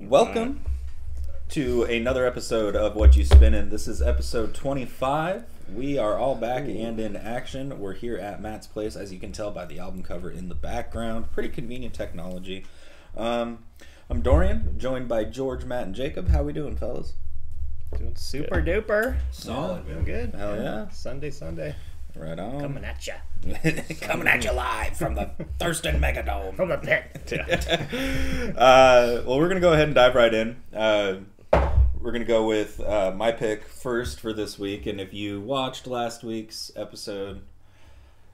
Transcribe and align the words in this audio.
Welcome 0.00 0.62
to 1.50 1.84
another 1.84 2.26
episode 2.26 2.74
of 2.74 2.94
Whatchu 2.94 3.24
Spinnin'. 3.24 3.68
This 3.68 3.86
is 3.86 4.00
episode 4.00 4.54
25. 4.54 5.44
We 5.74 5.98
are 5.98 6.16
all 6.16 6.34
back 6.34 6.64
and 6.64 6.98
in 6.98 7.16
action. 7.16 7.78
We're 7.78 7.92
here 7.92 8.16
at 8.16 8.40
Matt's 8.40 8.66
place, 8.66 8.96
as 8.96 9.12
you 9.12 9.20
can 9.20 9.30
tell 9.30 9.50
by 9.50 9.66
the 9.66 9.78
album 9.78 10.02
cover 10.02 10.30
in 10.30 10.48
the 10.48 10.54
background. 10.54 11.30
Pretty 11.32 11.50
convenient 11.50 11.94
technology. 11.94 12.64
Um, 13.16 13.64
I'm 14.08 14.22
Dorian, 14.22 14.76
joined 14.78 15.06
by 15.06 15.24
George, 15.24 15.64
Matt, 15.64 15.84
and 15.84 15.94
Jacob. 15.94 16.30
How 16.30 16.42
we 16.42 16.52
doing, 16.52 16.76
fellas? 16.76 17.12
Doing 17.96 18.16
super 18.16 18.62
duper. 18.62 19.18
Solid, 19.30 19.86
Doing 19.86 20.04
good. 20.04 20.34
Hell 20.34 20.56
yeah. 20.56 20.88
Sunday, 20.88 21.30
Sunday. 21.30 21.76
Right 22.16 22.38
on. 22.38 22.60
Coming 22.60 22.84
at 22.84 23.06
you. 23.06 23.14
Coming 24.00 24.26
at 24.26 24.44
you 24.44 24.52
live 24.52 24.96
from 24.96 25.14
the 25.14 25.30
Thurston 25.58 26.00
Megadome. 26.00 26.54
From 26.56 26.68
the 26.68 26.78
pit. 26.78 27.32
uh, 28.56 29.22
well, 29.26 29.38
we're 29.38 29.48
gonna 29.48 29.60
go 29.60 29.72
ahead 29.72 29.86
and 29.86 29.94
dive 29.94 30.14
right 30.14 30.32
in. 30.32 30.56
Uh, 30.74 31.16
we're 32.00 32.12
gonna 32.12 32.24
go 32.24 32.46
with 32.46 32.80
uh, 32.80 33.12
my 33.14 33.32
pick 33.32 33.64
first 33.64 34.20
for 34.20 34.32
this 34.32 34.58
week, 34.58 34.86
and 34.86 35.00
if 35.00 35.14
you 35.14 35.40
watched 35.40 35.86
last 35.86 36.24
week's 36.24 36.72
episode, 36.76 37.42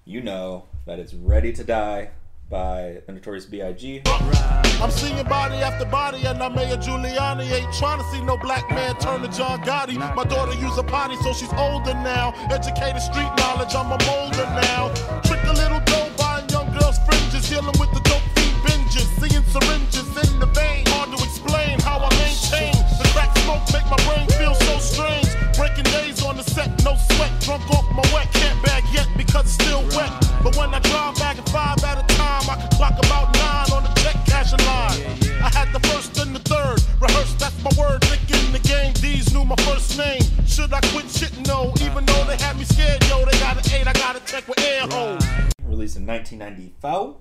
you 0.04 0.20
know 0.20 0.64
that 0.86 0.98
it's 0.98 1.14
"Ready 1.14 1.52
to 1.52 1.64
Die" 1.64 2.10
by 2.48 3.00
the 3.06 3.12
Notorious 3.12 3.46
B.I.G. 3.46 4.02
I'm 4.06 4.90
seeing 4.90 5.22
body 5.24 5.56
after 5.56 5.84
body, 5.84 6.24
and 6.26 6.42
I 6.42 6.48
Mayor 6.48 6.76
Giuliani 6.76 7.50
ain't 7.50 7.72
trying 7.74 7.98
to 7.98 8.04
see 8.10 8.22
no 8.22 8.36
black 8.36 8.70
man 8.70 8.94
turn 8.98 9.22
to 9.22 9.28
John 9.28 9.60
Gotti. 9.62 9.96
My 10.14 10.24
daughter 10.24 10.54
use 10.60 10.76
a 10.78 10.82
potty, 10.82 11.16
so 11.16 11.32
she's 11.32 11.52
older 11.54 11.94
now. 11.94 12.34
Educated 12.50 13.02
street 13.02 13.30
knowledge, 13.38 13.74
I'm 13.74 13.90
a 13.90 13.98
molder 14.06 14.46
now. 14.62 14.92
Trick 15.24 15.42
a 15.44 15.52
little 15.52 15.80
dough, 15.80 16.10
buying 16.16 16.48
young 16.50 16.70
girls' 16.78 16.98
fringes, 17.06 17.48
healing 17.48 17.74
with 17.80 17.90
the 17.90 18.02
dope 18.06 18.22
fiend 18.36 18.56
binges, 18.62 19.08
seeing 19.18 19.44
syringes 19.50 20.06
in 20.06 20.38
the 20.38 20.46
vein. 20.54 20.84
Hard 20.94 21.10
to 21.16 21.24
explain 21.24 21.80
how 21.80 21.98
I 21.98 22.10
maintain 22.20 22.74
the 23.00 23.08
crack 23.12 23.36
smoke 23.38 23.64
make 23.72 23.86
my 23.90 23.98
brain 24.06 24.28
feel 24.38 24.54
so 24.54 24.78
strange. 24.78 25.26
Breaking 25.56 25.88
days 25.90 26.22
on 26.22 26.36
the 26.36 26.44
set, 26.44 26.70
no 26.84 26.94
sweat, 26.94 27.32
drunk 27.40 27.68
off 27.70 27.90
my 27.90 28.04
wet, 28.14 28.30
can't 28.32 28.62
bag 28.62 28.84
yet 28.92 29.08
because 29.16 29.46
it's 29.46 29.54
still 29.54 29.82
wet. 29.96 30.12
But 30.44 30.54
when 30.56 30.72
I 30.74 30.78
drive 30.80 31.16
back 31.16 31.38
at 31.38 31.48
five 31.48 31.82
at 31.82 31.98
a 31.98 32.15
time, 32.58 32.68
I 32.72 32.76
clock 32.76 32.98
about 32.98 33.34
nine 33.34 33.70
on 33.76 33.82
the 33.84 34.00
check 34.00 34.16
cashing 34.26 34.58
line. 34.66 35.42
I 35.42 35.50
had 35.54 35.72
the 35.72 35.80
first 35.88 36.16
and 36.18 36.34
the 36.34 36.40
third, 36.40 36.80
rehearsed, 37.00 37.38
that's 37.38 37.56
my 37.62 37.70
word. 37.78 38.02
Thinking 38.04 38.52
the 38.52 38.58
game, 38.66 38.92
D's 38.94 39.32
knew 39.32 39.44
my 39.44 39.56
first 39.56 39.96
name. 39.98 40.20
Should 40.46 40.72
I 40.72 40.80
quit 40.92 41.08
shit? 41.10 41.32
No, 41.46 41.72
even 41.80 42.04
though 42.06 42.24
they 42.24 42.36
had 42.36 42.56
me 42.56 42.64
scared, 42.64 43.02
yo, 43.08 43.24
they 43.24 43.38
got 43.38 43.56
an 43.56 43.72
eight, 43.72 43.86
I 43.86 43.92
gotta 43.92 44.20
check 44.24 44.46
with 44.48 44.58
air 44.60 44.82
holes. 44.88 45.22
released 45.64 45.96
in 45.96 46.06
1994. 46.06 47.16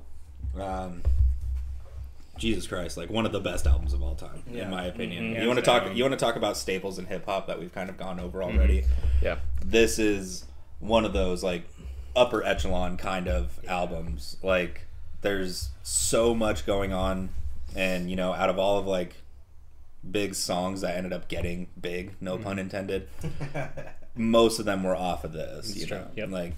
Um, 0.61 1.01
Jesus 2.37 2.67
Christ, 2.67 2.97
like 2.97 3.09
one 3.09 3.25
of 3.25 3.31
the 3.31 3.39
best 3.39 3.65
albums 3.65 3.93
of 3.93 4.03
all 4.03 4.15
time, 4.15 4.43
in 4.51 4.69
my 4.69 4.85
opinion. 4.85 5.33
Mhm. 5.35 5.41
You 5.41 5.47
want 5.47 5.57
to 5.59 5.65
talk? 5.65 5.95
You 5.95 6.03
want 6.03 6.11
to 6.13 6.17
talk 6.25 6.35
about 6.35 6.57
staples 6.57 6.99
in 6.99 7.05
hip 7.05 7.25
hop 7.25 7.47
that 7.47 7.59
we've 7.59 7.73
kind 7.73 7.89
of 7.89 7.97
gone 7.97 8.19
over 8.19 8.43
already. 8.43 8.83
Yeah. 9.21 9.37
This 9.63 9.97
is 9.99 10.45
one 10.79 11.05
of 11.05 11.13
those 11.13 11.43
like 11.43 11.63
upper 12.15 12.43
echelon 12.43 12.97
kind 12.97 13.27
of 13.29 13.59
albums. 13.67 14.35
Like 14.43 14.85
there's 15.25 15.69
so 15.83 16.33
much 16.35 16.65
going 16.65 16.93
on, 16.93 17.29
and 17.75 18.09
you 18.09 18.15
know, 18.15 18.31
out 18.33 18.49
of 18.49 18.57
all 18.59 18.77
of 18.79 18.85
like 18.87 19.15
big 20.09 20.35
songs 20.35 20.81
that 20.81 20.95
ended 20.95 21.11
up 21.11 21.27
getting 21.27 21.67
big, 21.81 22.13
no 22.21 22.37
pun 22.37 22.59
intended, 22.59 23.07
most 24.15 24.59
of 24.59 24.65
them 24.65 24.83
were 24.83 24.95
off 24.95 25.23
of 25.23 25.33
this. 25.33 25.75
you 25.75 25.85
true. 25.87 25.97
know, 25.97 26.07
Yep. 26.15 26.29
like 26.29 26.53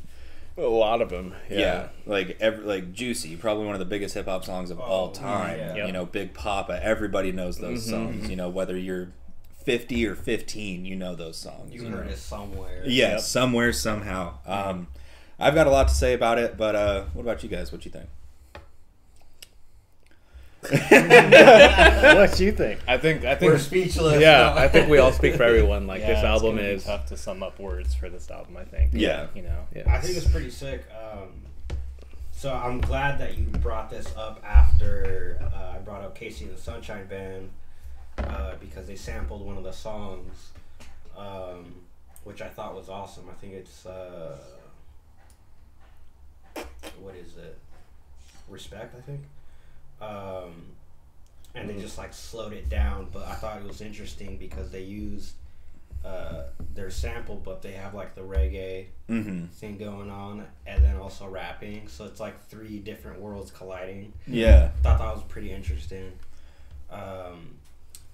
A 0.57 0.61
lot 0.63 1.01
of 1.01 1.09
them. 1.09 1.33
yeah, 1.49 1.57
Yeah. 1.57 1.88
like 2.05 2.38
every 2.39 2.65
like 2.65 2.91
Juicy, 2.93 3.35
probably 3.38 3.65
one 3.65 3.75
of 3.75 3.79
the 3.79 3.85
biggest 3.85 4.15
hip 4.15 4.25
hop 4.27 4.43
songs 4.43 4.69
of 4.69 4.79
all 4.79 5.11
time. 5.11 5.57
yeah. 5.57 5.85
You 5.85 5.91
know, 5.93 6.05
Big 6.05 6.33
Poppa, 6.33 6.79
everybody 6.83 7.31
knows 7.31 7.57
those 7.59 7.88
songs. 7.89 8.29
You 8.29 8.35
know, 8.35 8.49
whether 8.49 8.75
you're 8.77 9.09
50 9.63 10.06
or 10.07 10.16
15, 10.16 10.85
you 10.85 10.95
know 10.95 11.13
those 11.16 11.38
songs. 11.38 11.73
You 11.73 11.88
heard 11.89 12.07
it 12.07 12.17
somewhere. 12.17 12.83
Yeah, 12.85 13.11
Yep. 13.11 13.19
somewhere, 13.22 13.72
somehow. 13.73 14.39
Um, 14.45 14.88
I've 15.39 15.53
got 15.56 15.67
a 15.67 15.69
lot 15.69 15.88
to 15.89 15.94
say 15.94 16.13
about 16.13 16.38
it, 16.39 16.57
but 16.57 16.75
uh, 16.75 17.03
what 17.13 17.22
about 17.22 17.44
you 17.44 17.50
guys? 17.50 17.72
What 17.72 17.85
you 17.85 17.91
think? 17.91 18.07
what 20.62 22.34
do 22.35 22.45
you 22.45 22.51
think? 22.51 22.79
I 22.88 22.97
think 22.97 23.23
I 23.23 23.35
think 23.35 23.51
We're 23.51 23.59
speechless. 23.59 24.19
yeah, 24.22 24.53
I 24.56 24.68
think 24.68 24.90
we 24.90 24.97
all 24.97 25.12
speak 25.12 25.35
for 25.35 25.44
everyone. 25.51 25.85
Like 25.88 26.01
Yeah, 26.01 26.16
this 26.16 26.23
album 26.23 26.56
gonna 26.56 26.68
be 26.68 26.73
is 26.73 26.84
tough 26.84 27.06
to 27.07 27.18
sum 27.18 27.44
up 27.44 27.59
words 27.59 27.94
for 27.94 28.09
this 28.09 28.29
album. 28.31 28.57
I 28.57 28.66
think. 28.66 28.91
Yeah. 28.94 29.28
You 29.35 29.44
know. 29.44 29.68
yeah. 29.75 29.84
I 29.88 30.00
think 30.00 30.18
it's 30.18 30.28
pretty 30.29 30.50
sick. 30.50 30.84
Um, 30.91 31.29
so 32.31 32.53
I'm 32.53 32.81
glad 32.81 33.19
that 33.19 33.38
you 33.38 33.45
brought 33.45 33.90
this 33.90 34.12
up 34.16 34.41
after 34.44 35.40
uh, 35.53 35.75
I 35.75 35.78
brought 35.79 36.01
up 36.03 36.16
Casey 36.16 36.45
and 36.45 36.56
the 36.56 36.59
Sunshine 36.62 37.06
Band 37.07 37.50
uh, 38.18 38.56
because 38.59 38.88
they 38.88 38.95
sampled 38.95 39.45
one 39.45 39.57
of 39.57 39.63
the 39.63 39.72
songs, 39.72 40.50
um, 41.16 41.75
which 42.24 42.41
I 42.41 42.47
thought 42.47 42.75
was 42.75 42.89
awesome. 42.89 43.25
I 43.29 43.34
think 43.39 43.53
it's 43.53 43.85
uh, 43.85 44.38
what 47.00 47.16
is 47.16 47.38
it? 47.38 47.57
Respect, 48.50 48.95
I 48.97 49.01
think. 49.01 49.22
Um, 50.02 50.63
and 51.56 51.69
they 51.69 51.80
just 51.80 51.97
like 51.97 52.13
slowed 52.13 52.53
it 52.53 52.69
down, 52.69 53.08
but 53.12 53.25
I 53.28 53.34
thought 53.35 53.58
it 53.62 53.68
was 53.68 53.81
interesting 53.81 54.38
because 54.38 54.72
they 54.72 54.84
used 54.84 55.34
uh, 56.06 56.44
their 56.75 56.91
sample, 56.91 57.35
but 57.44 57.62
they 57.62 57.72
have 57.72 57.94
like 57.94 58.16
the 58.16 58.22
reggae 58.22 58.86
Mm-hmm. 59.09 59.46
thing 59.46 59.78
going 59.78 60.12
on 60.12 60.46
and 60.66 60.84
then 60.84 60.97
also 60.97 61.30
rapping 61.30 61.88
so 61.88 62.03
it's 62.03 62.19
like 62.19 62.38
three 62.50 62.78
different 62.80 63.22
worlds 63.22 63.52
colliding 63.52 64.12
Yeah. 64.28 64.68
thought 64.84 65.00
that 65.00 65.16
was 65.16 65.24
pretty 65.30 65.50
interesting 65.50 66.12
um, 66.91 67.56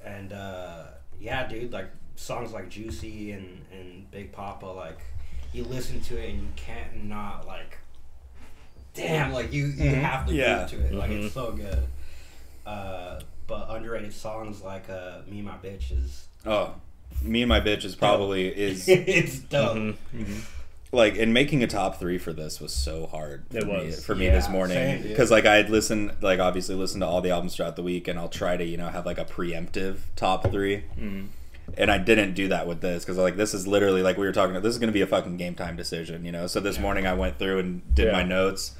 and 0.05 0.31
uh, 0.33 0.83
yeah 1.19 1.47
dude 1.47 1.73
like 1.73 1.89
songs 2.15 2.53
like 2.53 2.69
juicy 2.69 3.31
and, 3.31 3.65
and 3.71 4.11
big 4.11 4.31
poppa 4.31 4.67
like 4.67 4.99
you 5.51 5.63
listen 5.63 5.99
to 6.01 6.15
it 6.15 6.29
and 6.29 6.41
you 6.43 6.47
can't 6.55 7.05
not 7.05 7.47
like 7.47 7.79
damn 8.93 9.33
like 9.33 9.51
you, 9.51 9.65
you 9.67 9.91
Mhm. 9.91 10.01
have 10.01 10.27
to 10.27 10.33
Yeah. 10.33 10.59
move 10.61 10.69
to 10.71 10.79
it 10.87 10.93
like 10.93 11.09
Mhm. 11.11 11.25
it's 11.25 11.33
so 11.33 11.51
good 11.51 11.79
uh, 12.65 13.19
but 13.47 13.67
underrated 13.69 14.13
songs 14.13 14.61
like 14.61 14.89
uh, 14.89 15.17
me 15.27 15.39
and 15.39 15.47
my 15.47 15.57
bitch 15.57 15.91
is 15.91 16.27
Oh, 16.45 16.75
me 17.21 17.41
and 17.41 17.49
my 17.49 17.59
bitch 17.61 17.83
is 17.85 17.95
probably 17.95 18.47
is 18.47 18.87
it's 18.87 19.39
dope 19.39 19.77
Mhm. 20.15 20.41
like 20.91 21.17
and 21.17 21.33
making 21.33 21.63
a 21.63 21.67
top 21.67 21.99
three 21.99 22.17
for 22.17 22.33
this 22.33 22.61
was 22.61 22.71
so 22.73 23.07
hard 23.07 23.45
for 23.51 23.57
It 23.57 23.65
me, 23.67 23.73
was. 23.87 24.05
for 24.05 24.15
me 24.15 24.25
Yeah, 24.25 24.35
this 24.35 24.49
morning 24.49 25.01
because 25.03 25.31
like 25.31 25.45
I 25.45 25.55
had 25.55 25.69
listened 25.69 26.11
like 26.21 26.39
obviously 26.39 26.75
listened 26.75 27.01
to 27.01 27.07
all 27.07 27.21
the 27.21 27.31
albums 27.31 27.55
throughout 27.55 27.75
the 27.75 27.83
week 27.83 28.07
and 28.07 28.17
I'll 28.19 28.29
try 28.29 28.57
to 28.57 28.63
you 28.63 28.77
know 28.77 28.87
have 28.89 29.05
like 29.05 29.17
a 29.19 29.25
preemptive 29.25 29.97
top 30.15 30.49
3 30.51 30.83
Mhm. 30.99 31.27
and 31.77 31.91
I 31.91 31.97
didn't 31.97 32.33
do 32.33 32.47
that 32.49 32.67
with 32.67 32.81
this 32.81 33.03
because 33.03 33.17
like 33.17 33.37
this 33.37 33.53
is 33.53 33.65
literally 33.67 34.01
like 34.03 34.17
we 34.17 34.25
were 34.25 34.31
talking 34.33 34.51
about 34.51 34.63
this 34.63 34.73
is 34.73 34.79
going 34.79 34.89
to 34.89 34.93
be 34.93 35.01
a 35.01 35.07
fucking 35.07 35.37
game 35.37 35.55
time 35.55 35.75
decision 35.75 36.23
you 36.25 36.31
know 36.31 36.45
so 36.47 36.59
this 36.59 36.77
morning 36.79 37.07
I 37.07 37.13
went 37.13 37.39
through 37.39 37.59
and 37.59 37.95
did 37.95 38.07
Yeah. 38.07 38.11
my 38.13 38.23
notes 38.23 38.73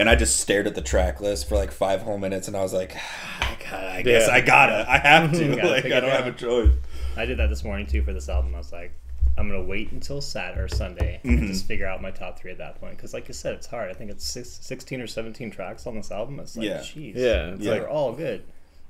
and 0.00 0.10
I 0.10 0.16
just 0.16 0.40
stared 0.40 0.66
at 0.66 0.74
the 0.74 0.82
track 0.82 1.20
list 1.20 1.48
for 1.48 1.54
like 1.54 1.70
five 1.70 2.02
whole 2.02 2.18
minutes 2.18 2.48
and 2.48 2.56
I 2.56 2.62
was 2.62 2.72
like 2.72 2.96
I, 3.40 3.56
gotta, 3.62 3.92
I 3.92 4.02
guess 4.02 4.26
Yeah. 4.26 4.34
I 4.34 4.40
gotta 4.40 4.90
I 4.90 4.98
have 4.98 5.32
to 5.38 5.56
Gotta 5.56 5.68
like 5.68 5.84
I 5.84 6.00
don't 6.00 6.10
have 6.10 6.26
a 6.26 6.32
choice 6.32 6.72
I 7.16 7.24
did 7.26 7.38
that 7.38 7.48
this 7.48 7.64
morning 7.64 7.86
too 7.86 8.02
for 8.02 8.12
this 8.12 8.28
album. 8.28 8.54
I 8.54 8.58
was 8.58 8.72
like, 8.72 8.92
I'm 9.36 9.48
gonna 9.48 9.62
wait 9.62 9.92
until 9.92 10.20
Saturday 10.20 10.60
or 10.60 10.68
Sunday 10.68 11.20
and 11.22 11.38
mm-hmm. 11.38 11.46
just 11.48 11.66
figure 11.66 11.86
out 11.86 12.00
my 12.00 12.10
top 12.10 12.38
three 12.38 12.50
at 12.50 12.58
that 12.58 12.80
point. 12.80 12.96
Because 12.96 13.12
like 13.12 13.28
you 13.28 13.34
said, 13.34 13.54
it's 13.54 13.66
hard. 13.66 13.90
I 13.90 13.94
think 13.94 14.10
it's 14.10 14.24
six, 14.24 14.58
16 14.62 15.00
or 15.00 15.06
17 15.06 15.50
tracks 15.50 15.86
on 15.86 15.96
this 15.96 16.10
album. 16.10 16.40
It's 16.40 16.56
like, 16.56 16.66
Yeah. 16.66 16.78
jeez. 16.78 17.14
Yeah, 17.16 17.48
it's 17.48 17.62
Yeah. 17.62 17.72
They're 17.72 17.90
all 17.90 18.12
good. 18.12 18.44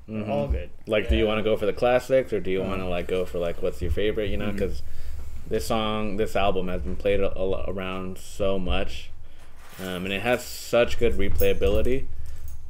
They're 0.06 0.22
mm-hmm. 0.22 0.30
all 0.30 0.48
good. 0.48 0.70
Like, 0.86 1.08
do 1.08 1.16
you 1.16 1.26
want 1.26 1.38
to 1.38 1.42
go 1.42 1.56
for 1.56 1.66
the 1.66 1.72
classics 1.72 2.32
or 2.32 2.40
do 2.40 2.50
you 2.50 2.60
uh-huh. 2.60 2.70
want 2.70 2.82
to 2.82 2.88
like 2.88 3.08
go 3.08 3.24
for 3.24 3.38
like 3.38 3.62
what's 3.62 3.80
your 3.80 3.90
favorite? 3.90 4.30
You 4.30 4.36
know, 4.36 4.48
mm-hmm. 4.48 4.56
because 4.56 4.82
this 5.48 5.66
song, 5.66 6.16
this 6.16 6.36
album 6.36 6.68
has 6.68 6.82
been 6.82 6.96
played 6.96 7.20
a, 7.20 7.36
a, 7.36 7.70
around 7.70 8.18
so 8.18 8.58
much, 8.58 9.09
um, 9.82 10.04
and 10.04 10.12
it 10.12 10.22
has 10.22 10.44
such 10.44 10.98
good 10.98 11.14
replayability 11.14 12.06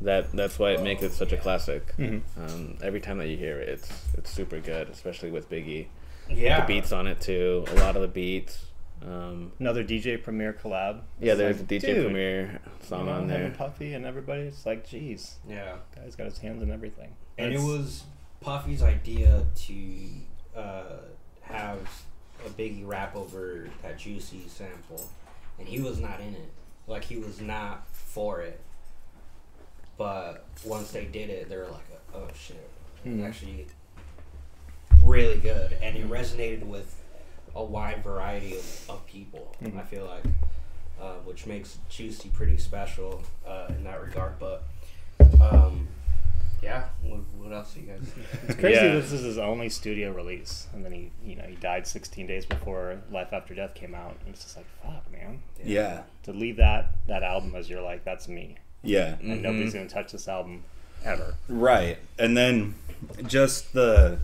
that 0.02 0.32
that's 0.32 0.58
why 0.58 0.70
it 0.70 0.82
makes 0.82 1.02
it 1.02 1.12
such 1.12 1.32
a 1.32 1.36
classic. 1.36 1.94
Mhm. 1.98 2.22
Um, 2.38 2.78
every 2.82 3.00
time 3.00 3.18
that 3.18 3.28
you 3.28 3.36
hear 3.36 3.58
it, 3.60 3.68
it's 3.68 3.90
it's 4.16 4.30
super 4.30 4.58
good, 4.60 4.88
especially 4.88 5.30
with 5.30 5.50
Biggie. 5.50 5.86
yeah 6.28 6.60
The 6.60 6.66
beats 6.66 6.92
on 6.92 7.06
it 7.06 7.20
too, 7.20 7.64
a 7.68 7.74
lot 7.76 7.96
of 7.96 8.02
the 8.02 8.08
beats. 8.08 8.66
Um, 9.02 9.52
Another 9.58 9.82
DJ 9.82 10.22
Premier 10.22 10.52
collab. 10.52 11.00
yeah, 11.20 11.34
there's 11.34 11.56
like, 11.56 11.64
a 11.70 11.74
DJ 11.74 11.80
dude, 11.94 12.04
Premier 12.06 12.60
you 12.64 12.86
song 12.86 13.06
know, 13.06 13.12
on 13.12 13.26
there. 13.28 13.44
and 13.44 13.54
Puffy 13.56 13.94
and 13.94 14.04
everybody. 14.04 14.42
It's 14.42 14.64
like, 14.66 14.86
jeez, 14.86 15.34
yeah 15.48 15.76
guy's 15.96 16.16
got 16.16 16.24
his 16.26 16.38
hands 16.38 16.62
in 16.62 16.70
everything. 16.70 17.14
And 17.38 17.52
it 17.54 17.60
was 17.60 18.04
Puffy's 18.40 18.82
idea 18.82 19.44
to 19.54 19.74
uh, 20.54 20.82
have 21.42 21.78
a 22.46 22.50
Biggie 22.50 22.86
rap 22.86 23.16
over 23.16 23.68
that 23.82 23.98
Juicy 23.98 24.44
sample, 24.48 25.08
and 25.58 25.66
he 25.68 25.80
was 25.80 25.98
not 26.00 26.20
in 26.20 26.34
it. 26.34 26.50
Like 26.86 27.04
he 27.04 27.16
was 27.16 27.40
not 27.40 27.86
for 27.92 28.40
it. 28.42 28.60
But 29.96 30.46
once 30.64 30.90
they 30.92 31.04
did 31.04 31.28
it, 31.30 31.48
they 31.48 31.56
were 31.56 31.68
like, 31.70 31.86
"Oh 32.14 32.26
shit, 32.34 32.68
Mhm. 33.04 33.26
actually 33.26 33.66
really 35.04 35.38
good," 35.38 35.72
and 35.82 35.96
it 35.96 36.08
resonated 36.08 36.64
with 36.64 36.96
a 37.54 37.62
wide 37.62 38.02
variety 38.02 38.56
of, 38.56 38.84
of 38.90 39.06
people. 39.06 39.54
Mhm. 39.62 39.78
I 39.78 39.82
feel 39.82 40.06
like, 40.06 40.24
uh, 41.00 41.14
which 41.24 41.46
makes 41.46 41.78
Juicy 41.88 42.30
pretty 42.30 42.56
special 42.58 43.22
uh, 43.46 43.66
in 43.70 43.84
that 43.84 44.00
regard. 44.02 44.38
But 44.38 44.64
um, 45.40 45.86
Yeah. 46.62 46.84
What, 47.02 47.20
what 47.38 47.52
else 47.52 47.74
do 47.74 47.80
you 47.80 47.86
guys? 47.86 48.12
It's 48.46 48.58
crazy. 48.58 48.84
Yeah. 48.84 48.94
This 48.94 49.12
is 49.12 49.22
his 49.22 49.38
only 49.38 49.68
studio 49.68 50.12
release, 50.12 50.68
and 50.72 50.84
then 50.84 50.92
he, 50.92 51.10
you 51.24 51.36
know, 51.36 51.44
he 51.44 51.56
died 51.56 51.86
16 51.86 52.26
days 52.26 52.44
before 52.44 53.00
Life 53.10 53.32
After 53.32 53.54
Death 53.54 53.74
came 53.74 53.94
out. 53.94 54.16
And 54.24 54.34
it's 54.34 54.44
just 54.44 54.56
like, 54.56 54.66
fuck, 54.82 55.10
man. 55.10 55.42
Yeah. 55.64 56.02
To 56.24 56.32
leave 56.32 56.56
that 56.56 56.92
that 57.06 57.22
album 57.22 57.54
as 57.54 57.68
you're 57.68 57.82
like, 57.82 58.04
that's 58.04 58.28
me, 58.28 58.56
Yeah. 58.82 59.16
and 59.20 59.30
mm-hmm. 59.30 59.42
nobody's 59.42 59.74
gonna 59.74 59.88
touch 59.88 60.12
this 60.12 60.28
album 60.28 60.64
ever. 61.04 61.34
Right. 61.48 61.98
And 62.18 62.36
then 62.36 62.74
just 63.26 63.72
the 63.72 64.18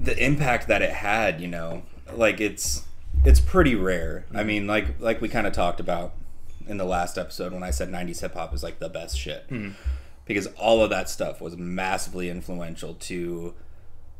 the 0.00 0.16
impact 0.24 0.68
that 0.68 0.80
it 0.82 0.90
had, 0.90 1.40
you 1.40 1.48
know, 1.48 1.82
like 2.14 2.40
it's 2.40 2.84
it's 3.24 3.40
pretty 3.40 3.74
rare. 3.74 4.24
I 4.30 4.38
mm-hmm. 4.38 4.46
mean, 4.46 4.66
like 4.66 5.00
like 5.00 5.20
we 5.20 5.28
kind 5.28 5.46
of 5.46 5.52
talked 5.52 5.80
about 5.80 6.12
in 6.66 6.76
the 6.76 6.84
last 6.84 7.16
episode 7.16 7.52
when 7.52 7.62
I 7.62 7.70
said 7.70 7.90
90s 7.90 8.20
hip 8.20 8.34
hop 8.34 8.54
is 8.54 8.62
like 8.62 8.78
the 8.78 8.88
best 8.88 9.18
shit. 9.18 9.48
Mm-hmm. 9.48 9.72
Because 10.28 10.46
all 10.58 10.82
of 10.84 10.90
that 10.90 11.08
stuff 11.08 11.40
was 11.40 11.56
massively 11.56 12.30
influential 12.30 12.94
to 12.94 13.54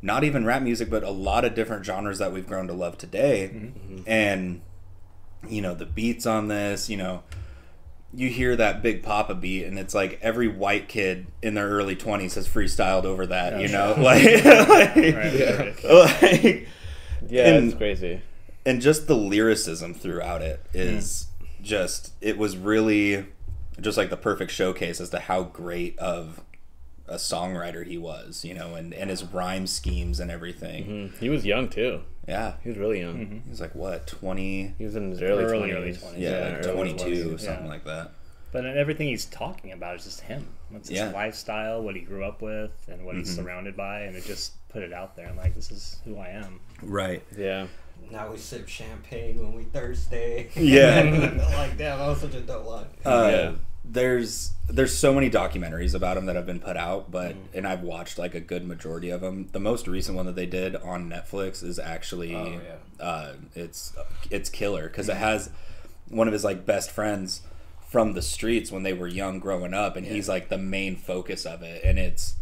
not 0.01 0.23
even 0.23 0.45
rap 0.45 0.61
music 0.61 0.89
but 0.89 1.03
a 1.03 1.09
lot 1.09 1.43
of 1.45 1.53
different 1.55 1.85
genres 1.85 2.19
that 2.19 2.31
we've 2.33 2.47
grown 2.47 2.67
to 2.67 2.73
love 2.73 2.97
today. 2.97 3.51
Mm-hmm. 3.53 4.01
And 4.07 4.61
you 5.47 5.61
know, 5.61 5.73
the 5.73 5.85
beats 5.85 6.25
on 6.25 6.49
this, 6.49 6.89
you 6.89 6.97
know, 6.97 7.23
you 8.13 8.27
hear 8.27 8.55
that 8.55 8.81
big 8.81 9.03
poppa 9.03 9.35
beat 9.35 9.65
and 9.65 9.77
it's 9.77 9.93
like 9.93 10.17
every 10.21 10.47
white 10.47 10.87
kid 10.89 11.27
in 11.43 11.53
their 11.53 11.67
early 11.69 11.95
20s 11.95 12.33
has 12.33 12.47
freestyled 12.47 13.03
over 13.03 13.27
that 13.27 13.61
you 13.61 13.67
know 13.67 13.93
like, 13.99 14.23
like, 14.43 14.95
Right? 14.95 15.83
like- 15.83 16.67
Yeah, 17.29 17.43
And- 17.55 17.67
it's 17.67 17.77
crazy. 17.77 18.21
and 18.65 18.81
just 18.81 19.05
the 19.05 19.15
lyricism 19.15 19.93
throughout 19.93 20.41
it 20.41 20.65
is 20.73 21.27
mm. 21.43 21.63
just 21.63 22.13
it 22.19 22.37
was 22.37 22.57
really 22.57 23.27
just 23.81 23.97
like 23.97 24.09
the 24.09 24.17
perfect 24.17 24.51
showcase 24.51 24.99
as 25.01 25.09
to 25.09 25.19
how 25.19 25.43
great 25.43 25.97
of 25.99 26.41
a 27.07 27.15
songwriter 27.15 27.85
he 27.87 27.97
was 27.97 28.45
you 28.45 28.53
know 28.53 28.75
and 28.75 28.93
and 28.93 29.09
his 29.09 29.23
rhyme 29.23 29.65
schemes 29.65 30.19
and 30.19 30.29
everything 30.29 30.85
Mm, 30.85 31.17
He 31.19 31.29
was 31.29 31.43
young 31.45 31.67
too. 31.69 32.01
yeah 32.27 32.53
He 32.61 32.69
was 32.69 32.77
really 32.77 32.99
young. 32.99 33.41
he 33.43 33.49
was 33.49 33.59
like 33.59 33.73
what 33.73 34.05
20 34.07 34.75
He 34.77 34.83
was 34.83 34.95
in 34.95 35.09
his 35.11 35.21
early 35.21 35.43
Early, 35.43 35.69
20s. 35.71 35.75
early 35.75 35.93
20s. 35.93 36.13
yeah, 36.19 36.29
early 36.29 36.53
like 36.91 36.97
22 36.97 37.29
20s. 37.35 37.39
something 37.41 37.65
Yeah. 37.65 37.71
like 37.71 37.83
that 37.85 38.11
But 38.51 38.65
everything 38.65 39.07
he's 39.07 39.25
talking 39.25 39.71
about 39.71 39.95
is 39.95 40.03
just 40.05 40.21
him. 40.21 40.47
It's 40.75 40.89
his 40.89 40.97
Yeah. 40.99 41.09
lifestyle, 41.11 41.81
what 41.83 41.95
he 41.95 42.01
grew 42.01 42.23
up 42.25 42.41
with, 42.43 42.71
and 42.87 43.05
what 43.05 43.15
he's 43.15 43.33
surrounded 43.35 43.75
by, 43.77 44.01
and 44.01 44.15
it 44.15 44.23
just 44.25 44.53
put 44.69 44.81
it 44.83 44.91
out 44.93 45.15
there. 45.15 45.27
And 45.27 45.37
like, 45.37 45.53
this 45.55 45.69
is 45.71 45.99
who 46.05 46.17
I 46.17 46.29
am. 46.29 46.59
right 46.83 47.21
Yeah. 47.37 47.67
Now 48.11 48.31
we 48.31 48.37
sip 48.37 48.67
champagne 48.67 49.39
when 49.39 49.53
we 49.53 49.63
thirsty. 49.63 50.49
Yeah. 50.55 51.01
like 51.57 51.77
damn, 51.77 51.99
that 51.99 52.07
was 52.07 52.21
such 52.21 52.35
a 52.35 52.41
dope 52.41 52.65
line. 52.65 52.85
Uh, 53.05 53.27
Yeah. 53.31 53.51
There's 53.91 54.51
there's 54.67 54.95
so 54.95 55.13
many 55.13 55.31
documentaries 55.31 55.95
about 55.95 56.15
him 56.17 56.25
that 56.27 56.35
have 56.35 56.45
been 56.45 56.59
put 56.59 56.77
out, 56.77 57.09
but 57.09 57.35
and 57.55 57.65
I've 57.67 57.81
watched 57.81 58.19
like 58.19 58.35
a 58.35 58.39
good 58.39 58.67
majority 58.67 59.09
of 59.09 59.21
them. 59.21 59.47
The 59.51 59.59
most 59.59 59.87
recent 59.87 60.15
one 60.15 60.27
that 60.27 60.35
they 60.35 60.45
did 60.45 60.75
on 60.75 61.09
Netflix 61.09 61.63
is 61.63 61.79
actually 61.79 62.35
Oh, 62.35 62.59
yeah. 62.99 63.03
uh, 63.03 63.33
it's 63.55 63.93
it's 64.29 64.49
killer 64.49 64.83
because 64.89 65.09
it 65.09 65.17
has 65.17 65.49
one 66.07 66.27
of 66.27 66.33
his 66.33 66.43
like 66.43 66.65
best 66.67 66.91
friends 66.91 67.41
from 67.87 68.13
the 68.13 68.21
streets 68.21 68.71
when 68.71 68.83
they 68.83 68.93
were 68.93 69.07
young 69.07 69.39
growing 69.39 69.73
up, 69.73 69.95
and 69.95 70.05
he's 70.05 70.29
like 70.29 70.49
the 70.49 70.57
main 70.59 70.95
focus 70.95 71.43
of 71.45 71.63
it, 71.63 71.83
and 71.83 71.97
it's 71.97 72.35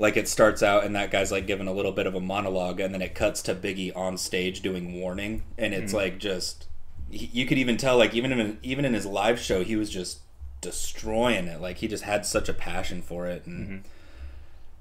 like 0.00 0.16
it 0.16 0.26
starts 0.26 0.62
out 0.62 0.82
and 0.84 0.96
that 0.96 1.10
guy's 1.12 1.30
like 1.30 1.46
giving 1.46 1.68
a 1.68 1.72
little 1.72 1.92
bit 1.92 2.06
of 2.08 2.14
a 2.16 2.20
monologue 2.20 2.80
and 2.80 2.92
then 2.92 3.02
it 3.02 3.14
cuts 3.14 3.42
to 3.42 3.54
biggie 3.54 3.94
on 3.96 4.16
stage 4.18 4.60
doing 4.62 4.98
warning 5.00 5.42
and 5.56 5.72
it's 5.74 5.92
like 5.92 6.18
just 6.18 6.66
you 7.10 7.44
could 7.46 7.58
even 7.58 7.76
tell 7.76 7.96
like 7.98 8.14
even 8.14 8.32
in 8.32 8.58
even 8.62 8.84
in 8.84 8.94
his 8.94 9.04
live 9.06 9.38
show 9.38 9.62
he 9.62 9.76
was 9.76 9.90
just 9.90 10.20
destroying 10.60 11.46
it 11.46 11.60
like 11.60 11.76
he 11.78 11.86
just 11.88 12.04
had 12.04 12.24
such 12.26 12.48
a 12.48 12.52
passion 12.54 13.02
for 13.02 13.26
it 13.26 13.44
and 13.46 13.84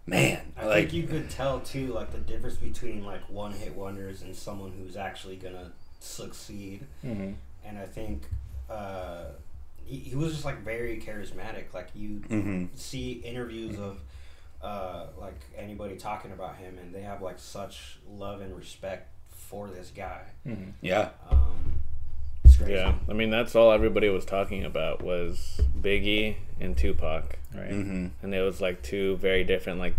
man 0.05 0.39
I 0.57 0.65
like 0.65 0.75
think 0.89 0.93
you 0.93 1.03
could 1.03 1.29
tell 1.29 1.59
too, 1.59 1.87
like 1.93 2.11
the 2.11 2.17
difference 2.17 2.55
between 2.55 3.03
like 3.05 3.21
one 3.29 3.51
hit 3.53 3.75
wonders 3.75 4.21
and 4.21 4.35
someone 4.35 4.71
who's 4.71 4.95
actually 4.97 5.35
gonna 5.35 5.71
succeed. 5.99 6.81
Mm-hmm. 7.05 7.33
And 7.65 7.77
I 7.77 7.85
think 7.85 8.23
uh, 8.69 9.25
he, 9.85 9.97
he 9.97 10.15
was 10.15 10.31
just 10.33 10.45
like 10.45 10.63
very 10.63 10.97
charismatic. 10.99 11.73
Like 11.73 11.89
you 11.93 12.21
Mhm. 12.29 12.69
see 12.75 13.13
interviews 13.23 13.77
of 13.79 13.99
uh, 14.61 15.05
like 15.19 15.39
anybody 15.57 15.95
talking 15.95 16.31
about 16.31 16.57
him, 16.57 16.77
and 16.77 16.93
they 16.93 17.01
have 17.01 17.21
like 17.21 17.39
such 17.39 17.97
love 18.09 18.41
and 18.41 18.55
respect 18.55 19.09
for 19.29 19.67
this 19.67 19.91
guy. 19.95 20.21
yeah 20.81 21.09
Um, 21.31 21.79
it's 22.43 22.57
crazy. 22.57 22.73
Yeah. 22.73 22.95
I 23.09 23.13
mean, 23.13 23.29
that's 23.29 23.55
all 23.55 23.71
everybody 23.71 24.09
was 24.09 24.25
talking 24.25 24.63
about 24.65 25.01
was 25.01 25.61
Biggie 25.79 26.35
and 26.59 26.77
Tupac. 26.77 27.37
Right? 27.55 27.71
hmm 27.71 28.07
And 28.21 28.33
it 28.35 28.41
was 28.41 28.61
like 28.61 28.81
two 28.83 29.17
very 29.17 29.43
different, 29.43 29.79
like, 29.79 29.95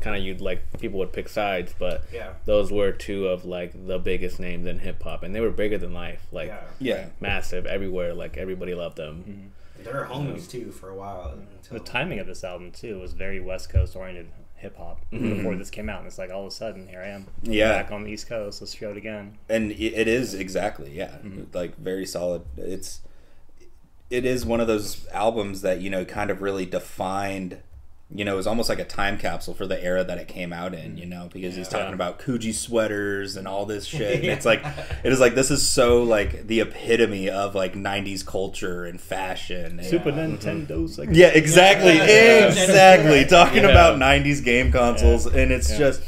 kind 0.00 0.16
of 0.16 0.22
you'd 0.22 0.40
like, 0.40 0.60
people 0.80 0.98
would 0.98 1.12
pick 1.12 1.28
sides, 1.28 1.74
but 1.78 2.04
Yeah. 2.12 2.32
those 2.44 2.70
were 2.72 2.92
two 2.92 3.28
of 3.28 3.44
like 3.44 3.86
the 3.86 3.98
biggest 3.98 4.38
names 4.40 4.66
in 4.66 4.80
hip 4.80 5.02
hop. 5.02 5.22
And 5.22 5.34
they 5.34 5.40
were 5.40 5.50
bigger 5.50 5.78
than 5.78 5.92
life. 5.94 6.26
Like, 6.32 6.48
Yeah. 6.48 6.60
yeah 6.80 7.06
massive 7.20 7.66
everywhere. 7.66 8.14
Like, 8.14 8.36
everybody 8.36 8.74
loved 8.74 8.96
them. 8.96 9.52
They're 9.82 10.06
homies 10.10 10.50
too 10.50 10.70
for 10.70 10.90
a 10.90 10.94
while. 10.94 11.34
The 11.70 11.80
timing 11.80 12.18
of 12.18 12.26
this 12.26 12.44
album 12.44 12.72
too 12.72 12.98
was 12.98 13.12
very 13.12 13.40
West 13.40 13.70
Coast 13.70 13.96
oriented 13.96 14.28
hip 14.54 14.76
hop 14.76 15.04
mm-hmm. 15.12 15.36
before 15.36 15.54
this 15.54 15.70
came 15.70 15.88
out, 15.88 15.98
and 15.98 16.06
it's 16.06 16.18
like 16.18 16.30
all 16.30 16.42
of 16.42 16.48
a 16.48 16.50
sudden 16.50 16.88
here 16.88 17.00
I 17.00 17.08
am, 17.08 17.26
Yeah. 17.42 17.70
back 17.70 17.92
on 17.92 18.02
the 18.02 18.10
East 18.10 18.28
Coast. 18.28 18.60
Let's 18.60 18.74
show 18.74 18.90
it 18.90 18.96
again. 18.96 19.38
and 19.48 19.70
it 19.72 19.94
it 19.94 20.08
is 20.08 20.34
exactly 20.34 20.90
yeah 20.92 21.18
mm-hmm. 21.18 21.44
like 21.52 21.76
very 21.76 22.06
solid 22.06 22.42
it's 22.56 23.00
it 24.10 24.24
is 24.24 24.44
one 24.44 24.60
of 24.60 24.66
those 24.66 25.06
albums 25.08 25.60
that 25.62 25.80
you 25.80 25.90
know 25.90 26.04
kind 26.04 26.30
of 26.30 26.40
really 26.42 26.66
defined 26.66 27.58
you 28.10 28.24
know 28.24 28.32
it 28.32 28.36
was 28.36 28.46
almost 28.46 28.70
like 28.70 28.78
a 28.78 28.84
time 28.84 29.18
capsule 29.18 29.52
for 29.52 29.66
the 29.66 29.82
era 29.84 30.02
that 30.02 30.16
it 30.16 30.26
came 30.28 30.50
out 30.50 30.72
in 30.72 30.96
you 30.96 31.04
know 31.04 31.28
because 31.30 31.54
he's 31.56 31.68
talking 31.68 31.88
Yeah. 31.88 31.94
about 31.94 32.18
Coogi 32.18 32.54
sweaters 32.54 33.36
and 33.36 33.46
all 33.46 33.66
this 33.66 33.84
shit 33.84 34.20
and 34.20 34.24
it's 34.30 34.46
like 34.52 34.64
it 35.04 35.12
is 35.12 35.20
like 35.20 35.34
this 35.34 35.50
is 35.50 35.66
so 35.66 36.02
like 36.02 36.46
the 36.46 36.60
epitome 36.60 37.28
of 37.28 37.54
like 37.54 37.74
90s 37.74 38.24
culture 38.24 38.86
and 38.86 38.98
fashion 38.98 39.78
and, 39.78 39.84
Super 39.84 40.10
Nintendo's 40.10 40.96
mm-hmm. 40.96 41.00
like 41.08 41.08
yeah, 41.12 41.26
exactly, 41.28 41.96
Yeah. 41.96 42.46
exactly. 42.48 43.24
Talking 43.26 43.64
Yeah. 43.64 43.68
about 43.70 43.98
'90s 43.98 44.42
game 44.42 44.72
consoles, 44.72 45.26
and 45.26 45.52
it's 45.52 45.70
Yeah. 45.70 45.78
just 45.78 46.00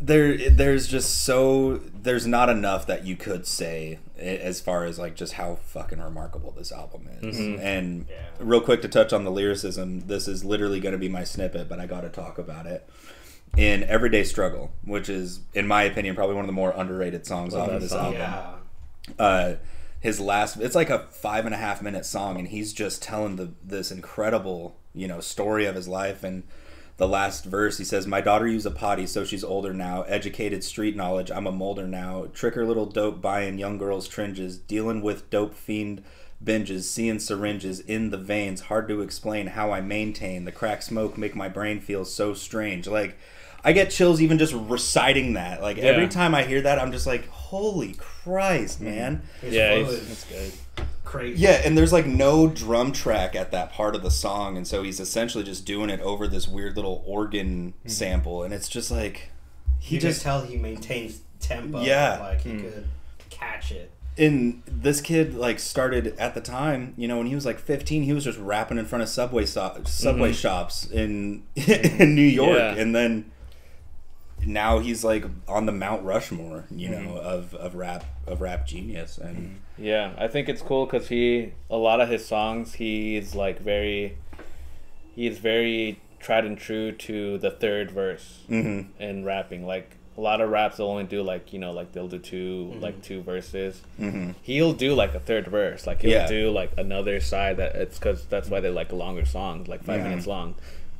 there. 0.00 0.36
There's 0.50 0.86
just 0.86 1.22
so 1.24 1.78
there's 2.02 2.26
not 2.26 2.48
enough 2.48 2.86
that 2.86 3.04
you 3.06 3.16
could 3.16 3.46
say 3.46 3.98
as 4.18 4.60
far 4.60 4.84
as 4.84 4.98
like 4.98 5.14
just 5.16 5.34
how 5.34 5.56
fucking 5.56 6.00
remarkable 6.00 6.50
this 6.52 6.72
album 6.72 7.08
is. 7.22 7.38
And 7.38 8.06
Yeah. 8.08 8.16
real 8.38 8.60
quick 8.60 8.82
to 8.82 8.88
touch 8.88 9.12
on 9.12 9.24
the 9.24 9.30
lyricism, 9.30 10.00
this 10.06 10.26
is 10.28 10.44
literally 10.44 10.80
going 10.80 10.92
to 10.92 10.98
be 10.98 11.08
my 11.08 11.24
snippet, 11.24 11.68
but 11.68 11.80
I 11.80 11.86
got 11.86 12.02
to 12.02 12.08
talk 12.08 12.38
about 12.38 12.66
it. 12.66 12.88
In 13.56 13.82
Everyday 13.84 14.22
Struggle, 14.24 14.70
which 14.84 15.08
is, 15.08 15.40
in 15.54 15.66
my 15.66 15.82
opinion, 15.82 16.14
probably 16.14 16.36
one 16.36 16.44
of 16.44 16.48
the 16.48 16.52
more 16.52 16.70
underrated 16.76 17.26
songs 17.26 17.52
Love 17.52 17.68
off 17.68 17.74
of 17.74 17.80
this 17.82 17.90
song. 17.90 18.14
album 18.16 18.60
yeah. 19.18 19.24
uh, 19.24 19.54
his 20.00 20.20
last 20.20 20.56
it's 20.58 20.74
like 20.76 20.88
a 20.88 21.00
five 21.10 21.44
and 21.44 21.54
a 21.54 21.58
half 21.58 21.82
minute 21.82 22.06
song 22.06 22.38
and 22.38 22.48
he's 22.48 22.72
just 22.72 23.02
telling 23.02 23.36
the 23.36 23.50
this 23.62 23.90
incredible 23.90 24.74
you 24.94 25.06
know 25.06 25.20
story 25.20 25.66
of 25.66 25.74
his 25.74 25.86
life 25.88 26.22
and 26.24 26.42
the 27.00 27.08
last 27.08 27.44
verse 27.46 27.78
he 27.78 27.84
says 27.84 28.06
my 28.06 28.20
daughter 28.20 28.46
used 28.46 28.66
a 28.66 28.70
potty 28.70 29.06
so 29.06 29.24
she's 29.24 29.42
older 29.42 29.72
now. 29.74 30.02
Educated 30.02 30.62
street 30.62 30.94
knowledge 30.94 31.30
i'm 31.30 31.46
a 31.46 31.52
molder 31.52 31.88
now. 31.88 32.26
Trick 32.34 32.54
her 32.54 32.66
little 32.66 32.86
dope 32.86 33.20
buying 33.22 33.58
young 33.58 33.78
girls 33.78 34.06
tringes 34.06 34.58
dealing 34.58 35.00
with 35.02 35.28
dope 35.30 35.54
fiend 35.54 36.04
binges 36.44 36.82
seeing 36.84 37.18
syringes 37.18 37.80
in 37.80 38.10
the 38.10 38.16
veins. 38.18 38.60
Hard 38.62 38.86
to 38.88 39.00
explain 39.00 39.48
how 39.48 39.72
i 39.72 39.80
maintain. 39.80 40.44
The 40.44 40.52
crack 40.52 40.82
smoke 40.82 41.16
make 41.18 41.34
my 41.34 41.48
brain 41.48 41.80
feel 41.80 42.04
so 42.04 42.34
strange. 42.34 42.86
Like 42.86 43.16
i 43.64 43.72
get 43.72 43.90
chills 43.90 44.20
even 44.22 44.38
just 44.38 44.52
reciting 44.54 45.32
that. 45.34 45.62
Like 45.62 45.78
every 45.78 46.06
time 46.08 46.34
i 46.34 46.42
hear 46.44 46.60
that 46.60 46.78
i'm 46.78 46.92
just 46.92 47.06
like 47.06 47.26
holy 47.28 47.94
christ 47.94 48.80
man. 48.82 49.22
His 49.40 49.54
Yeah, 49.54 49.70
flow 49.74 49.84
he's- 49.92 50.06
That's 50.08 50.24
good. 50.24 50.52
Crazy. 51.04 51.40
yeah, 51.40 51.62
and 51.64 51.76
there's 51.76 51.92
like 51.92 52.06
no 52.06 52.48
drum 52.48 52.92
track 52.92 53.34
at 53.34 53.50
that 53.52 53.72
part 53.72 53.94
of 53.94 54.02
the 54.02 54.10
song, 54.10 54.56
and 54.56 54.66
so 54.66 54.82
he's 54.82 55.00
essentially 55.00 55.44
just 55.44 55.64
doing 55.64 55.90
it 55.90 56.00
over 56.00 56.26
this 56.26 56.48
weird 56.48 56.76
little 56.76 57.02
organ 57.06 57.74
mm-hmm. 57.78 57.88
sample, 57.88 58.42
and 58.42 58.54
it's 58.54 58.68
just 58.68 58.90
like 58.90 59.30
he 59.78 59.96
you 59.96 60.00
just 60.00 60.16
just 60.16 60.22
tell 60.22 60.42
he 60.42 60.56
maintains 60.56 61.22
tempo. 61.40 61.80
Yeah. 61.82 62.18
like 62.20 62.42
he 62.42 62.50
hmm. 62.50 62.60
could 62.60 62.88
catch 63.30 63.72
it. 63.72 63.90
and 64.18 64.62
this 64.66 65.00
kid 65.00 65.34
like 65.34 65.58
started 65.58 66.18
at 66.18 66.34
the 66.34 66.40
time, 66.40 66.94
you 66.96 67.08
know, 67.08 67.18
when 67.18 67.26
he 67.26 67.34
was 67.34 67.46
like 67.46 67.58
15, 67.58 68.02
he 68.02 68.12
was 68.12 68.24
just 68.24 68.38
rapping 68.38 68.78
in 68.78 68.84
front 68.84 69.02
of 69.02 69.08
subway 69.08 69.46
stop, 69.46 69.88
subway 69.88 70.30
mm-hmm. 70.30 70.36
shops 70.36 70.86
in 70.86 71.44
in 71.54 72.14
New 72.14 72.22
York, 72.22 72.56
Yeah. 72.56 72.74
and 72.74 72.94
then 72.94 73.30
now 74.44 74.78
he's 74.78 75.04
like 75.04 75.24
on 75.48 75.66
the 75.66 75.72
Mount 75.72 76.04
Rushmore, 76.04 76.66
you 76.70 76.90
mm-hmm. 76.90 77.04
know, 77.04 77.16
of, 77.16 77.54
of 77.54 77.74
rap 77.74 78.04
of 78.30 78.40
rap 78.40 78.66
genius, 78.66 79.18
and 79.18 79.60
Yeah, 79.76 80.12
I 80.18 80.28
think 80.28 80.48
it's 80.48 80.62
cool 80.62 80.86
because 80.86 81.08
he 81.08 81.52
a 81.68 81.76
lot 81.76 82.00
of 82.00 82.08
his 82.08 82.24
songs 82.26 82.74
he's 82.74 83.34
like 83.34 83.60
very 83.60 84.16
he's 85.14 85.38
very 85.38 86.00
tried 86.18 86.44
and 86.44 86.58
true 86.58 86.92
to 86.92 87.38
the 87.38 87.50
third 87.50 87.90
verse 87.90 88.40
Mm-hmm. 88.48 89.02
in 89.02 89.24
rapping. 89.24 89.66
Like 89.66 89.96
a 90.18 90.20
lot 90.20 90.40
of 90.40 90.50
raps 90.50 90.76
they'll 90.76 90.88
only 90.88 91.04
do 91.04 91.22
like 91.22 91.52
you 91.52 91.58
know 91.58 91.72
like 91.72 91.92
they'll 91.92 92.08
do 92.08 92.18
2 92.18 92.74
like 92.80 93.00
two 93.02 93.22
verses. 93.22 93.80
Mhm. 93.98 94.34
He'll 94.42 94.72
do 94.74 94.94
like 94.94 95.14
a 95.14 95.20
third 95.20 95.46
verse, 95.48 95.86
like 95.86 96.02
he'll 96.02 96.10
Yeah. 96.10 96.26
do 96.26 96.50
like 96.50 96.72
another 96.78 97.20
side 97.20 97.56
that 97.56 97.74
it's 97.76 97.98
because 97.98 98.26
that's 98.26 98.48
why 98.50 98.60
they're 98.60 98.70
like 98.70 98.92
longer 98.92 99.24
songs, 99.24 99.68
like 99.68 99.82
five 99.84 100.00
Yeah. 100.00 100.08
minutes 100.08 100.26
long. 100.26 100.54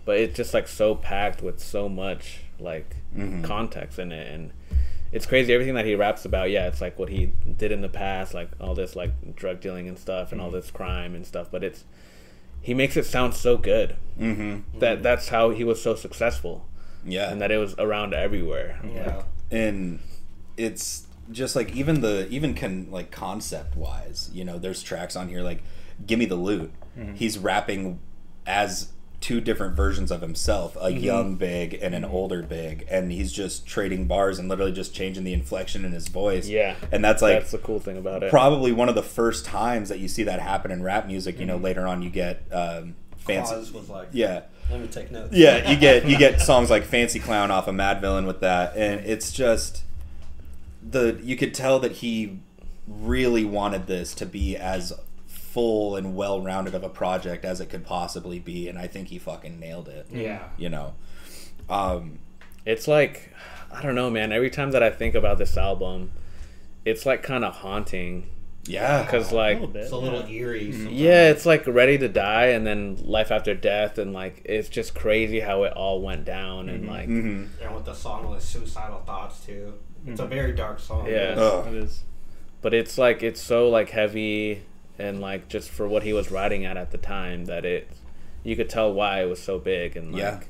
But 0.06 0.18
it's 0.18 0.36
just 0.36 0.54
like 0.54 0.66
so 0.68 0.94
packed 0.94 1.42
with 1.42 1.60
so 1.60 1.88
much 1.88 2.40
like 2.58 2.96
Mhm. 3.16 3.42
context 3.44 3.98
in 3.98 4.12
it, 4.12 4.32
and 4.32 4.50
it's 5.12 5.26
crazy 5.26 5.52
everything 5.52 5.74
that 5.74 5.84
he 5.86 5.94
raps 5.94 6.24
about. 6.24 6.50
Yeah, 6.50 6.66
it's 6.66 6.80
like 6.80 6.98
what 6.98 7.08
he 7.08 7.32
did 7.56 7.72
in 7.72 7.80
the 7.80 7.88
past, 7.88 8.34
like 8.34 8.50
all 8.60 8.74
this 8.74 8.94
like 8.96 9.34
drug 9.36 9.60
dealing 9.60 9.88
and 9.88 9.98
stuff, 9.98 10.32
and 10.32 10.40
all 10.40 10.50
this 10.50 10.70
crime 10.70 11.14
and 11.14 11.26
stuff. 11.26 11.48
But 11.50 11.64
it's 11.64 11.84
he 12.62 12.74
makes 12.74 12.96
it 12.96 13.06
sound 13.06 13.34
so 13.34 13.56
good 13.56 13.96
Mm-hmm. 14.18 14.78
that 14.80 15.02
that's 15.02 15.28
how 15.30 15.48
he 15.50 15.64
was 15.64 15.80
so 15.82 15.94
successful 15.94 16.66
Yeah. 17.06 17.30
and 17.32 17.40
that 17.40 17.50
it 17.50 17.56
was 17.56 17.74
around 17.78 18.12
everywhere. 18.12 18.78
Yeah. 18.84 19.22
and 19.50 20.00
it's 20.58 21.06
just 21.30 21.56
like 21.56 21.74
even 21.74 22.00
the 22.02 22.28
even 22.28 22.52
can 22.54 22.90
like 22.90 23.10
concept 23.10 23.76
wise 23.76 24.28
you 24.34 24.44
know 24.44 24.58
there's 24.58 24.82
tracks 24.82 25.14
on 25.16 25.28
here 25.28 25.40
like 25.42 25.62
gimme 26.04 26.26
the 26.26 26.34
loot 26.34 26.72
he's 27.14 27.38
rapping 27.38 27.98
as 28.46 28.90
two 29.20 29.40
different 29.40 29.74
versions 29.76 30.10
of 30.10 30.22
himself 30.22 30.76
a 30.80 30.90
young 30.90 31.34
big 31.36 31.74
and 31.82 31.94
an 31.94 32.04
older 32.04 32.42
big 32.42 32.86
and 32.90 33.12
he's 33.12 33.30
just 33.32 33.66
trading 33.66 34.06
bars 34.06 34.38
and 34.38 34.48
literally 34.48 34.72
just 34.72 34.94
changing 34.94 35.24
the 35.24 35.32
inflection 35.34 35.84
in 35.84 35.92
his 35.92 36.08
voice 36.08 36.48
Yeah. 36.48 36.74
and 36.90 37.04
that's 37.04 37.20
like 37.20 37.34
that's 37.40 37.50
the 37.50 37.58
cool 37.58 37.80
thing 37.80 37.98
about 37.98 38.22
it. 38.22 38.30
probably 38.30 38.72
one 38.72 38.88
of 38.88 38.94
the 38.94 39.02
first 39.02 39.44
times 39.44 39.90
that 39.90 39.98
you 39.98 40.08
see 40.08 40.22
that 40.22 40.40
happen 40.40 40.70
in 40.70 40.82
rap 40.82 41.06
music 41.06 41.38
you 41.38 41.44
know 41.44 41.58
later 41.58 41.86
on 41.86 42.00
you 42.02 42.08
get 42.08 42.42
um 42.50 42.94
fancy 43.18 43.54
Quaz 43.54 43.72
was 43.72 43.88
like, 43.90 44.08
yeah 44.12 44.42
let 44.70 44.80
me 44.80 44.86
take 44.86 45.10
notes. 45.10 45.32
yeah, 45.36 45.68
you 45.68 45.76
get 45.76 46.06
you 46.08 46.16
get 46.16 46.40
songs 46.40 46.70
like 46.70 46.84
Fancy 46.84 47.18
Clown 47.18 47.50
off 47.50 47.66
of 47.66 47.74
Madvillain 47.74 48.24
with 48.24 48.38
that, 48.38 48.76
and 48.76 49.04
it's 49.04 49.32
just 49.32 49.82
the 50.80 51.18
you 51.24 51.34
could 51.36 51.52
tell 51.54 51.80
that 51.80 51.90
he 51.92 52.38
really 52.86 53.44
wanted 53.44 53.88
this 53.88 54.14
to 54.14 54.24
be 54.26 54.56
as 54.56 54.92
full 55.52 55.96
and 55.96 56.14
well 56.14 56.40
rounded 56.40 56.74
of 56.74 56.84
a 56.84 56.88
project 56.88 57.44
as 57.44 57.60
it 57.60 57.66
could 57.66 57.84
possibly 57.84 58.38
be, 58.38 58.68
and 58.68 58.78
I 58.78 58.86
think 58.86 59.08
he 59.08 59.18
fucking 59.18 59.58
nailed 59.58 59.88
it. 59.88 60.06
Yeah. 60.10 60.48
You 60.56 60.68
know, 60.68 60.94
um, 61.68 62.18
It's 62.64 62.86
like 62.86 63.34
I 63.72 63.82
don't 63.82 63.94
know, 63.94 64.10
man. 64.10 64.32
Every 64.32 64.50
time 64.50 64.70
that 64.72 64.82
I 64.82 64.90
think 64.90 65.14
about 65.14 65.38
this 65.38 65.56
album, 65.56 66.12
it's 66.84 67.06
like 67.06 67.22
kind 67.22 67.44
of 67.44 67.54
haunting 67.54 68.28
yeah, 68.66 69.02
because 69.02 69.32
like 69.32 69.54
little 69.54 69.68
bit. 69.72 69.82
It's 69.82 69.92
a 69.92 69.96
little 69.96 70.20
yeah. 70.28 70.40
eerie. 70.40 70.72
sometimes. 70.72 70.92
yeah, 70.92 71.30
it's 71.30 71.46
like 71.46 71.66
ready 71.66 71.98
to 71.98 72.08
die 72.08 72.46
and 72.46 72.66
then 72.66 72.98
life 73.04 73.30
after 73.30 73.54
death 73.54 73.98
and 73.98 74.12
like 74.12 74.42
it's 74.44 74.68
just 74.68 74.94
crazy 74.94 75.40
how 75.40 75.64
it 75.64 75.72
all 75.72 76.02
went 76.02 76.24
down 76.24 76.68
and 76.68 76.86
like 76.86 77.06
hmm 77.06 77.46
And 77.60 77.74
with 77.74 77.84
the 77.84 77.94
song 77.94 78.30
with 78.30 78.42
suicidal 78.42 79.00
thoughts 79.00 79.44
too. 79.44 79.74
It's 80.06 80.20
a 80.20 80.26
very 80.26 80.52
dark 80.52 80.80
song. 80.80 81.06
Yeah. 81.06 81.34
Ugh. 81.36 81.68
It 81.68 81.74
is. 81.74 82.04
but 82.62 82.72
it's 82.72 82.96
like 82.98 83.22
it's 83.22 83.40
so 83.40 83.68
like 83.68 83.90
heavy 83.90 84.62
and 85.00 85.20
like 85.20 85.48
just 85.48 85.70
for 85.70 85.88
what 85.88 86.02
he 86.02 86.12
was 86.12 86.30
writing 86.30 86.64
at 86.64 86.76
at 86.76 86.90
the 86.90 86.98
time 86.98 87.46
that 87.46 87.64
it 87.64 87.88
you 88.44 88.54
could 88.56 88.68
tell 88.70 88.92
why 88.92 89.22
it 89.22 89.26
was 89.26 89.42
so 89.42 89.58
big 89.58 89.96
and 89.96 90.12
like 90.12 90.20
Yeah. 90.22 90.40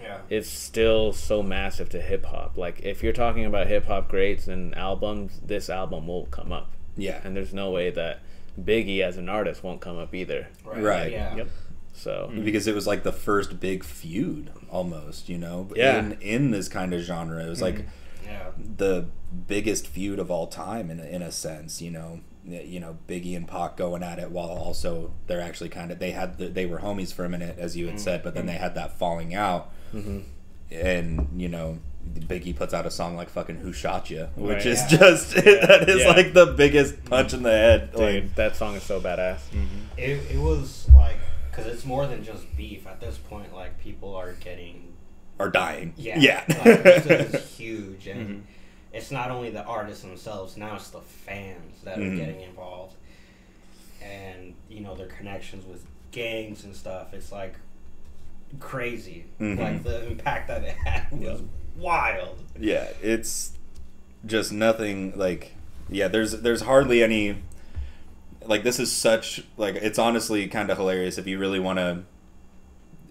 Yeah. 0.00 0.18
it's 0.30 0.48
still 0.48 1.12
so 1.12 1.42
massive 1.42 1.88
to 1.90 2.00
hip 2.00 2.24
hop. 2.26 2.56
Like 2.56 2.80
if 2.82 3.02
you're 3.02 3.12
talking 3.12 3.44
about 3.44 3.68
hip 3.68 3.86
hop 3.86 4.08
greats 4.08 4.48
and 4.48 4.74
albums, 4.76 5.40
this 5.44 5.70
album 5.70 6.08
will 6.08 6.26
come 6.26 6.50
up. 6.52 6.72
yeah, 6.96 7.20
And 7.24 7.36
there's 7.36 7.54
no 7.54 7.70
way 7.70 7.90
that 7.90 8.20
Biggie 8.60 9.00
as 9.00 9.16
an 9.16 9.28
artist 9.28 9.62
won't 9.62 9.80
come 9.80 9.98
up 9.98 10.12
either. 10.14 10.48
Right. 10.64 10.82
right. 10.82 11.12
Yeah. 11.12 11.36
Yep. 11.36 11.48
So 11.94 12.28
mm-hmm. 12.32 12.44
because 12.44 12.66
it 12.66 12.74
was 12.74 12.86
like 12.86 13.02
the 13.04 13.12
first 13.12 13.60
big 13.60 13.84
feud 13.84 14.50
almost, 14.70 15.28
you 15.28 15.38
know, 15.38 15.68
Yeah. 15.76 15.98
in 15.98 16.12
in 16.20 16.50
this 16.50 16.68
kind 16.68 16.92
of 16.92 17.00
genre. 17.02 17.44
It 17.44 17.48
was 17.48 17.62
like 17.62 17.76
mm-hmm. 17.76 18.26
Yeah. 18.26 18.50
the 18.76 19.06
biggest 19.46 19.86
feud 19.86 20.18
of 20.18 20.30
all 20.30 20.46
time 20.46 20.90
in 20.90 21.00
a, 21.00 21.04
in 21.04 21.22
a 21.22 21.32
sense 21.32 21.80
you 21.80 21.90
know 21.90 22.10
Y- 22.12 22.20
you 22.44 22.80
know 22.80 22.98
Biggie 23.06 23.36
and 23.36 23.46
Pac 23.46 23.76
going 23.76 24.02
at 24.02 24.18
it 24.18 24.30
while 24.30 24.48
also 24.48 25.12
they're 25.28 25.40
actually 25.40 25.68
kind 25.70 25.90
of 25.92 25.98
they 26.00 26.10
had 26.10 26.38
the, 26.38 26.48
they 26.48 26.66
were 26.66 26.78
homies 26.78 27.12
for 27.14 27.24
a 27.24 27.28
minute 27.28 27.56
as 27.58 27.76
you 27.76 27.86
had 27.86 28.00
said 28.00 28.22
but 28.22 28.34
then 28.34 28.46
they 28.46 28.54
had 28.54 28.74
that 28.74 28.98
falling 28.98 29.32
out 29.34 29.70
mm-hmm. 29.94 30.20
and 30.70 31.28
you 31.40 31.48
know 31.48 31.78
Biggie 32.18 32.56
puts 32.56 32.74
out 32.74 32.84
a 32.84 32.90
song 32.90 33.16
like 33.16 33.30
fucking 33.30 33.56
Who 33.58 33.72
Shot 33.72 34.10
You 34.10 34.24
which 34.34 34.56
Right. 34.56 34.66
is 34.66 34.80
Yeah. 34.90 34.98
just 34.98 35.34
that 35.36 35.84
is 35.88 36.00
Yeah. 36.00 36.08
like 36.08 36.32
the 36.32 36.46
biggest 36.46 37.04
punch 37.04 37.32
in 37.32 37.44
the 37.44 37.50
head 37.52 37.92
dude, 37.92 38.00
like 38.00 38.34
that 38.34 38.56
song 38.56 38.74
is 38.74 38.82
so 38.82 39.00
badass. 39.00 39.38
Mm-hmm. 39.52 39.78
It, 39.96 40.32
it 40.32 40.38
was 40.38 40.88
like, 40.92 41.18
because 41.48 41.66
it's 41.66 41.84
more 41.84 42.06
than 42.08 42.24
just 42.24 42.56
beef. 42.56 42.86
At 42.88 43.00
this 43.00 43.18
point, 43.18 43.54
like, 43.54 43.78
people 43.78 44.16
are 44.16 44.32
getting. 44.32 44.94
are 45.38 45.48
dying 45.50 45.92
Yeah. 45.96 46.18
yeah 46.18 46.44
Like, 46.48 46.82
this 46.82 47.34
is 47.34 47.50
huge. 47.56 48.08
And 48.08 48.20
mm-hmm. 48.28 48.40
It's 48.92 49.10
not 49.10 49.30
only 49.30 49.50
the 49.50 49.64
artists 49.64 50.02
themselves, 50.02 50.56
now 50.56 50.76
it's 50.76 50.90
the 50.90 51.00
fans 51.00 51.82
that 51.84 51.98
Mhm. 51.98 52.12
are 52.12 52.16
getting 52.16 52.40
involved. 52.42 52.94
And, 54.02 54.54
you 54.68 54.80
know, 54.80 54.94
their 54.94 55.06
connections 55.06 55.64
with 55.64 55.84
gangs 56.10 56.64
and 56.64 56.74
stuff. 56.74 57.14
It's 57.14 57.32
like 57.32 57.54
crazy. 58.60 59.24
Mhm. 59.40 59.58
Like, 59.58 59.82
the 59.82 60.06
impact 60.08 60.48
that 60.48 60.62
it 60.64 60.74
had 60.76 61.10
was 61.12 61.40
wild. 61.74 62.38
yeah 62.60 62.86
it's 63.00 63.52
just 64.26 64.52
nothing 64.52 65.10
like 65.16 65.52
yeah 65.88 66.06
there's 66.06 66.32
there's 66.42 66.60
hardly 66.60 67.02
any 67.02 67.34
like 68.44 68.62
this 68.62 68.78
is 68.78 68.92
such 68.92 69.42
like 69.56 69.74
it's 69.76 69.98
honestly 69.98 70.46
kind 70.48 70.68
of 70.68 70.76
hilarious 70.76 71.16
if 71.16 71.26
you 71.26 71.38
really 71.38 71.58
want 71.58 71.78
to 71.78 72.04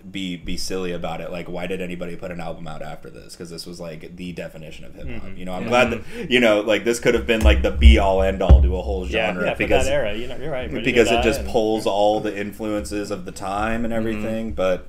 be 0.09 0.37
be 0.37 0.55
silly 0.57 0.91
about 0.91 1.19
it 1.21 1.29
like 1.31 1.47
why 1.49 1.67
did 1.67 1.81
anybody 1.81 2.15
put 2.15 2.31
an 2.31 2.39
album 2.39 2.67
out 2.67 2.81
after 2.81 3.09
this 3.09 3.33
because 3.33 3.49
this 3.49 3.65
was 3.65 3.79
like 3.79 4.15
the 4.15 4.31
definition 4.31 4.85
of 4.85 4.95
hip 4.95 5.07
hop 5.07 5.23
Mhm. 5.23 5.37
you 5.37 5.45
know 5.45 5.53
i'm 5.53 5.63
Yeah. 5.63 5.69
glad 5.69 5.89
that 5.91 6.31
you 6.31 6.39
know 6.39 6.61
like 6.61 6.83
this 6.85 6.99
could 6.99 7.13
have 7.13 7.27
been 7.27 7.41
like 7.41 7.61
the 7.61 7.71
be 7.71 7.97
all 7.99 8.21
end 8.23 8.41
all 8.41 8.61
to 8.61 8.75
a 8.77 8.81
whole 8.81 9.05
genre 9.05 9.45
yeah, 9.45 9.53
for 9.53 9.57
because 9.59 9.85
that 9.85 9.93
era, 9.93 10.15
you 10.15 10.27
know, 10.27 10.37
you're 10.37 10.51
right. 10.51 10.71
Ready 10.71 10.83
because 10.85 11.11
it 11.11 11.21
just 11.21 11.41
and- 11.41 11.49
pulls 11.49 11.85
all 11.85 12.19
the 12.19 12.35
influences 12.35 13.11
of 13.11 13.25
the 13.25 13.31
time 13.31 13.83
and 13.85 13.93
everything 13.93 14.53
but 14.53 14.87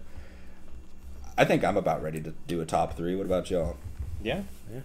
i 1.37 1.45
think 1.45 1.65
i'm 1.65 1.77
about 1.77 2.03
ready 2.03 2.21
to 2.21 2.33
do 2.47 2.61
a 2.61 2.65
top 2.65 2.97
three 2.97 3.15
what 3.17 3.27
about 3.27 3.51
y'all 3.51 3.77
Yeah, 4.23 4.43
Yeah, 4.73 4.81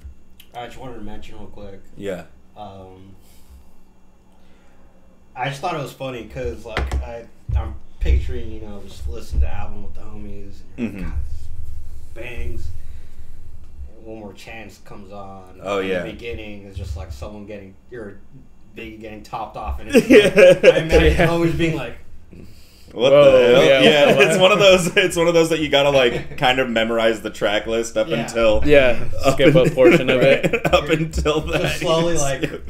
I 0.56 0.66
just 0.66 0.78
wanted 0.80 0.96
to 0.96 1.02
mention 1.02 1.38
real 1.38 1.48
quick. 1.48 1.80
yeah 1.96 2.24
Um, 2.58 3.16
I 5.36 5.50
just 5.50 5.62
thought 5.62 5.76
it 5.76 5.82
was 5.82 5.94
funny 5.94 6.24
because 6.24 6.66
like 6.66 6.94
I 6.96 7.28
I'm 7.56 7.76
picturing 8.00 8.52
you 8.52 8.62
know 8.62 8.82
just 8.86 9.08
listen 9.10 9.40
to 9.40 9.46
the 9.46 9.54
album 9.54 9.84
with 9.84 9.94
the 9.96 10.02
homies 10.02 10.60
and 10.78 10.94
Mhm. 10.96 11.02
God, 11.04 11.14
this 11.30 11.48
bangs. 12.14 12.68
One 14.04 14.20
more 14.20 14.34
chance 14.34 14.80
comes 14.86 15.12
on. 15.12 15.60
Oh, 15.62 15.80
In 15.80 15.88
yeah. 15.90 16.04
The 16.04 16.12
beginning 16.12 16.64
is 16.64 16.78
just 16.78 16.96
like 16.96 17.12
someone 17.12 17.46
getting 17.46 17.74
your 17.92 18.18
Biggie 18.76 19.00
getting 19.02 19.24
topped 19.24 19.58
off, 19.58 19.80
and 19.80 19.90
it's 19.94 20.08
Yeah. 20.10 20.72
I 20.72 20.78
imagine 20.80 21.04
Yeah. 21.18 21.28
homies 21.28 21.58
being 21.58 21.76
like, 21.76 21.98
What 22.94 23.12
Whoa, 23.12 23.32
the 23.32 23.56
hell? 23.56 23.66
yeah, 23.66 23.82
Yeah, 23.82 24.30
it's 24.30 24.38
one 24.40 24.52
of 24.54 24.60
those. 24.66 24.96
It's 24.96 25.18
one 25.18 25.28
of 25.28 25.34
those 25.34 25.50
that 25.50 25.60
you 25.60 25.68
gotta 25.68 25.90
like 25.90 26.38
kind 26.38 26.60
of 26.60 26.70
memorize 26.70 27.22
the 27.22 27.30
track 27.30 27.68
list 27.68 27.98
up 27.98 28.08
Yeah. 28.08 28.16
until 28.22 28.62
Yeah, 28.66 29.10
skip 29.34 29.54
a 29.56 29.70
portion 29.72 30.10
of 30.10 30.22
it. 30.22 30.74
up 30.74 30.88
until 30.90 31.42
that. 31.42 31.62
just 31.64 31.80
slowly 31.82 32.16
like, 32.18 32.44
skip. 32.44 32.70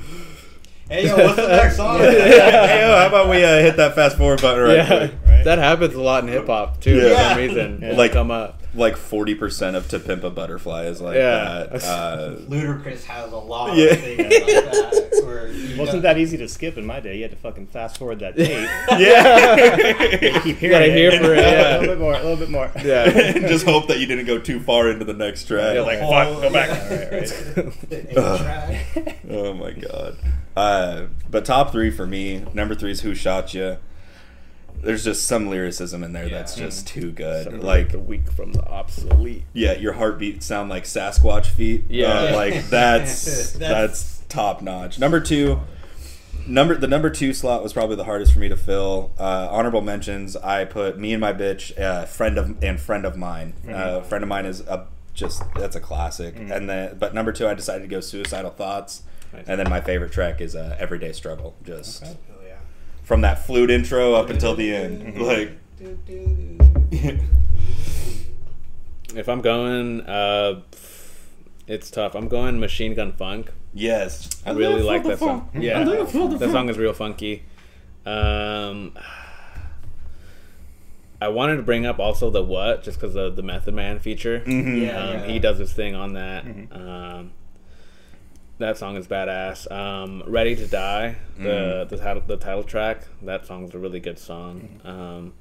Hey 0.89 1.05
yo, 1.05 1.15
what's 1.15 1.35
the 1.35 1.47
next 1.47 1.77
song? 1.77 1.99
hey, 1.99 2.81
yo, 2.81 2.95
how 2.95 3.07
about 3.07 3.29
we 3.29 3.43
uh, 3.43 3.59
hit 3.59 3.77
that 3.77 3.95
fast 3.95 4.17
forward 4.17 4.41
button 4.41 4.63
right 4.63 4.77
yeah, 4.77 4.87
quick? 4.87 5.13
Right. 5.25 5.36
That 5.47 5.57
happens 5.59 5.95
a 5.95 6.01
lot 6.01 6.23
in 6.23 6.29
hip 6.29 6.47
hop 6.47 6.79
too. 6.81 6.97
Yeah. 6.97 7.09
For 7.09 7.29
some 7.29 7.37
reason, 7.37 7.79
Yeah. 7.81 7.93
Like- 7.95 8.11
come 8.11 8.31
up. 8.31 8.61
Like 8.75 8.95
forty 8.97 9.33
percent 9.33 9.75
of 9.75 9.87
To 9.87 9.97
Pimp 9.99 10.23
a 10.23 10.29
Butterfly 10.29 10.83
is 10.85 11.01
like 11.01 11.15
Yeah. 11.15 11.65
that. 11.71 11.83
Uh, 11.83 12.35
Ludacris 12.47 13.03
has 13.05 13.31
a 13.31 13.37
lot 13.37 13.75
Yeah. 13.75 13.85
of 13.85 13.99
things 14.01 14.19
like 14.19 14.45
that. 14.45 15.21
Where 15.25 15.47
wasn't 15.79 16.03
got- 16.03 16.13
that 16.13 16.17
easy 16.19 16.37
to 16.37 16.47
skip 16.47 16.77
in 16.77 16.85
my 16.85 16.99
day. 16.99 17.15
You 17.15 17.23
had 17.23 17.31
to 17.31 17.37
fucking 17.37 17.67
fast 17.67 17.97
forward 17.97 18.19
that 18.19 18.35
tape. 18.37 18.47
yeah. 18.99 20.41
Keep 20.43 20.61
You 20.61 20.69
gotta 20.69 20.85
hearing 20.85 20.93
hear 20.97 21.09
it. 21.11 21.21
for 21.21 21.33
it, 21.33 21.39
a 21.39 21.79
little 21.79 21.87
bit 21.95 21.99
more, 21.99 22.13
a 22.13 22.17
little 22.21 22.35
bit 22.37 22.49
more. 22.51 22.69
Yeah. 22.83 23.31
Just 23.47 23.65
hope 23.65 23.87
that 23.87 23.99
you 23.99 24.05
didn't 24.05 24.25
go 24.25 24.37
too 24.37 24.59
far 24.59 24.89
into 24.91 25.05
the 25.05 25.13
next 25.13 25.45
track. 25.47 25.73
Yeah, 25.75 25.81
like, 25.81 25.99
Oh, 26.01 26.09
fuck, 26.11 26.41
go 26.43 26.51
back. 26.51 26.69
yeah. 26.69 26.75
All 26.83 26.97
right, 26.97 27.11
right. 27.11 27.89
The 27.89 28.09
eight 28.11 28.15
track. 28.15 29.17
Oh 29.29 29.53
my 29.53 29.71
god. 29.71 30.17
Uh, 30.55 31.03
but 31.31 31.45
top 31.45 31.71
three 31.71 31.89
for 31.89 32.05
me. 32.05 32.45
Number 32.53 32.75
three 32.75 32.91
is 32.91 33.01
Who 33.01 33.15
Shot 33.15 33.53
Ya. 33.55 33.75
There's 34.81 35.03
just 35.03 35.25
some 35.27 35.49
lyricism 35.49 36.03
in 36.03 36.13
there 36.13 36.29
that's 36.29 36.55
just 36.55 36.87
too 36.87 37.11
good. 37.11 37.45
Something 37.45 37.61
like 37.61 37.91
the 37.91 37.99
weak 37.99 38.31
from 38.31 38.53
the 38.53 38.63
obsolete. 38.65 39.43
yeah, 39.53 39.73
your 39.73 39.93
heartbeat 39.93 40.43
sound 40.43 40.69
like 40.69 40.83
Sasquatch 40.85 41.47
feet. 41.47 41.85
Yeah. 41.89 42.07
Uh, 42.07 42.31
like 42.35 42.65
that's 42.69 43.53
That's- 43.53 43.53
that's 43.53 44.17
top 44.29 44.61
notch. 44.61 44.99
Number 44.99 45.19
two, 45.19 45.59
number 46.47 46.75
the 46.75 46.87
number 46.87 47.09
two 47.09 47.33
slot 47.33 47.63
was 47.63 47.73
probably 47.73 47.95
the 47.95 48.03
hardest 48.05 48.33
for 48.33 48.39
me 48.39 48.49
to 48.49 48.57
fill. 48.57 49.11
Uh, 49.19 49.47
honorable 49.51 49.81
mentions. 49.81 50.35
I 50.35 50.65
put 50.65 50.97
me 50.97 51.13
and 51.13 51.21
my 51.21 51.33
bitch, 51.33 51.77
uh, 51.79 52.05
friend 52.05 52.37
of 52.37 52.63
and 52.63 52.79
friend 52.79 53.05
of 53.05 53.17
mine. 53.17 53.53
Uh, 53.69 54.01
friend 54.01 54.23
of 54.23 54.29
mine 54.29 54.45
is 54.45 54.61
a 54.61 54.87
just 55.13 55.41
that's 55.55 55.75
a 55.75 55.79
classic. 55.81 56.35
And 56.37 56.69
then 56.69 56.97
but 56.97 57.13
number 57.13 57.31
two, 57.31 57.47
I 57.47 57.53
decided 57.55 57.81
to 57.81 57.87
go 57.87 57.99
suicidal 57.99 58.51
thoughts. 58.51 59.03
Nice. 59.33 59.43
And 59.47 59.59
then 59.59 59.69
my 59.69 59.81
favorite 59.81 60.11
track 60.13 60.39
is 60.39 60.55
uh, 60.55 60.75
Everyday 60.79 61.11
Struggle. 61.11 61.53
Just 61.65 62.03
Okay. 62.03 62.15
Yeah. 63.07 63.09
from 63.09 63.21
that 63.21 63.45
flute 63.45 63.71
intro 63.71 64.13
up 64.13 64.29
until 64.29 64.55
the 64.55 64.75
end. 64.75 65.21
Like 65.21 65.51
If 69.15 69.29
I'm 69.29 69.41
going, 69.41 70.01
uh, 70.01 70.61
it's 71.65 71.89
tough. 71.89 72.13
I'm 72.15 72.27
going 72.27 72.59
Machine 72.59 72.93
Gun 72.93 73.13
Funk. 73.13 73.51
Yes, 73.73 74.41
I 74.45 74.51
really 74.51 74.81
like 74.81 75.03
that 75.03 75.19
song. 75.19 75.49
Yeah, 75.53 75.83
that 75.83 76.49
song 76.51 76.69
is 76.69 76.77
real 76.77 76.93
funky. 76.93 77.43
Um, 78.05 78.93
I 81.21 81.27
wanted 81.29 81.57
to 81.57 81.63
bring 81.63 81.85
up 81.85 81.99
also 81.99 82.29
the 82.29 82.43
what 82.43 82.83
just 82.83 82.99
because 82.99 83.15
of 83.15 83.35
the 83.35 83.41
Method 83.43 83.73
Man 83.73 83.99
feature. 83.99 84.41
Mhm. 84.45 84.81
Yeah, 84.81 84.97
Um, 85.03 85.13
yeah. 85.13 85.25
He 85.27 85.39
does 85.39 85.57
his 85.57 85.73
thing 85.73 85.95
on 85.95 86.13
that. 86.13 86.45
Um, 86.71 87.31
that 88.59 88.77
song 88.77 88.95
is 88.97 89.07
badass. 89.07 89.69
Um, 89.71 90.23
Ready 90.25 90.55
to 90.55 90.67
Die, 90.67 91.15
the 91.37 91.85
the 91.89 91.97
title 91.97 92.23
the 92.25 92.37
title 92.37 92.63
track. 92.63 93.07
That 93.21 93.45
song's 93.45 93.73
a 93.73 93.79
really 93.79 93.99
good 93.99 94.19
song. 94.19 94.79
Um, 94.83 95.33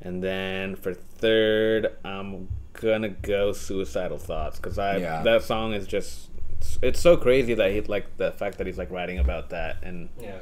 and 0.00 0.22
then 0.22 0.76
for 0.76 0.94
third, 0.94 1.96
I'm 2.04 2.48
gonna 2.74 3.08
go 3.08 3.52
Suicidal 3.52 4.18
Thoughts 4.18 4.58
because 4.58 4.78
I 4.78 4.98
Yeah. 4.98 5.22
that 5.22 5.42
song 5.42 5.72
is 5.72 5.86
just 5.86 6.30
it's 6.82 7.00
so 7.00 7.16
crazy 7.16 7.54
that 7.54 7.70
he 7.72 7.80
like 7.82 8.16
the 8.16 8.32
fact 8.32 8.58
that 8.58 8.66
he's 8.66 8.78
like 8.78 8.90
writing 8.90 9.18
about 9.18 9.50
that 9.50 9.76
and 9.82 10.08
Yeah. 10.20 10.38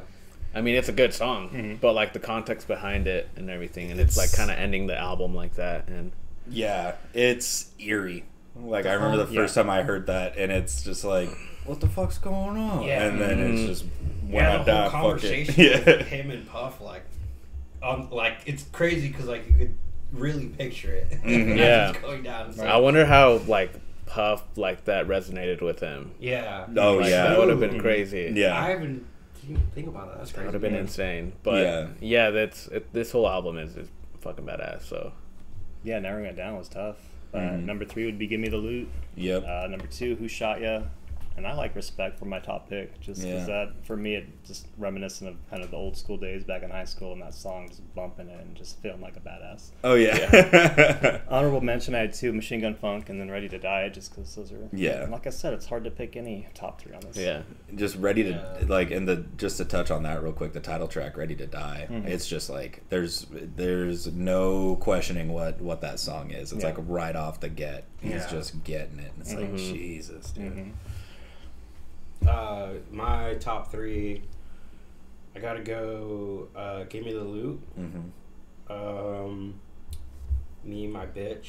I 0.54 0.60
mean 0.62 0.74
it's 0.76 0.88
a 0.88 0.92
good 0.92 1.12
song, 1.12 1.78
but 1.80 1.92
like 1.94 2.12
the 2.12 2.18
context 2.18 2.66
behind 2.68 3.06
it 3.06 3.28
and 3.36 3.50
everything, 3.50 3.90
and 3.90 4.00
it's, 4.00 4.16
like 4.16 4.32
kind 4.32 4.50
of 4.50 4.56
ending 4.58 4.86
the 4.86 4.96
album 4.98 5.34
like 5.34 5.54
that 5.54 5.88
and. 5.88 6.12
Yeah, 6.48 6.94
it's 7.12 7.72
eerie. 7.80 8.24
Like 8.54 8.86
I 8.86 8.92
remember 8.94 9.16
the 9.24 9.32
Yeah. 9.32 9.40
first 9.40 9.54
time 9.56 9.68
I 9.68 9.82
heard 9.82 10.06
that, 10.06 10.36
and 10.38 10.52
it's 10.52 10.84
just 10.84 11.04
like, 11.04 11.28
what 11.66 11.80
the 11.80 11.88
fuck's 11.88 12.18
going 12.18 12.56
on? 12.56 12.82
Yeah. 12.84 13.04
and 13.06 13.20
then 13.20 13.38
it's 13.40 13.60
Mhm. 13.60 13.66
just 13.66 13.84
when 14.22 14.32
yeah, 14.34 14.54
I 14.54 14.58
the 14.58 14.64
die, 14.64 14.82
whole 14.88 14.90
fuck 14.90 15.00
conversation 15.20 15.54
it. 15.58 15.86
with 15.86 15.86
Yeah, 15.98 16.02
him 16.04 16.30
and 16.30 16.48
Puff, 16.48 16.80
like, 16.80 17.02
um, 17.82 18.08
like 18.10 18.38
it's 18.46 18.64
crazy 18.72 19.08
because 19.08 19.26
like 19.26 19.46
you 19.48 19.54
could 19.56 19.74
really 20.12 20.46
picture 20.46 20.92
it. 20.92 21.10
Mhm. 21.24 21.56
Yeah. 21.58 21.92
going 22.00 22.22
down. 22.22 22.50
It's 22.50 22.58
I 22.58 22.76
wonder 22.76 23.04
how 23.06 23.38
like 23.46 23.72
Puff 24.06 24.42
like 24.56 24.84
that 24.84 25.06
resonated 25.08 25.60
with 25.62 25.80
him. 25.80 26.12
yeah. 26.20 26.66
Oh, 26.76 26.94
Like, 26.94 27.10
yeah. 27.10 27.28
that 27.28 27.38
would 27.38 27.48
have 27.48 27.60
been 27.60 27.74
Mhm. 27.74 27.80
crazy. 27.80 28.28
I 28.28 28.30
yeah, 28.30 28.66
haven't 28.66 29.04
didn't 29.40 29.50
even 29.50 29.62
think 29.74 29.88
about 29.88 30.08
that. 30.12 30.18
That's 30.18 30.30
that 30.30 30.34
crazy. 30.36 30.46
would 30.46 30.54
have 30.54 30.62
been 30.62 30.74
Yeah. 30.74 30.80
insane. 30.80 31.32
But 31.42 31.62
Yeah. 31.62 31.86
yeah, 32.00 32.30
that's 32.30 32.68
it, 32.68 32.92
this 32.92 33.10
whole 33.12 33.28
album 33.28 33.58
is, 33.58 33.76
is 33.76 33.88
fucking 34.20 34.44
badass. 34.44 34.82
So 34.82 35.12
Yeah, 35.84 35.98
narrowing 36.00 36.24
it 36.26 36.36
down 36.36 36.56
was 36.56 36.68
tough. 36.68 36.96
Uh, 37.34 37.38
Mhm. 37.38 37.64
Number 37.64 37.84
three 37.84 38.06
would 38.06 38.18
be 38.18 38.26
"Give 38.26 38.40
Me 38.40 38.48
the 38.48 38.56
Loot." 38.56 38.88
yep. 39.16 39.44
Uh, 39.44 39.66
number 39.68 39.86
two, 39.86 40.16
"Who 40.16 40.26
Shot 40.26 40.60
Ya," 40.60 40.82
and 41.36 41.46
I 41.46 41.54
like 41.54 41.74
"Respect" 41.74 42.18
for 42.18 42.24
my 42.24 42.38
top 42.38 42.68
pick, 42.68 42.98
just 43.00 43.22
because 43.22 43.46
Yeah. 43.48 43.64
that 43.64 43.84
for 43.86 43.96
me 43.96 44.14
it 44.14 44.26
just 44.44 44.68
reminiscent 44.78 45.28
of 45.30 45.36
kind 45.50 45.62
of 45.62 45.70
the 45.70 45.76
old 45.76 45.96
school 45.96 46.16
days 46.16 46.44
back 46.44 46.62
in 46.62 46.70
high 46.70 46.84
school, 46.84 47.12
and 47.12 47.20
that 47.22 47.34
song 47.34 47.68
just 47.68 47.82
bumping 47.94 48.28
it 48.28 48.40
and 48.40 48.54
just 48.56 48.80
feeling 48.80 49.00
like 49.00 49.16
a 49.16 49.20
badass. 49.20 49.70
oh 49.84 49.94
yeah, 49.94 51.20
Honorable 51.28 51.60
mention, 51.60 51.94
I 51.94 51.98
had 52.00 52.12
two, 52.12 52.32
"Machine 52.32 52.60
Gun 52.60 52.74
Funk" 52.74 53.08
and 53.08 53.20
then 53.20 53.30
"Ready 53.30 53.48
to 53.50 53.58
Die," 53.58 53.88
just 53.90 54.14
because 54.14 54.34
those 54.34 54.52
are 54.52 54.68
Yeah. 54.72 55.06
Like 55.10 55.26
I 55.26 55.30
said, 55.30 55.52
it's 55.52 55.66
hard 55.66 55.84
to 55.84 55.90
pick 55.90 56.16
any 56.16 56.46
top 56.54 56.80
three 56.80 56.94
on 56.94 57.00
this. 57.00 57.16
yeah, 57.16 57.42
just 57.74 57.96
ready 57.96 58.22
to 58.24 58.30
Yeah. 58.30 58.66
like, 58.68 58.90
and 58.90 59.06
the 59.06 59.24
just 59.36 59.56
to 59.58 59.64
touch 59.64 59.90
on 59.90 60.02
that 60.04 60.22
real 60.22 60.32
quick, 60.32 60.52
the 60.52 60.60
title 60.60 60.88
track, 60.88 61.16
"Ready 61.16 61.34
to 61.36 61.46
Die." 61.46 61.86
Mhm. 61.90 62.06
It's 62.06 62.26
just 62.26 62.48
like 62.50 62.82
there's 62.88 63.26
there's 63.30 64.12
no 64.12 64.76
questioning 64.76 65.32
what 65.32 65.60
what 65.60 65.80
that 65.82 65.98
song 65.98 66.30
is. 66.30 66.52
It's 66.52 66.62
Yeah. 66.62 66.70
like 66.70 66.78
right 66.86 67.16
off 67.16 67.40
the 67.40 67.48
get, 67.48 67.84
he's 68.00 68.12
Yeah. 68.12 68.28
just 68.30 68.64
getting 68.64 68.98
it, 68.98 69.12
and 69.12 69.20
it's 69.20 69.34
like 69.34 69.52
Mhm. 69.52 69.58
Jesus, 69.58 70.30
dude. 70.30 70.52
Mhm. 70.54 70.70
Uh, 72.26 72.68
my 72.90 73.34
top 73.34 73.70
three. 73.70 74.22
I 75.34 75.38
gotta 75.38 75.62
go. 75.62 76.48
Uh, 76.56 76.84
give 76.84 77.04
me 77.04 77.12
the 77.12 77.20
loot. 77.24 77.60
Mm-hmm. 77.78 78.72
Um, 78.72 79.54
me, 80.64 80.86
my 80.88 81.06
bitch, 81.06 81.48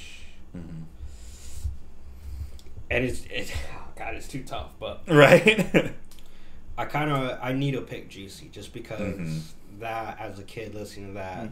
Mm-hmm. 0.56 0.84
and 2.90 3.04
it's 3.06 3.24
it. 3.26 3.52
Oh 3.76 4.00
God, 4.00 4.14
it's 4.16 4.28
too 4.28 4.44
tough. 4.44 4.72
But 4.80 5.02
Right. 5.08 5.94
I 6.78 6.86
kind 6.86 7.10
of 7.12 7.40
I 7.42 7.54
need 7.54 7.72
to 7.72 7.82
pick 7.82 8.10
Juicy 8.10 8.50
just 8.52 8.74
because 8.74 9.00
Mhm. 9.00 9.42
that 9.80 10.20
as 10.20 10.38
a 10.38 10.44
kid 10.44 10.76
listening 10.76 11.08
to 11.08 11.14
that, 11.14 11.50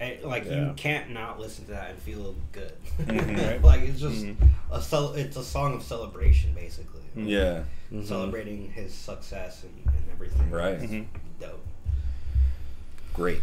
it, 0.00 0.24
like 0.24 0.44
Yeah. 0.44 0.68
you 0.68 0.72
can't 0.76 1.10
not 1.10 1.40
listen 1.40 1.64
to 1.64 1.72
that 1.72 1.90
and 1.90 1.98
feel 1.98 2.36
good. 2.52 2.72
Mhm. 3.00 3.36
Right. 3.48 3.62
like 3.64 3.80
it's 3.82 4.00
just 4.00 4.24
Mhm. 4.24 4.36
a 4.70 5.12
it's 5.20 5.36
a 5.36 5.42
song 5.42 5.74
of 5.74 5.82
celebration 5.82 6.52
basically, 6.54 7.02
yeah. 7.16 7.64
Mhm. 7.92 8.06
celebrating 8.06 8.70
his 8.72 8.92
success 8.92 9.62
and, 9.64 9.94
and 9.94 10.04
everything. 10.12 10.50
Right. 10.50 10.80
Mhm. 10.80 11.06
Dope. 11.40 11.64
Great. 13.14 13.40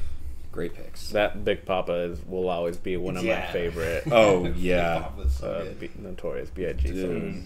Great 0.52 0.76
picks. 0.76 1.10
that 1.10 1.44
Big 1.44 1.66
Poppa 1.66 1.94
is 1.94 2.20
will 2.28 2.48
always 2.50 2.78
be 2.78 2.96
one 2.96 3.18
of 3.18 3.24
my 3.26 3.42
favorite. 3.48 4.04
Oh 4.12 4.46
yeah. 4.56 5.08
So 5.30 5.50
uh. 5.52 5.74
B- 5.80 5.90
notorious 5.98 6.50
B.I.G. 6.52 7.44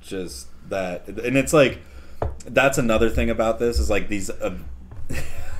Just 0.00 0.48
that, 0.70 1.06
and 1.08 1.36
it's 1.36 1.52
like 1.52 1.80
that's 2.46 2.78
another 2.78 3.10
thing 3.10 3.28
about 3.28 3.58
this 3.58 3.78
is 3.78 3.90
like 3.90 4.08
these, 4.08 4.30
uh, 4.30 4.56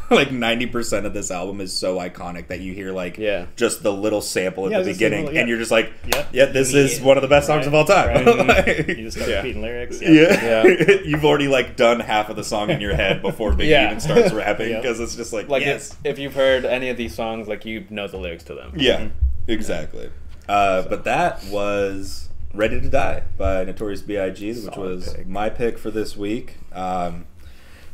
like 0.17 0.33
ninety 0.33 0.67
percent 0.67 1.05
of 1.07 1.13
this 1.15 1.31
album 1.31 1.61
is 1.61 1.73
so 1.73 1.99
iconic 1.99 2.49
that 2.49 2.61
you 2.61 2.73
hear 2.73 2.93
like 2.93 3.19
Yeah. 3.19 3.47
just 3.57 3.83
the 3.83 3.93
little 3.93 4.21
sample 4.21 4.67
at 4.67 4.73
Yeah, 4.73 4.81
the 4.83 4.93
beginning, 4.93 5.21
little- 5.27 5.35
yeah. 5.35 5.41
and 5.41 5.49
you're 5.49 5.59
just 5.59 5.71
like, 5.71 5.93
Yep. 6.15 6.29
yeah, 6.33 6.45
this 6.47 6.73
is 6.75 7.01
one 7.01 7.17
of 7.17 7.23
the 7.23 7.29
best 7.29 7.47
songs 7.47 7.67
of 7.67 7.75
all 7.75 7.85
time. 7.85 8.25
Right. 8.25 8.47
Like- 8.67 8.89
You 8.89 8.95
just 9.05 9.17
start 9.17 9.31
Yeah. 9.31 9.37
repeating 9.37 9.63
lyrics. 9.63 10.01
yeah, 10.03 10.65
Yeah. 10.67 10.97
you've 11.05 11.25
already 11.25 11.49
like 11.49 11.77
done 11.77 12.01
half 12.01 12.29
of 12.31 12.37
the 12.37 12.45
song 12.45 12.71
in 12.71 12.81
your 12.81 12.95
head 12.95 13.23
before 13.23 13.53
Biggie 13.53 13.69
Yeah. 13.69 13.87
even 13.87 14.01
starts 14.01 14.33
rapping 14.33 14.71
Yeah. 14.71 14.81
because 14.81 15.01
it's 15.01 15.17
just 15.17 15.33
like, 15.33 15.49
Like 15.49 15.63
yes, 15.65 15.93
if, 16.05 16.13
if 16.13 16.19
you've 16.19 16.35
heard 16.35 16.65
any 16.65 16.89
of 16.89 16.97
these 16.97 17.15
songs, 17.15 17.47
like 17.49 17.65
you 17.65 17.85
know 17.91 18.07
the 18.09 18.17
lyrics 18.19 18.45
to 18.45 18.55
them. 18.55 18.73
Yeah, 18.77 19.09
exactly. 19.47 20.11
Uh, 20.49 20.83
But 20.83 21.05
that 21.05 21.45
was 21.51 22.29
"Ready 22.55 22.81
to 22.81 22.89
Die" 22.89 23.23
by 23.37 23.65
Notorious 23.65 24.01
B.I.G., 24.03 24.49
which 24.49 24.57
Solid 24.75 24.79
was 24.79 25.13
pick. 25.13 25.27
my 25.27 25.51
pick 25.51 25.79
for 25.79 25.91
this 25.91 26.17
week. 26.17 26.57
Um, 26.73 27.27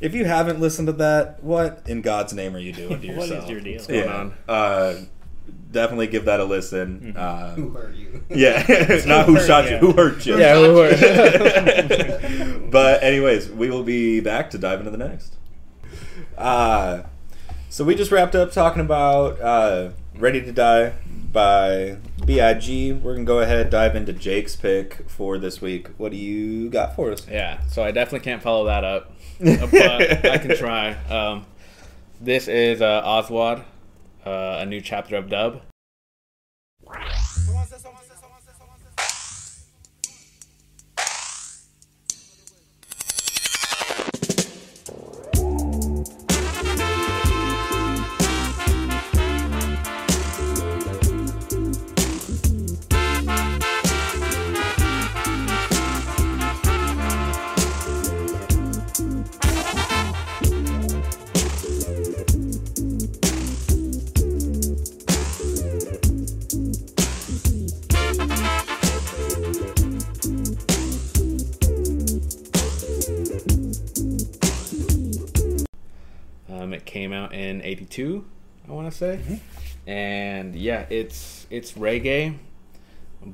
if 0.04 0.14
you 0.14 0.24
haven't 0.24 0.60
listened 0.60 0.86
to 0.88 0.92
that, 0.94 1.42
what 1.42 1.82
in 1.86 2.00
God's 2.02 2.32
name 2.32 2.54
are 2.54 2.58
you 2.60 2.72
doing 2.72 3.00
to 3.00 3.06
yourself? 3.06 3.30
What 3.30 3.44
is 3.44 3.50
your 3.50 3.60
deal? 3.60 3.74
What's 3.74 3.86
going 3.86 4.04
Yeah. 4.04 4.14
on? 4.14 4.34
Uh, 4.48 4.94
definitely 5.72 6.06
give 6.06 6.24
that 6.26 6.40
a 6.40 6.44
listen. 6.44 7.14
Mhm. 7.16 7.54
Who 7.56 7.62
Um, 7.68 7.74
hurt 7.74 7.94
you? 7.94 8.24
yeah, 8.30 8.64
it's 8.68 9.06
not 9.14 9.26
who 9.26 9.34
hurt 9.36 9.46
shot 9.46 9.64
you. 9.64 9.70
you, 9.72 9.78
who 9.78 9.92
hurt 9.92 10.24
you. 10.26 10.38
Yeah, 10.38 10.54
who 10.56 10.76
hurt- 10.78 12.30
you. 12.30 12.68
but 12.70 13.02
anyways, 13.02 13.50
we 13.50 13.70
will 13.70 13.82
be 13.82 14.20
back 14.20 14.50
to 14.50 14.58
dive 14.58 14.78
into 14.80 14.90
the 14.90 14.98
next. 14.98 15.34
Uh, 16.38 17.02
so 17.68 17.84
we 17.84 17.94
just 17.94 18.10
wrapped 18.12 18.34
up 18.34 18.52
talking 18.52 18.80
about 18.80 19.40
uh, 19.40 19.90
"Ready 20.16 20.40
to 20.42 20.52
Die" 20.52 20.92
by 21.32 21.96
Big. 22.24 23.02
We're 23.02 23.14
gonna 23.14 23.24
go 23.24 23.40
ahead 23.40 23.70
dive 23.70 23.96
into 23.96 24.12
Jake's 24.12 24.56
pick 24.56 25.04
for 25.08 25.38
this 25.38 25.60
week. 25.60 25.88
What 25.96 26.12
do 26.12 26.16
you 26.16 26.70
got 26.70 26.94
for 26.96 27.10
us? 27.12 27.26
Yeah, 27.28 27.60
so 27.66 27.82
I 27.84 27.90
definitely 27.90 28.24
can't 28.24 28.42
follow 28.42 28.64
that 28.66 28.84
up, 28.84 29.12
but 29.40 30.26
I 30.26 30.38
can 30.38 30.56
try. 30.56 30.92
Um, 31.08 31.46
this 32.20 32.48
is 32.48 32.80
uh, 32.80 33.02
Aswad, 33.04 33.64
uh, 34.24 34.58
a 34.60 34.66
new 34.66 34.80
chapter 34.80 35.16
of 35.16 35.28
Dub. 35.28 35.60
Came 76.94 77.12
out 77.12 77.34
in 77.34 77.60
'82, 77.60 78.24
I 78.68 78.72
want 78.72 78.88
to 78.90 78.96
say, 78.96 79.40
and 79.84 80.54
yeah, 80.54 80.86
it's 80.88 81.44
it's 81.50 81.72
reggae, 81.72 82.38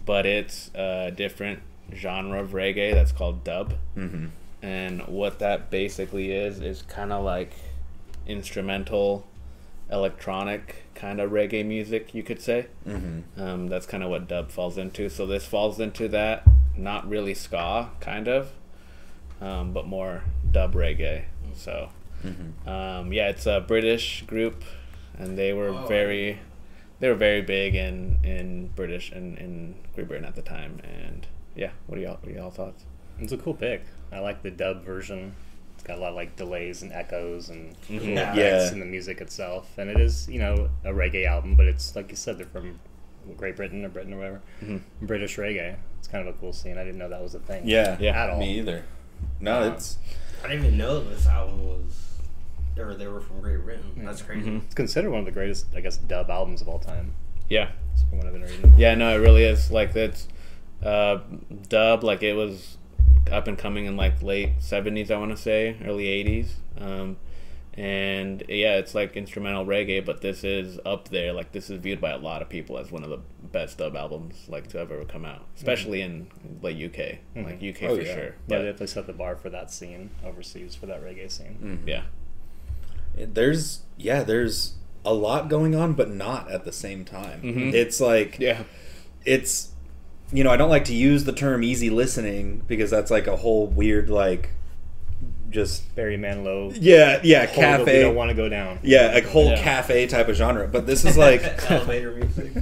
but 0.07 0.25
it's 0.25 0.71
a 0.75 1.13
different 1.15 1.61
genre 1.95 2.43
of 2.43 2.53
reggae 2.53 2.95
that's 2.95 3.13
called 3.13 3.45
dub. 3.45 3.75
Mm-hmm. 3.97 4.27
And 4.63 5.07
what 5.07 5.41
that 5.41 5.71
basically 5.71 6.33
is 6.33 6.61
is 6.61 6.81
kind 6.83 7.13
of 7.13 7.23
like 7.23 7.53
instrumental, 8.27 9.27
electronic 9.93 10.85
kind 10.95 11.21
of 11.21 11.31
reggae 11.31 11.65
music, 11.65 12.15
you 12.15 12.23
could 12.23 12.41
say. 12.41 12.67
Mm-hmm. 12.87 13.41
Um, 13.41 13.69
that's 13.69 13.85
kind 13.85 14.03
of 14.03 14.09
what 14.09 14.27
dub 14.27 14.51
falls 14.51 14.79
into. 14.79 15.11
So 15.11 15.27
this 15.27 15.45
falls 15.45 15.79
into 15.79 16.09
that, 16.09 16.47
not 16.79 17.07
really 17.07 17.35
ska, 17.35 17.91
kind 18.01 18.27
of, 18.27 18.53
um, 19.39 19.73
but 19.75 19.87
more 19.87 20.25
dub 20.51 20.75
reggae. 20.75 21.25
So 21.55 21.91
Mm-hmm. 22.25 22.69
um, 22.69 23.13
yeah, 23.13 23.29
it's 23.29 23.47
a 23.47 23.61
British 23.67 24.23
group, 24.27 24.63
and 25.19 25.37
they 25.39 25.53
were 25.53 25.69
Oh. 25.71 25.87
very, 25.87 26.39
they 26.99 27.09
were 27.09 27.15
very 27.15 27.43
big 27.43 27.75
in 27.75 28.19
in 28.23 28.69
British 28.77 29.11
and 29.13 29.39
in 29.39 29.75
Great 29.95 30.09
Britain 30.09 30.27
at 30.27 30.35
the 30.35 30.43
time, 30.43 30.81
and 30.85 31.27
yeah, 31.55 31.71
what 31.87 31.99
are 31.99 32.03
y'all 32.03 32.19
what 32.23 32.31
are 32.33 32.35
y'all 32.37 32.51
thoughts? 32.51 32.85
It's 33.19 33.33
a 33.33 33.39
cool 33.39 33.55
pick. 33.55 33.83
I 34.13 34.19
like 34.21 34.43
the 34.43 34.51
dub 34.51 34.85
version. 34.85 35.35
It's 35.75 35.83
got 35.87 35.97
a 35.99 36.01
lot 36.01 36.11
of 36.11 36.15
like 36.17 36.37
delays 36.37 36.83
and 36.83 36.93
echoes 36.93 37.49
and 37.49 37.75
cool 37.87 37.97
Yeah. 38.03 38.33
effects 38.33 38.37
Yeah. 38.37 38.73
in 38.73 38.81
the 38.81 38.87
music 38.87 39.21
itself. 39.23 39.77
And 39.79 39.89
it 39.89 39.99
is, 40.01 40.29
you 40.29 40.39
know, 40.39 40.69
a 40.85 40.91
reggae 40.91 41.27
album, 41.27 41.55
but 41.57 41.67
it's 41.67 41.97
like 41.97 42.11
you 42.11 42.17
said, 42.17 42.37
they're 42.39 42.47
from 42.47 42.79
Great 43.39 43.57
Britain 43.57 43.83
or 43.85 43.89
Britain 43.89 44.13
or 44.13 44.19
whatever. 44.19 44.41
British 45.01 45.37
reggae. 45.39 45.77
It's 45.99 46.09
kind 46.09 46.27
of 46.27 46.35
a 46.35 46.39
cool 46.39 46.53
scene. 46.53 46.77
I 46.77 46.85
didn't 46.85 46.99
know 46.99 47.09
that 47.09 47.23
was 47.23 47.35
a 47.35 47.39
thing. 47.41 47.67
Yeah, 47.67 47.97
Yeah. 48.01 48.23
At 48.23 48.31
all. 48.31 48.41
me 48.41 48.59
either. 48.59 48.85
No, 49.41 49.63
Um, 49.63 49.73
it's 49.73 49.97
I 50.45 50.49
didn't 50.49 50.65
even 50.67 50.79
know 50.79 51.01
this 51.01 51.27
album 51.27 51.65
was, 51.67 52.10
or 52.81 52.95
they 52.95 53.07
were 53.07 53.21
from 53.21 53.41
Great 53.41 53.63
Britain. 53.65 53.93
Mm-hmm. 53.95 54.07
That's 54.07 54.23
crazy. 54.23 54.49
Mm-hmm. 54.49 54.65
It's 54.67 54.75
considered 54.75 55.11
one 55.11 55.21
of 55.21 55.27
the 55.27 55.33
greatest, 55.33 55.67
I 55.75 55.81
guess, 55.81 55.97
dub 55.97 56.31
albums 56.31 56.61
of 56.63 56.69
all 56.69 56.79
time. 56.79 57.15
Yeah, 57.49 57.71
That's 57.91 58.09
from 58.09 58.19
what 58.19 58.27
I've 58.27 58.33
been 58.33 58.43
reading. 58.43 58.75
yeah, 58.77 58.95
no, 58.95 59.13
it 59.15 59.19
really 59.19 59.43
is. 59.45 59.71
Like 59.71 59.93
that's 59.93 60.29
uh, 60.85 61.19
dub. 61.69 62.05
Like 62.05 62.23
it 62.23 62.35
was 62.35 62.79
up 63.31 63.47
and 63.49 63.59
coming 63.59 63.87
in 63.87 63.97
like 63.97 64.23
late 64.23 64.51
seventies, 64.61 65.11
I 65.11 65.17
want 65.19 65.31
to 65.33 65.37
say, 65.37 65.77
early 65.85 66.07
eighties. 66.07 66.55
Um, 66.79 67.17
and 67.75 68.43
yeah, 68.49 68.77
it's 68.77 68.95
like 68.95 69.17
instrumental 69.17 69.65
reggae, 69.65 70.05
but 70.05 70.21
this 70.21 70.45
is 70.45 70.79
up 70.85 71.09
there. 71.09 71.33
Like 71.33 71.53
this 71.53 71.71
is 71.71 71.81
viewed 71.81 72.01
by 72.01 72.11
a 72.11 72.19
lot 72.19 72.43
of 72.43 72.49
people 72.49 72.79
as 72.79 72.91
one 72.93 73.05
of 73.05 73.11
the 73.11 73.21
best 73.53 73.79
dub 73.79 73.97
albums 73.97 74.45
like 74.49 74.67
to 74.69 74.79
ever 74.79 75.05
come 75.05 75.25
out, 75.25 75.41
mm-hmm. 75.41 75.57
especially 75.57 76.03
in 76.03 76.29
like 76.63 76.77
UK, 76.77 77.19
like 77.37 77.57
UK 77.63 77.83
Oh, 77.91 77.97
for 77.97 78.03
yeah. 78.03 78.15
sure. 78.15 78.25
Yeah, 78.25 78.31
But 78.49 78.59
they 78.59 78.65
definitely 78.65 78.87
set 78.89 79.07
the 79.07 79.13
bar 79.13 79.37
for 79.37 79.51
that 79.51 79.71
scene 79.71 80.11
overseas 80.25 80.75
for 80.75 80.87
that 80.87 81.03
reggae 81.03 81.31
scene. 81.31 81.83
yeah, 81.87 82.03
there's 83.17 83.81
yeah, 83.97 84.23
there's 84.23 84.75
a 85.05 85.15
lot 85.15 85.49
going 85.49 85.75
on, 85.75 85.95
but 85.95 86.11
not 86.11 86.51
at 86.51 86.65
the 86.65 86.73
same 86.73 87.05
time. 87.05 87.43
Mhm. 87.43 87.73
It's 87.75 88.01
like 88.01 88.39
yeah, 88.39 88.63
it's 89.25 89.71
you 90.33 90.45
know 90.45 90.51
I 90.51 90.57
don't 90.57 90.71
like 90.71 90.85
to 90.87 90.95
use 90.95 91.25
the 91.25 91.33
term 91.33 91.63
easy 91.65 91.91
listening 91.91 92.63
because 92.69 92.91
that's 92.91 93.11
like 93.11 93.27
a 93.27 93.37
whole 93.37 93.67
weird 93.67 94.09
like 94.11 94.51
just 95.51 95.93
Barry 95.97 96.17
Manilow. 96.17 96.73
yeah 96.81 97.19
yeah 97.25 97.47
hold 97.47 97.59
that 97.65 97.81
We 97.81 97.85
cafe 97.87 98.03
don't 98.03 98.15
want 98.15 98.29
to 98.31 98.37
go 98.37 98.49
down. 98.49 98.79
yeah 98.85 99.11
like 99.13 99.25
whole 99.27 99.47
Yeah. 99.51 99.61
cafe 99.63 100.07
type 100.07 100.29
of 100.29 100.37
genre. 100.37 100.69
But 100.69 100.87
this 100.87 101.05
is 101.05 101.19
like 101.19 101.43
Elevator 101.71 102.13
music. 102.13 102.53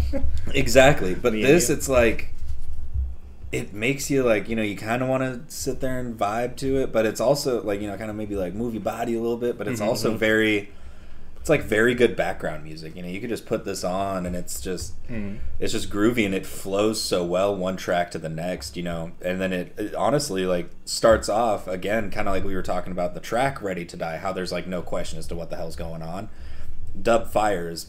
Exactly. 0.55 1.15
But 1.15 1.35
Me 1.35 1.43
this, 1.43 1.69
it's 1.69 1.89
like, 1.89 2.31
it 3.51 3.73
makes 3.73 4.11
you 4.11 4.23
like, 4.23 4.49
you 4.49 4.57
know, 4.57 4.63
you 4.63 4.77
kind 4.77 5.03
of 5.03 5.09
want 5.09 5.23
to 5.23 5.41
sit 5.55 5.81
there 5.81 5.99
and 5.99 6.19
vibe 6.19 6.57
to 6.57 6.77
it, 6.79 6.93
but 6.93 7.07
it's 7.07 7.21
also 7.21 7.63
like, 7.63 7.81
you 7.81 7.87
know, 7.87 7.97
kind 7.97 8.11
of 8.11 8.17
maybe 8.17 8.37
like 8.37 8.55
move 8.55 8.75
your 8.75 8.83
body 8.83 9.15
a 9.15 9.21
little 9.21 9.39
bit, 9.39 9.57
but 9.57 9.67
it's 9.67 9.81
Mhm. 9.81 9.87
also 9.87 10.15
very, 10.17 10.69
it's 11.41 11.49
like 11.49 11.63
very 11.63 11.95
good 11.95 12.15
background 12.15 12.63
music. 12.63 12.95
You 12.95 13.01
know, 13.03 13.09
you 13.09 13.21
could 13.21 13.31
just 13.31 13.47
put 13.47 13.65
this 13.65 13.85
on 13.85 14.27
and 14.27 14.37
it's 14.37 14.61
just, 14.61 14.93
Mhm. 15.09 15.39
it's 15.59 15.73
just 15.73 15.89
groovy 15.89 16.27
and 16.27 16.35
it 16.35 16.45
flows 16.45 17.01
so 17.01 17.25
well 17.25 17.57
one 17.57 17.77
track 17.79 18.11
to 18.11 18.19
the 18.19 18.29
next, 18.29 18.77
you 18.77 18.83
know, 18.83 19.13
and 19.23 19.41
then 19.41 19.55
it, 19.55 19.73
it 19.79 19.95
honestly 19.95 20.45
like 20.45 20.69
starts 20.85 21.31
off 21.31 21.67
again, 21.67 22.11
kind 22.11 22.29
of 22.29 22.35
like 22.35 22.45
we 22.45 22.55
were 22.55 22.63
talking 22.63 22.93
about 22.93 23.15
the 23.15 23.21
track 23.21 23.63
Ready 23.63 23.87
to 23.87 23.97
Die, 23.97 24.19
how 24.19 24.33
there's 24.35 24.53
like 24.53 24.67
no 24.67 24.83
question 24.83 25.19
as 25.19 25.27
to 25.29 25.35
what 25.35 25.49
the 25.49 25.57
hell's 25.57 25.77
going 25.77 26.03
on. 26.03 26.29
Dub 27.01 27.31
Fire 27.31 27.71
is 27.71 27.87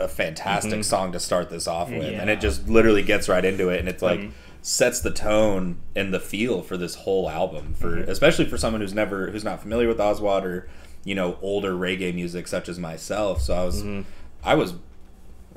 a 0.00 0.08
fantastic 0.08 0.82
song 0.82 1.12
to 1.12 1.20
start 1.20 1.50
this 1.50 1.68
off 1.68 1.88
with, 1.90 2.02
and 2.18 2.28
it 2.30 2.40
just 2.40 2.68
literally 2.68 3.02
gets 3.02 3.28
right 3.28 3.44
into 3.44 3.68
it, 3.68 3.78
and 3.80 3.88
it's 3.88 4.02
like 4.02 4.18
Mhm. 4.20 4.30
Sets 4.66 5.00
the 5.00 5.10
tone 5.10 5.76
and 5.94 6.14
the 6.14 6.18
feel 6.18 6.62
for 6.62 6.78
this 6.78 6.94
whole 6.94 7.28
album 7.28 7.74
for 7.74 7.96
mm-hmm. 7.98 8.10
especially 8.10 8.46
for 8.46 8.56
someone 8.56 8.80
who's 8.80 8.94
never 8.94 9.30
who's 9.30 9.44
not 9.44 9.60
familiar 9.60 9.86
with 9.86 10.00
Aswad 10.00 10.46
or 10.46 10.66
you 11.04 11.14
know 11.14 11.36
older 11.42 11.74
reggae 11.74 12.14
music 12.14 12.48
such 12.48 12.66
as 12.70 12.78
myself. 12.78 13.42
So 13.42 13.54
I 13.54 13.64
was 13.64 13.82
mm-hmm. 13.82 14.08
I 14.42 14.54
was 14.54 14.72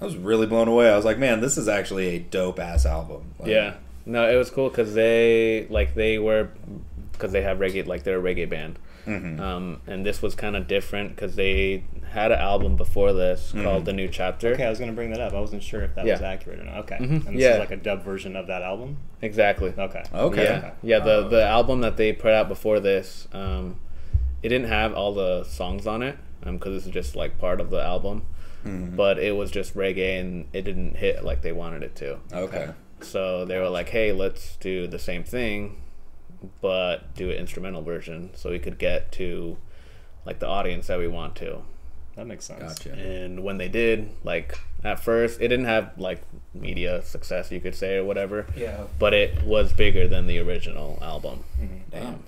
I 0.02 0.04
was 0.04 0.18
really 0.18 0.46
blown 0.46 0.68
away. 0.68 0.92
I 0.92 0.96
was 0.98 1.06
like, 1.06 1.18
man, 1.18 1.40
this 1.40 1.58
is 1.58 1.70
actually 1.70 2.08
a 2.10 2.20
dope 2.20 2.60
ass 2.60 2.86
album. 2.86 3.34
Like, 3.40 3.50
yeah. 3.50 3.76
No, 4.06 4.30
it 4.30 4.36
was 4.36 4.50
cool 4.50 4.68
because 4.70 4.94
they 4.94 5.68
like 5.70 5.96
they 5.96 6.20
were 6.20 6.50
because 7.14 7.32
they 7.32 7.44
have 7.44 7.60
reggae 7.60 7.88
like 7.88 8.04
they're 8.04 8.20
a 8.20 8.36
reggae 8.36 8.50
band. 8.50 8.78
Mhm. 9.08 9.40
Um, 9.40 9.82
and 9.88 10.06
this 10.06 10.22
was 10.22 10.36
kind 10.36 10.56
of 10.56 10.68
different 10.68 11.16
because 11.16 11.36
they 11.36 11.84
had 12.12 12.32
an 12.32 12.40
album 12.40 12.76
before 12.76 13.14
this 13.14 13.52
called 13.54 13.86
The 13.86 13.94
New 13.94 14.08
Chapter. 14.08 14.50
Okay, 14.54 14.66
I 14.66 14.70
was 14.70 14.80
going 14.80 14.92
to 14.92 14.96
bring 14.96 15.12
that 15.12 15.20
up. 15.22 15.34
I 15.34 15.40
wasn't 15.40 15.64
sure 15.64 15.82
if 15.82 15.96
that 15.96 16.06
was 16.06 16.22
accurate 16.22 16.60
or 16.60 16.64
not. 16.66 16.78
Okay. 16.80 16.98
Mhm. 16.98 17.26
And 17.28 17.36
this 17.38 17.44
Yeah. 17.44 17.54
is 17.54 17.60
like 17.60 17.72
a 17.72 17.78
dub 17.78 18.04
version 18.04 18.36
of 18.36 18.48
that 18.48 18.62
album? 18.62 18.98
Exactly. 19.22 19.74
Okay. 19.78 20.04
Okay. 20.14 20.44
Yeah, 20.44 20.72
yeah. 20.84 21.00
The 21.00 21.28
the 21.28 21.44
album 21.44 21.82
that 21.82 21.98
they 21.98 22.14
put 22.14 22.34
out 22.34 22.48
before 22.48 22.80
this, 22.80 23.28
um, 23.34 23.78
it 24.44 24.50
didn't 24.50 24.68
have 24.68 24.94
all 24.94 25.14
the 25.14 25.44
songs 25.46 25.88
on 25.88 26.02
it 26.04 26.18
because 26.44 26.74
this 26.76 26.86
is 26.86 26.92
just 26.92 27.16
like 27.16 27.38
part 27.40 27.60
of 27.62 27.70
the 27.72 27.82
album. 27.82 28.24
But 28.66 29.18
it 29.18 29.34
was 29.38 29.50
just 29.50 29.76
reggae, 29.76 30.20
and 30.20 30.46
it 30.52 30.64
didn't 30.64 30.98
hit 30.98 31.24
like 31.24 31.42
they 31.42 31.54
wanted 31.54 31.84
it 31.84 31.96
to. 31.98 32.18
Okay. 32.34 32.68
So 33.00 33.46
they 33.46 33.58
were 33.60 33.70
like, 33.70 33.88
"Hey, 33.90 34.12
let's 34.12 34.58
do 34.58 34.88
the 34.88 35.00
same 35.00 35.24
thing, 35.24 35.78
but 36.62 37.16
do 37.16 37.30
an 37.30 37.38
instrumental 37.38 37.82
version, 37.82 38.32
so 38.36 38.50
we 38.52 38.60
could 38.60 38.78
get 38.78 39.12
to 39.14 39.58
like 40.26 40.40
the 40.40 40.48
audience 40.48 40.88
that 40.88 41.00
we 41.00 41.08
want 41.08 41.36
to." 41.38 41.62
That 42.16 42.26
makes 42.26 42.46
sense. 42.46 42.80
Gotcha. 42.80 42.94
And 42.94 43.44
when 43.44 43.58
they 43.58 43.68
did, 43.70 44.10
like 44.24 44.60
at 44.84 45.00
first, 45.00 45.40
it 45.40 45.50
didn't 45.50 45.66
have 45.66 45.92
like 46.00 46.22
media 46.54 47.02
success, 47.04 47.52
you 47.52 47.60
could 47.60 47.76
say, 47.76 47.98
or 47.98 48.04
whatever. 48.06 48.48
Yeah. 48.56 48.86
But 48.98 49.14
it 49.14 49.44
was 49.44 49.72
bigger 49.72 50.08
than 50.08 50.26
the 50.26 50.40
original 50.40 50.98
album. 51.02 51.44
Damn. 51.92 52.06
Um, 52.08 52.24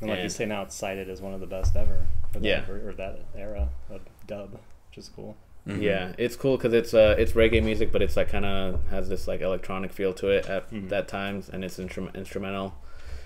And 0.00 0.10
like 0.10 0.22
you 0.22 0.28
say 0.28 0.46
now, 0.46 0.62
it's 0.62 0.76
cited 0.76 1.10
as 1.10 1.20
one 1.20 1.34
of 1.34 1.40
the 1.40 1.46
best 1.48 1.74
ever 1.74 2.06
for 2.32 2.38
that, 2.38 2.48
Yeah. 2.48 2.64
ver- 2.64 2.90
or 2.90 2.92
that 2.92 3.18
era 3.36 3.68
of 3.90 4.02
dub, 4.28 4.52
which 4.52 4.98
is 4.98 5.08
cool. 5.08 5.36
Mhm. 5.66 5.82
Yeah, 5.82 6.12
it's 6.16 6.36
cool 6.36 6.56
because 6.56 6.72
it's 6.72 6.94
uh 6.94 7.16
it's 7.18 7.32
reggae 7.32 7.60
music, 7.62 7.90
but 7.90 8.00
it's 8.00 8.16
like 8.16 8.28
kind 8.28 8.44
of 8.46 8.80
has 8.90 9.08
this 9.08 9.26
like 9.26 9.40
electronic 9.40 9.92
feel 9.92 10.14
to 10.14 10.28
it 10.28 10.46
at 10.48 10.70
Mhm. 10.70 10.92
at 10.92 11.08
times, 11.08 11.48
and 11.48 11.64
it's 11.64 11.78
instrum- 11.80 12.10
instrumental. 12.14 12.74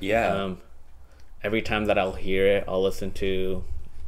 Yeah. 0.02 0.26
Um, 0.28 0.58
every 1.42 1.62
time 1.62 1.86
that 1.86 1.98
I'll 1.98 2.12
hear 2.14 2.46
it, 2.46 2.64
I'll 2.68 2.82
listen 2.82 3.10
to, 3.12 3.64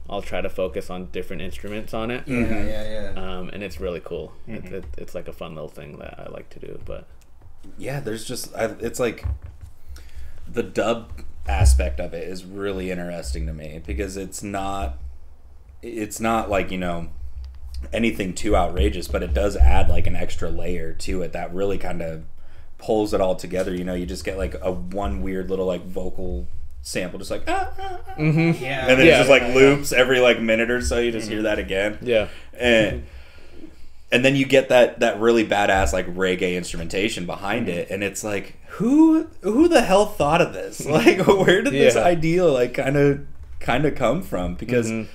I'll 0.09 0.22
try 0.22 0.40
to 0.40 0.48
focus 0.50 0.90
on 0.90 1.07
different 1.12 1.42
instruments 1.42 1.94
on 1.94 2.11
it, 2.11 2.26
Yeah, 2.28 2.40
yeah, 2.64 3.12
yeah. 3.14 3.38
um, 3.38 3.48
and 3.52 3.62
it's 3.62 3.80
really 3.80 4.00
cool. 4.00 4.33
It, 4.46 4.64
Mhm. 4.64 4.72
it, 4.72 4.85
it's 4.98 5.14
like 5.14 5.28
a 5.28 5.33
fun 5.33 5.54
little 5.54 5.68
thing 5.68 5.98
that 5.98 6.18
I 6.18 6.30
like 6.30 6.50
to 6.50 6.59
do. 6.59 6.78
But 6.85 7.07
yeah 7.78 7.98
there's 8.00 8.26
just 8.26 8.54
I, 8.54 8.66
it's 8.80 9.00
like 9.00 9.24
the 10.46 10.62
dub 10.62 11.11
aspect 11.48 11.98
of 11.98 12.12
it 12.12 12.28
is 12.28 12.44
really 12.44 12.90
interesting 12.90 13.46
to 13.46 13.54
me 13.54 13.80
because 13.87 14.18
it's 14.18 14.42
not 14.42 14.98
it's 15.83 16.20
not 16.20 16.50
like 16.50 16.70
you 16.70 16.76
know 16.76 17.09
anything 17.92 18.35
too 18.35 18.54
outrageous 18.54 19.09
but 19.09 19.22
it 19.22 19.33
does 19.33 19.57
add 19.57 19.88
like 19.88 20.07
an 20.07 20.14
extra 20.16 20.50
layer 20.50 20.92
to 20.92 21.22
it 21.22 21.33
that 21.33 21.52
really 21.54 21.78
kind 21.78 22.02
of 22.02 22.24
pulls 22.84 23.14
it 23.14 23.20
all 23.20 23.34
together 23.36 23.74
you 23.74 23.84
know 23.84 23.94
you 23.94 24.06
just 24.06 24.24
get 24.24 24.36
like 24.36 24.54
a 24.62 24.70
one 24.72 25.22
weird 25.22 25.48
little 25.50 25.66
like 25.66 25.84
vocal 25.86 26.46
sample 26.82 27.18
just 27.18 27.30
like 27.30 27.42
ah, 27.48 27.70
ah, 27.78 28.00
ah. 28.08 28.14
Yeah. 28.18 28.86
and 28.88 28.98
then 29.00 29.06
Yeah. 29.06 29.14
it 29.14 29.18
just 29.18 29.30
like 29.30 29.42
Yeah, 29.42 29.48
yeah. 29.48 29.54
loops 29.54 29.92
every 29.92 30.20
like 30.20 30.40
minute 30.40 30.70
or 30.70 30.80
so 30.82 30.98
you 30.98 31.10
just 31.12 31.28
hear 31.28 31.42
that 31.42 31.58
again 31.58 31.98
yeah, 32.02 32.28
and 32.58 33.04
and 34.12 34.24
then 34.24 34.36
you 34.36 34.44
get 34.44 34.68
that 34.68 35.00
that 35.00 35.18
really 35.18 35.46
badass 35.46 35.92
like 35.92 36.06
reggae 36.14 36.56
instrumentation 36.56 37.24
behind 37.26 37.66
Mm-hmm. 37.68 37.78
it 37.78 37.90
and 37.90 38.04
it's 38.04 38.22
like 38.22 38.56
who 38.78 39.28
who 39.40 39.66
the 39.68 39.80
hell 39.82 40.06
thought 40.06 40.40
of 40.42 40.52
this 40.52 40.84
like 40.98 41.26
where 41.26 41.62
did 41.62 41.72
this 41.72 41.94
Yeah. 41.94 42.02
idea 42.04 42.44
like 42.44 42.74
kind 42.74 42.96
of 42.96 43.26
kind 43.60 43.86
of 43.86 43.94
come 43.94 44.20
from 44.22 44.54
because 44.56 44.90
Mhm. 44.90 45.06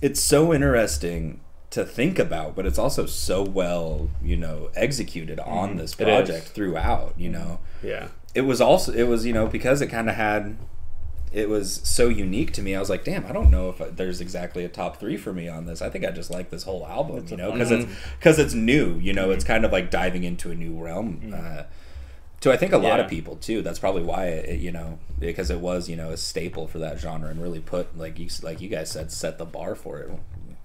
it's 0.00 0.20
so 0.20 0.54
interesting 0.54 1.40
to 1.70 1.84
think 1.84 2.18
about 2.18 2.56
but 2.56 2.64
it's 2.64 2.78
also 2.78 3.04
so 3.06 3.42
well 3.42 4.08
you 4.22 4.36
know 4.36 4.70
executed 4.74 5.38
on 5.40 5.76
this 5.76 5.94
Mm-hmm. 5.94 6.02
It 6.02 6.08
is. 6.08 6.28
project 6.28 6.46
throughout 6.48 7.14
you 7.18 7.28
know? 7.28 7.60
Yeah, 7.82 8.08
it 8.34 8.42
was 8.42 8.60
also 8.60 8.92
it 8.92 9.04
was 9.04 9.26
you 9.26 9.32
know 9.32 9.46
because 9.46 9.80
it 9.82 9.88
kind 9.88 10.08
of 10.08 10.16
had 10.16 10.56
it 11.30 11.48
was 11.50 11.82
so 11.84 12.08
unique 12.08 12.52
to 12.54 12.62
me 12.62 12.74
i 12.74 12.80
was 12.80 12.88
like 12.88 13.04
damn 13.04 13.26
i 13.26 13.32
don't 13.32 13.50
know 13.50 13.68
if 13.68 13.96
there's 13.96 14.18
exactly 14.22 14.64
a 14.64 14.68
top 14.68 14.96
three 14.98 15.18
for 15.18 15.30
me 15.32 15.46
on 15.46 15.66
this. 15.66 15.82
I 15.82 15.90
think 15.90 16.06
i 16.06 16.10
just 16.10 16.30
like 16.30 16.48
this 16.48 16.62
whole 16.62 16.86
album 16.86 17.18
It's 17.18 17.30
you 17.30 17.36
know? 17.36 17.52
because 17.52 17.70
it's 17.70 17.86
because 18.18 18.38
it's 18.38 18.54
new 18.54 18.94
you 18.98 19.12
know? 19.12 19.30
It's 19.30 19.44
kind 19.44 19.64
of 19.66 19.70
like 19.72 19.90
diving 19.90 20.24
into 20.24 20.50
a 20.50 20.54
new 20.54 20.74
realm 20.82 21.34
uh, 21.36 21.64
to 22.40 22.50
i 22.52 22.56
think 22.56 22.72
a 22.72 22.78
lot 22.78 22.98
of 23.00 23.08
people 23.08 23.36
too. 23.36 23.60
That's 23.62 23.78
probably 23.78 24.04
why 24.04 24.26
it, 24.28 24.48
it, 24.54 24.60
you 24.60 24.72
know 24.72 24.98
because 25.18 25.50
it 25.50 25.60
was 25.60 25.88
you 25.88 25.96
know 25.96 26.10
a 26.10 26.16
staple 26.16 26.66
for 26.66 26.78
that 26.78 26.98
genre 26.98 27.28
and 27.28 27.42
really 27.42 27.60
put 27.60 27.98
like 27.98 28.18
you 28.18 28.28
like 28.42 28.60
you 28.62 28.68
guys 28.70 28.90
said 28.90 29.12
set 29.12 29.36
the 29.38 29.44
bar 29.44 29.74
for 29.74 29.98
it 30.00 30.10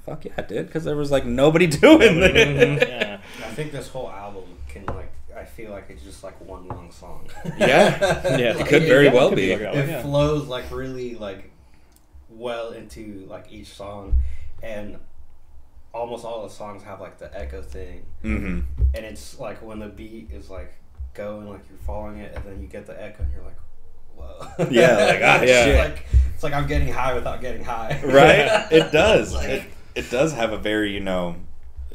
fuck 0.05 0.25
yeah 0.25 0.31
it 0.37 0.47
did 0.47 0.67
because 0.67 0.83
there 0.83 0.95
was 0.95 1.11
like 1.11 1.25
nobody 1.25 1.67
doing 1.81 2.21
it 2.21 2.87
yeah. 2.87 3.19
I 3.39 3.49
think 3.55 3.71
this 3.71 3.87
whole 3.89 4.09
album 4.09 4.43
can 4.67 4.85
like. 4.87 5.11
I 5.35 5.45
feel 5.45 5.71
like 5.71 5.85
it's 5.89 6.03
just 6.03 6.23
like 6.23 6.39
one 6.45 6.67
long 6.67 6.91
song. 6.91 7.27
Yeah. 7.57 7.97
Yeah. 8.37 8.57
it 8.57 8.67
could 8.67 8.83
very 8.83 9.05
Yeah, 9.05 9.11
it 9.11 9.15
well 9.15 9.29
could 9.29 9.35
be 9.35 9.55
be 9.55 9.65
like 9.65 9.75
it 9.75 9.89
yeah. 9.89 10.01
flows 10.03 10.47
like 10.47 10.69
really 10.71 11.15
like 11.15 11.51
well 12.29 12.71
into 12.71 13.25
like 13.27 13.51
each 13.51 13.67
song, 13.73 14.19
and 14.61 14.97
almost 15.91 16.23
all 16.23 16.43
the 16.43 16.49
songs 16.53 16.83
have 16.83 17.01
like 17.01 17.17
the 17.17 17.35
echo 17.37 17.61
thing, 17.63 18.03
hmm 18.21 18.59
and 18.93 19.05
it's 19.05 19.39
like 19.39 19.61
when 19.63 19.79
the 19.79 19.87
beat 19.89 20.29
is 20.31 20.49
like 20.51 20.73
going, 21.15 21.49
like 21.49 21.61
you're 21.69 21.79
following 21.79 22.19
it, 22.19 22.35
and 22.35 22.45
then 22.45 22.61
you 22.61 22.67
get 22.67 22.85
the 22.85 23.01
echo, 23.03 23.23
and 23.23 23.31
you're 23.33 23.43
like, 23.43 23.57
whoa. 24.15 24.67
Yeah, 24.69 24.95
like, 25.05 25.21
ah, 25.23 25.39
it's 25.41 25.51
shit. 25.51 25.77
Like 25.79 26.05
it's 26.33 26.43
like 26.43 26.53
I'm 26.53 26.67
getting 26.67 26.89
high 26.93 27.13
without 27.15 27.41
getting 27.41 27.63
high. 27.63 27.99
right 28.05 28.71
it 28.71 28.91
does 28.91 29.33
Like- 29.33 29.49
it, 29.49 29.63
it 29.95 30.09
does 30.09 30.33
have 30.33 30.51
a 30.51 30.57
very 30.57 30.91
you 30.91 30.99
know 30.99 31.35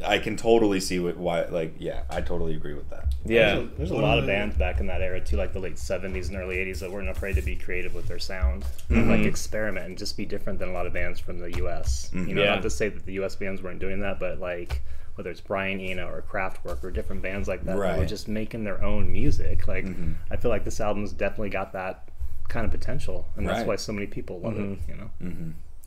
I 0.04 0.18
can 0.18 0.36
totally 0.36 0.80
see 0.80 0.98
what 0.98 1.16
why 1.16 1.44
like 1.46 1.74
yeah, 1.78 2.02
I 2.08 2.20
totally 2.20 2.54
agree 2.54 2.74
with 2.74 2.88
that. 2.90 3.14
Yeah. 3.24 3.54
There's 3.54 3.58
a, 3.58 3.76
there's 3.76 3.90
a 3.90 3.96
lot 3.96 4.18
of 4.18 4.26
bands 4.26 4.56
back 4.56 4.80
in 4.80 4.86
that 4.86 5.02
era 5.02 5.20
too, 5.20 5.36
like 5.36 5.52
the 5.52 5.58
late 5.58 5.74
'70s 5.74 6.28
and 6.28 6.36
early 6.36 6.56
'80s, 6.56 6.80
that 6.80 6.92
weren't 6.92 7.08
afraid 7.08 7.34
to 7.36 7.42
be 7.42 7.56
creative 7.56 7.94
with 7.94 8.06
their 8.06 8.18
sound, 8.18 8.64
and, 8.88 9.08
like 9.08 9.20
mm-hmm. 9.20 9.28
experiment 9.28 9.86
and 9.86 9.98
just 9.98 10.16
be 10.16 10.24
different 10.24 10.58
than 10.58 10.68
a 10.68 10.72
lot 10.72 10.86
of 10.86 10.92
bands 10.92 11.18
from 11.18 11.38
the 11.38 11.56
U.S. 11.58 12.10
You 12.12 12.20
mm-hmm. 12.20 12.34
know, 12.34 12.42
Yeah. 12.42 12.54
not 12.54 12.62
to 12.62 12.70
say 12.70 12.88
that 12.88 13.06
the 13.06 13.14
U.S. 13.14 13.34
bands 13.34 13.62
weren't 13.62 13.80
doing 13.80 14.00
that, 14.00 14.20
but 14.20 14.38
like 14.38 14.82
whether 15.16 15.30
it's 15.30 15.40
Brian 15.40 15.80
Eno 15.80 16.08
or 16.08 16.22
Kraftwerk 16.22 16.84
or 16.84 16.92
different 16.92 17.22
bands 17.22 17.48
like 17.48 17.64
that, 17.64 17.76
that 17.76 17.98
were 17.98 18.06
just 18.06 18.28
making 18.28 18.62
their 18.62 18.82
own 18.84 19.10
music. 19.12 19.66
Like 19.66 19.84
mm-hmm. 19.84 20.12
I 20.30 20.36
feel 20.36 20.50
like 20.50 20.64
this 20.64 20.80
album's 20.80 21.12
definitely 21.12 21.50
got 21.50 21.72
that 21.72 22.08
kind 22.46 22.64
of 22.64 22.70
potential, 22.70 23.26
and 23.36 23.46
that's 23.46 23.58
Right. 23.58 23.66
why 23.66 23.76
so 23.76 23.92
many 23.92 24.06
people 24.06 24.40
love 24.40 24.56
it. 24.58 24.78
You 24.88 24.94
know, 24.94 25.10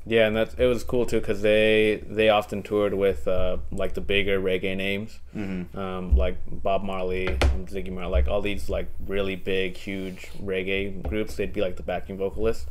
Yeah, 0.06 0.26
and 0.26 0.36
that's 0.36 0.56
it 0.56 0.66
was 0.66 0.84
cool 0.84 1.06
too 1.06 1.20
because 1.20 1.42
they 1.42 2.04
they 2.08 2.30
often 2.30 2.64
toured 2.64 2.94
with 2.96 3.28
uh, 3.28 3.58
like 3.72 3.94
the 3.94 4.02
bigger 4.02 4.40
reggae 4.40 4.76
names, 4.76 5.20
mm-hmm. 5.36 5.78
um, 5.78 6.16
like 6.16 6.38
Bob 6.48 6.84
Marley, 6.84 7.28
and 7.28 7.68
Ziggy 7.68 7.92
Marley, 7.92 8.12
like 8.12 8.28
all 8.28 8.42
these 8.42 8.68
like 8.68 8.88
really 9.06 9.36
big, 9.36 9.78
huge 9.78 10.32
reggae 10.42 11.08
groups. 11.08 11.36
They'd 11.36 11.54
be 11.54 11.62
like 11.62 11.76
the 11.76 11.84
backing 11.84 12.18
vocalist. 12.18 12.68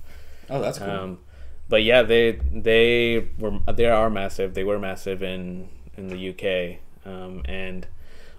Oh, 0.48 0.60
that's 0.60 0.78
cool. 0.78 0.90
Um, 0.90 1.18
but 1.68 1.84
yeah, 1.84 2.02
they 2.02 2.32
they 2.52 3.28
were 3.38 3.60
they 3.72 3.86
are 3.86 4.10
massive. 4.10 4.54
They 4.54 4.64
were 4.64 4.80
massive 4.80 5.22
in 5.22 5.68
in 5.96 6.08
the 6.08 6.30
UK, 6.30 6.80
um, 7.08 7.42
and 7.44 7.86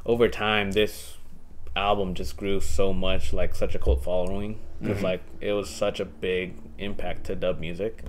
over 0.06 0.28
time, 0.28 0.74
this 0.74 1.18
album 1.78 2.14
just 2.14 2.36
grew 2.36 2.60
so 2.60 2.92
much, 2.92 3.32
like 3.32 3.56
such 3.56 3.74
a 3.74 3.80
cult 3.80 4.04
following, 4.04 4.60
because 4.82 5.02
like 5.02 5.22
it 5.40 5.54
was 5.54 5.70
such 5.70 6.02
a 6.02 6.06
big 6.06 6.56
impact 6.78 7.24
to 7.28 7.36
dub 7.36 7.60
music, 7.60 8.04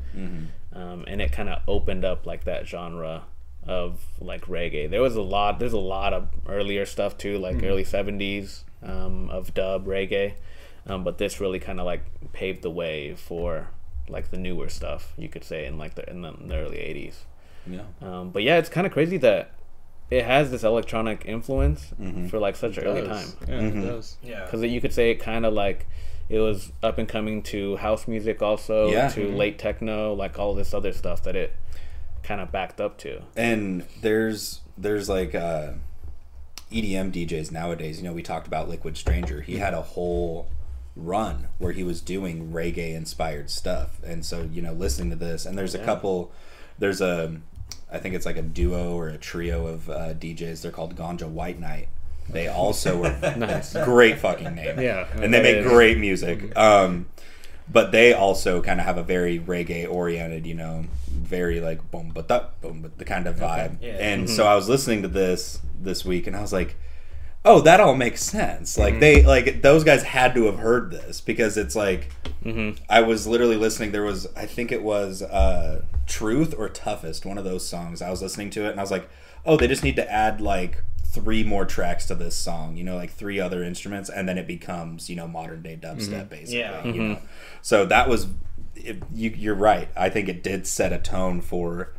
um, 0.74 1.04
and 1.06 1.20
it 1.20 1.32
kind 1.32 1.48
of 1.48 1.62
opened 1.68 2.04
up 2.04 2.26
like 2.26 2.44
that 2.44 2.66
genre 2.66 3.24
of 3.66 4.00
like 4.20 4.46
reggae. 4.46 4.90
There 4.90 5.02
was 5.02 5.16
a 5.16 5.22
lot. 5.22 5.58
There's 5.58 5.72
a 5.72 5.78
lot 5.78 6.12
of 6.12 6.28
earlier 6.48 6.85
stuff 6.87 7.16
too, 7.16 7.38
like 7.38 7.62
early 7.62 7.85
'70s 7.85 8.62
um, 8.82 9.30
of 9.30 9.54
dub 9.54 9.87
reggae, 9.87 10.35
um, 10.87 11.04
but 11.04 11.18
this 11.18 11.40
really 11.40 11.58
kind 11.58 11.78
of 11.78 11.87
like 11.87 12.02
paved 12.32 12.62
the 12.62 12.70
way 12.70 13.14
for 13.14 13.68
like 14.08 14.30
the 14.30 14.38
newer 14.38 14.68
stuff 14.68 15.12
you 15.16 15.28
could 15.28 15.44
say 15.44 15.64
in 15.64 15.78
like 15.78 15.94
the 15.94 16.08
in 16.11 16.22
the, 16.22 16.35
in 16.35 16.48
the 16.48 16.56
early 16.56 16.78
'80s. 16.78 17.14
yeah. 17.66 17.82
Um, 18.00 18.30
but 18.30 18.42
yeah, 18.42 18.58
it's 18.58 18.68
kind 18.68 18.87
of 18.87 18.92
crazy 18.92 19.16
that 19.18 19.52
it 20.12 20.25
has 20.25 20.51
this 20.51 20.62
electronic 20.64 21.25
influence 21.27 21.81
Mm-hmm. 22.01 22.29
for 22.29 22.38
like 22.38 22.57
such 22.57 22.77
an 22.79 22.85
early 22.85 23.03
time. 23.07 23.27
Does. 23.27 23.37
Yeah, 23.48 23.61
it 23.61 23.70
does. 23.87 24.16
Yeah. 24.22 24.44
Because 24.44 24.62
you 24.62 24.81
could 24.81 24.92
say 24.92 25.11
it 25.11 25.16
kind 25.16 25.44
of 25.46 25.53
like 25.55 25.87
it 26.29 26.38
was 26.38 26.72
up 26.83 26.98
and 26.98 27.09
coming 27.09 27.42
to 27.42 27.77
house 27.77 28.07
music, 28.09 28.40
also 28.42 28.88
Yeah. 28.90 29.09
to 29.09 29.20
Mhm. 29.20 29.37
late 29.37 29.59
techno, 29.59 30.14
like 30.14 30.38
all 30.38 30.55
this 30.55 30.72
other 30.75 30.92
stuff 30.92 31.22
that 31.25 31.37
it 31.37 31.53
kind 32.22 32.40
of 32.40 32.53
backed 32.53 32.81
up 32.81 32.98
to. 32.98 33.20
and 33.37 33.85
there's 34.01 34.61
there's 34.79 35.09
like 35.09 35.35
uh 35.35 35.72
EDM 36.70 37.12
DJs 37.12 37.51
nowadays. 37.53 37.98
You 37.98 38.05
know, 38.05 38.12
we 38.14 38.22
talked 38.22 38.46
about 38.46 38.68
Liquid 38.68 38.96
Stranger. 38.96 39.42
He 39.42 39.57
had 39.59 39.75
a 39.75 39.83
whole 39.83 40.48
run 40.96 41.48
where 41.59 41.72
he 41.72 41.83
was 41.83 42.01
doing 42.01 42.51
reggae 42.53 42.94
inspired 42.94 43.51
stuff, 43.51 43.98
and 44.05 44.25
so 44.25 44.48
you 44.53 44.62
know, 44.62 44.72
listening 44.72 45.11
to 45.11 45.16
this, 45.16 45.44
and 45.46 45.57
there's 45.59 45.75
a 45.75 45.79
couple. 45.79 46.31
There's 46.79 47.01
a, 47.03 47.37
I 47.92 47.98
think 47.98 48.14
it's 48.14 48.26
like 48.26 48.37
a 48.38 48.42
duo 48.42 48.94
or 48.96 49.09
a 49.09 49.18
trio 49.18 49.66
of 49.66 49.90
uh, 49.90 50.14
DJs. 50.14 50.62
They're 50.62 50.72
called 50.72 50.96
Ganja 50.96 51.28
White 51.28 51.61
Night. 51.61 51.88
They 52.28 52.48
also 52.48 53.02
were 53.02 53.35
Nice. 53.37 53.74
great 53.85 54.18
fucking 54.18 54.55
name. 54.55 54.81
Yeah. 54.81 55.07
and 55.14 55.33
they 55.35 55.42
make 55.42 55.57
is. 55.59 55.66
great 55.66 55.98
music. 55.98 56.57
Um, 56.57 57.07
but 57.70 57.92
they 57.92 58.12
also 58.12 58.61
kind 58.62 58.81
of 58.81 58.87
have 58.87 58.96
a 58.98 59.02
very 59.02 59.38
reggae 59.38 59.88
oriented, 59.90 60.46
you 60.46 60.55
know, 60.55 60.85
very 61.11 61.61
like 61.61 61.90
boom, 61.90 62.11
but 62.14 62.28
that 62.28 62.61
boom, 62.61 62.81
but 62.83 62.98
the 62.98 63.05
kind 63.05 63.26
of 63.26 63.37
vibe. 63.37 63.78
Yeah. 63.81 63.92
And 64.00 64.28
so 64.28 64.46
I 64.46 64.55
was 64.55 64.68
listening 64.68 65.02
to 65.02 65.09
this 65.09 65.61
this 65.81 66.05
week, 66.05 66.26
and 66.26 66.37
I 66.37 66.40
was 66.42 66.52
like, 66.52 66.76
oh, 67.44 67.61
that 67.62 67.81
all 67.81 67.94
makes 67.94 68.22
sense. 68.22 68.78
Like 68.78 69.00
they 69.00 69.16
mm-hmm. 69.16 69.28
like 69.28 69.62
those 69.62 69.85
guys 69.85 70.02
had 70.02 70.35
to 70.35 70.44
have 70.46 70.59
heard 70.59 70.90
this 70.90 71.20
because 71.20 71.57
it's 71.57 71.74
like 71.74 72.12
mm-hmm. 72.44 72.83
I 72.88 73.02
was 73.02 73.26
literally 73.26 73.57
listening. 73.57 73.92
There 73.92 74.05
was 74.05 74.26
I 74.37 74.46
think 74.46 74.72
it 74.72 74.83
was 74.83 75.22
uh, 75.22 75.83
Truth 76.07 76.55
or 76.57 76.68
Toughest, 76.68 77.26
one 77.26 77.38
of 77.38 77.44
those 77.44 77.66
songs. 77.66 78.02
I 78.02 78.11
was 78.11 78.22
listening 78.22 78.50
to 78.50 78.66
it, 78.66 78.70
and 78.70 78.81
I 78.81 78.83
was 78.83 78.90
like, 78.90 79.09
oh, 79.44 79.57
they 79.57 79.66
just 79.66 79.83
need 79.83 79.96
to 79.96 80.11
add 80.11 80.40
like 80.40 80.83
three 81.05 81.44
more 81.44 81.66
tracks 81.66 82.07
to 82.07 82.14
this 82.14 82.35
song 82.35 82.74
you 82.74 82.83
know 82.83 82.96
like 82.96 83.12
three 83.12 83.38
other 83.38 83.62
instruments 83.62 84.09
and 84.09 84.26
then 84.26 84.38
it 84.38 84.46
becomes 84.46 85.11
you 85.11 85.16
know 85.16 85.28
modern 85.28 85.61
day 85.61 85.76
dubstep 85.78 86.09
mm-hmm. 86.09 86.28
basically 86.28 86.61
Yeah. 86.61 86.85
you 86.85 87.02
know 87.02 87.18
so 87.61 87.85
that 87.85 88.09
was 88.09 88.28
it, 88.76 89.02
you, 89.12 89.28
you're 89.37 89.55
right 89.55 89.88
i 89.94 90.09
think 90.09 90.31
it 90.31 90.42
did 90.42 90.66
set 90.66 90.90
a 90.90 90.98
tone 90.98 91.42
for 91.42 91.92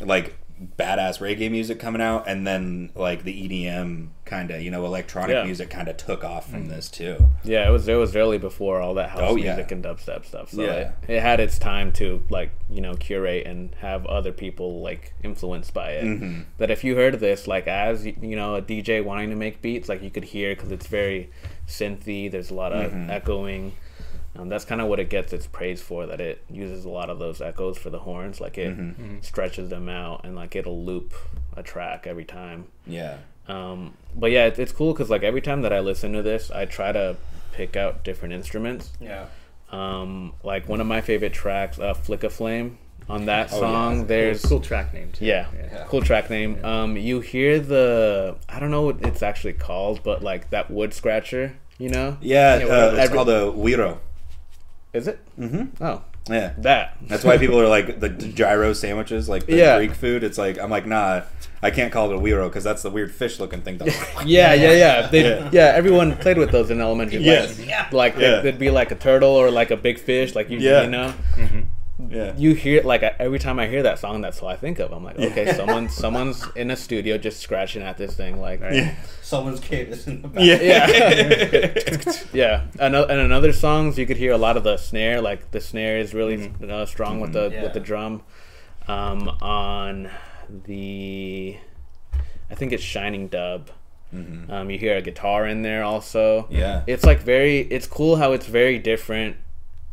like 0.00 0.38
badass 0.78 1.18
reggae 1.20 1.50
music 1.50 1.78
coming 1.78 2.02
out 2.02 2.26
and 2.28 2.46
then 2.46 2.90
like 2.94 3.22
the 3.24 3.48
edm 3.48 4.08
kind 4.24 4.50
of 4.50 4.60
you 4.60 4.70
know 4.70 4.84
electronic 4.84 5.34
Yeah. 5.34 5.44
music 5.44 5.70
kind 5.70 5.88
of 5.88 5.96
took 5.96 6.24
off 6.24 6.50
from 6.50 6.68
this 6.68 6.88
too 6.90 7.16
Yeah, 7.44 7.68
it 7.68 7.70
was 7.70 7.86
it 7.88 7.94
was 7.94 8.14
really 8.14 8.38
before 8.38 8.80
all 8.80 8.94
that 8.94 9.10
house 9.10 9.20
Oh, 9.22 9.36
yeah. 9.36 9.54
music 9.54 9.72
and 9.72 9.84
dubstep 9.84 10.24
stuff. 10.26 10.50
So 10.50 10.62
Yeah. 10.62 10.72
it, 10.72 10.92
it 11.08 11.20
had 11.22 11.40
its 11.40 11.58
time 11.58 11.92
to 11.94 12.22
like 12.28 12.50
you 12.68 12.80
know 12.80 12.94
curate 12.94 13.46
and 13.46 13.74
have 13.76 14.04
other 14.06 14.32
people 14.32 14.82
like 14.82 15.14
influenced 15.22 15.72
by 15.72 15.92
it. 15.92 16.04
Mm-hmm. 16.04 16.40
That 16.58 16.70
if 16.70 16.82
you 16.84 16.96
heard 16.96 17.20
this 17.20 17.46
like 17.46 17.66
as 17.68 18.04
you 18.04 18.36
know 18.36 18.56
a 18.56 18.62
DJ 18.62 19.02
wanting 19.04 19.30
to 19.30 19.36
make 19.36 19.62
beats, 19.62 19.88
like 19.88 20.02
you 20.02 20.10
could 20.10 20.24
hear 20.24 20.54
because 20.54 20.72
it's 20.72 20.86
very 20.88 21.30
synthy. 21.66 22.30
There's 22.30 22.50
a 22.50 22.54
lot 22.54 22.72
of 22.72 22.90
Mm-hmm. 22.92 23.10
echoing. 23.10 23.72
Um, 24.36 24.48
that's 24.48 24.64
kind 24.64 24.80
of 24.80 24.88
what 24.88 25.00
it 25.00 25.10
gets 25.10 25.32
its 25.32 25.46
praise 25.46 25.80
for. 25.82 26.06
That 26.06 26.20
it 26.20 26.44
uses 26.50 26.84
a 26.84 26.88
lot 26.88 27.10
of 27.10 27.18
those 27.18 27.40
echoes 27.40 27.76
for 27.78 27.90
the 27.90 27.98
horns. 28.00 28.40
Like 28.40 28.58
it 28.58 28.76
Mm-hmm. 28.76 29.16
stretches 29.22 29.68
them 29.68 29.88
out 29.88 30.24
and 30.24 30.36
like 30.36 30.54
it'll 30.56 30.84
loop 30.84 31.12
a 31.56 31.62
track 31.62 32.06
every 32.06 32.24
time. 32.24 32.66
yeah 32.86 33.16
Um, 33.48 33.94
but 34.14 34.30
yeah, 34.30 34.46
it's, 34.46 34.58
it's 34.58 34.72
cool 34.72 34.92
because 34.92 35.10
like 35.10 35.22
every 35.22 35.40
time 35.40 35.62
that 35.62 35.72
I 35.72 35.80
listen 35.80 36.12
to 36.12 36.22
this, 36.22 36.50
I 36.50 36.66
try 36.66 36.92
to 36.92 37.16
pick 37.52 37.76
out 37.76 38.04
different 38.04 38.34
instruments. 38.34 38.90
Yeah. 39.00 39.26
Um, 39.70 40.32
like 40.44 40.68
one 40.68 40.80
of 40.80 40.86
my 40.86 41.00
favorite 41.00 41.32
tracks, 41.32 41.78
uh, 41.78 41.94
"Flick 41.94 42.24
a 42.24 42.30
Flame." 42.30 42.78
On 43.10 43.24
that 43.24 43.48
Oh, 43.54 43.60
song, 43.60 44.00
yeah. 44.00 44.04
there's 44.04 44.42
cool 44.44 44.60
track 44.60 44.92
name 44.92 45.10
too. 45.12 45.24
yeah, 45.24 45.46
Yeah. 45.56 45.84
cool 45.88 46.02
track 46.02 46.28
name. 46.28 46.62
Um, 46.62 46.94
you 46.98 47.20
hear 47.20 47.58
the 47.58 48.36
I 48.50 48.60
don't 48.60 48.70
know 48.70 48.82
what 48.82 48.96
it's 49.00 49.22
actually 49.22 49.54
called, 49.54 50.02
but 50.02 50.22
like 50.22 50.50
that 50.50 50.70
wood 50.70 50.92
scratcher, 50.92 51.56
you 51.78 51.88
know? 51.88 52.18
yeah, 52.20 52.58
Yeah, 52.58 52.64
uh, 52.66 52.90
it's 52.90 52.98
Every- 52.98 53.16
called 53.16 53.30
a 53.30 53.40
güiro 53.50 53.96
Is 54.92 55.06
it? 55.06 55.18
Mm-hmm. 55.38 55.82
Oh, 55.84 56.02
yeah 56.30 56.52
that. 56.58 56.96
that's 57.02 57.24
why 57.24 57.38
people 57.38 57.58
are 57.58 57.68
like 57.68 58.00
the 58.00 58.08
gyro 58.10 58.74
sandwiches 58.74 59.30
like 59.30 59.46
the 59.46 59.56
Yeah. 59.56 59.78
greek 59.78 59.94
food 59.94 60.22
it's 60.22 60.36
like 60.36 60.58
i'm 60.58 60.68
like 60.70 60.84
nah 60.86 61.22
i 61.62 61.70
can't 61.70 61.90
call 61.90 62.10
it 62.10 62.16
a 62.16 62.18
güiro 62.20 62.48
because 62.50 62.62
that's 62.62 62.82
the 62.82 62.90
weird 62.90 63.10
fish 63.14 63.40
looking 63.40 63.62
thing 63.62 63.78
that 63.78 63.86
Yeah, 64.26 64.52
yeah, 64.52 64.72
yeah. 64.72 65.06
They, 65.06 65.22
Yeah. 65.26 65.48
yeah. 65.52 65.72
everyone 65.74 66.16
played 66.16 66.36
with 66.36 66.50
those 66.50 66.70
in 66.70 66.80
elementary. 66.82 67.22
Yes. 67.22 67.58
Like, 67.58 67.68
Yeah. 67.68 67.88
like 67.92 68.16
Yeah. 68.18 68.40
they'd 68.40 68.58
be 68.58 68.70
like 68.70 68.90
a 68.90 68.94
turtle 68.94 69.30
or 69.30 69.50
like 69.50 69.70
a 69.70 69.76
big 69.76 69.98
fish, 69.98 70.34
like 70.34 70.50
you, 70.50 70.58
Yeah. 70.58 70.82
you 70.82 70.90
know. 70.90 71.14
Yeah 72.10 72.32
you 72.36 72.54
hear 72.54 72.82
like 72.82 73.02
every 73.02 73.38
time 73.40 73.58
I 73.58 73.66
hear 73.66 73.82
that 73.82 73.98
song, 73.98 74.20
that's 74.20 74.40
all 74.42 74.48
I 74.48 74.56
think 74.56 74.78
of. 74.78 74.92
I'm 74.92 75.02
like, 75.02 75.18
okay, 75.18 75.52
someone 75.54 75.88
someone's 76.04 76.44
in 76.54 76.70
a 76.70 76.76
studio 76.76 77.18
just 77.18 77.40
scratching 77.40 77.82
at 77.82 77.96
this 77.98 78.14
thing, 78.14 78.40
like, 78.40 78.60
Right. 78.60 78.94
Someone's 79.22 79.60
kid 79.60 79.88
is 79.88 80.06
in 80.06 80.22
the 80.22 80.28
back. 80.28 80.44
yeah 80.44 80.60
yeah, 80.62 82.22
yeah. 82.32 82.64
And, 82.78 82.94
o- 82.96 83.04
and 83.06 83.20
in 83.20 83.32
other 83.32 83.52
songs, 83.52 83.98
you 83.98 84.06
could 84.06 84.16
hear 84.16 84.32
a 84.32 84.38
lot 84.38 84.56
of 84.56 84.62
the 84.64 84.76
snare, 84.76 85.20
like 85.20 85.50
the 85.50 85.60
snare 85.60 85.98
is 85.98 86.14
really 86.14 86.52
uh, 86.66 86.86
strong 86.86 87.20
with 87.20 87.32
the 87.32 87.50
Yeah. 87.52 87.62
with 87.64 87.72
the 87.74 87.80
drum. 87.80 88.22
Um, 88.86 89.28
on 89.42 90.08
the, 90.64 91.58
I 92.50 92.54
think 92.54 92.72
it's 92.72 92.82
Shining 92.82 93.28
Dub. 93.28 93.70
Um, 94.10 94.70
you 94.70 94.78
hear 94.78 94.96
a 94.96 95.02
guitar 95.02 95.46
in 95.46 95.60
there 95.60 95.84
also. 95.84 96.46
Yeah. 96.48 96.82
it's 96.86 97.04
like 97.04 97.20
very. 97.20 97.58
It's 97.58 97.86
cool 97.86 98.16
how 98.16 98.32
it's 98.32 98.46
very 98.46 98.78
different. 98.78 99.36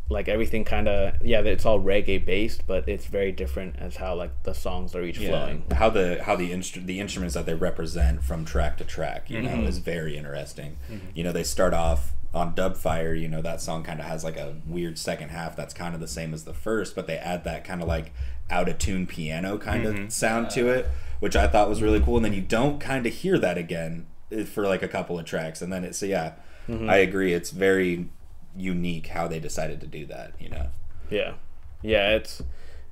Like 0.08 0.28
everything 0.28 0.64
kind 0.64 0.86
of 0.86 1.14
yeah, 1.24 1.40
it's 1.40 1.66
all 1.66 1.80
reggae 1.80 2.24
based, 2.24 2.64
but 2.66 2.88
it's 2.88 3.06
very 3.06 3.32
different 3.32 3.74
as 3.80 3.96
how 3.96 4.14
like 4.14 4.44
the 4.44 4.54
songs 4.54 4.94
are 4.94 5.02
each 5.02 5.18
yeah. 5.18 5.30
flowing. 5.30 5.64
How 5.74 5.90
the 5.90 6.22
how 6.22 6.36
the 6.36 6.50
instru- 6.52 6.86
the 6.86 7.00
instruments 7.00 7.34
that 7.34 7.44
they 7.44 7.54
represent 7.54 8.22
from 8.22 8.44
track 8.44 8.76
to 8.78 8.84
track, 8.84 9.28
you 9.28 9.40
Mm-hmm. 9.40 9.62
know, 9.62 9.66
is 9.68 9.78
very 9.78 10.16
interesting. 10.16 10.76
You 11.14 11.24
know, 11.24 11.32
they 11.32 11.42
start 11.42 11.74
off 11.74 12.12
on 12.32 12.54
Dubfire. 12.54 13.20
You 13.20 13.26
know, 13.28 13.42
that 13.42 13.60
song 13.60 13.82
kind 13.82 13.98
of 13.98 14.06
has 14.06 14.22
like 14.22 14.36
a 14.36 14.54
weird 14.64 14.96
second 14.96 15.30
half 15.30 15.56
that's 15.56 15.74
kind 15.74 15.92
of 15.92 16.00
the 16.00 16.06
same 16.08 16.32
as 16.32 16.44
the 16.44 16.54
first, 16.54 16.94
but 16.94 17.08
they 17.08 17.16
add 17.16 17.42
that 17.42 17.64
kind 17.64 17.82
of 17.82 17.88
like 17.88 18.12
out 18.48 18.68
of 18.68 18.78
tune 18.78 19.08
piano 19.08 19.58
kind 19.58 19.84
Mm-hmm. 19.84 20.04
of 20.04 20.12
sound 20.12 20.50
to 20.50 20.68
it, 20.68 20.88
which 21.18 21.34
I 21.34 21.48
thought 21.48 21.68
was 21.68 21.82
really 21.82 21.98
cool. 22.00 22.14
And 22.16 22.24
then 22.24 22.32
you 22.32 22.42
don't 22.42 22.78
kind 22.78 23.06
of 23.06 23.12
hear 23.12 23.38
that 23.40 23.58
again 23.58 24.06
eh, 24.30 24.44
for 24.44 24.68
like 24.68 24.84
a 24.84 24.88
couple 24.88 25.18
of 25.18 25.24
tracks, 25.24 25.60
and 25.62 25.72
then 25.72 25.82
it's 25.82 25.98
so 25.98 26.06
yeah, 26.06 26.34
Mm-hmm. 26.68 26.90
I 26.90 26.96
agree. 26.96 27.32
It's 27.32 27.50
very 27.50 28.08
unique 28.56 29.08
how 29.08 29.28
they 29.28 29.38
decided 29.38 29.80
to 29.80 29.86
do 29.86 30.06
that. 30.06 30.32
You 30.40 30.48
know. 30.50 30.66
Yeah, 31.10 31.34
yeah, 31.82 32.16
it's 32.16 32.42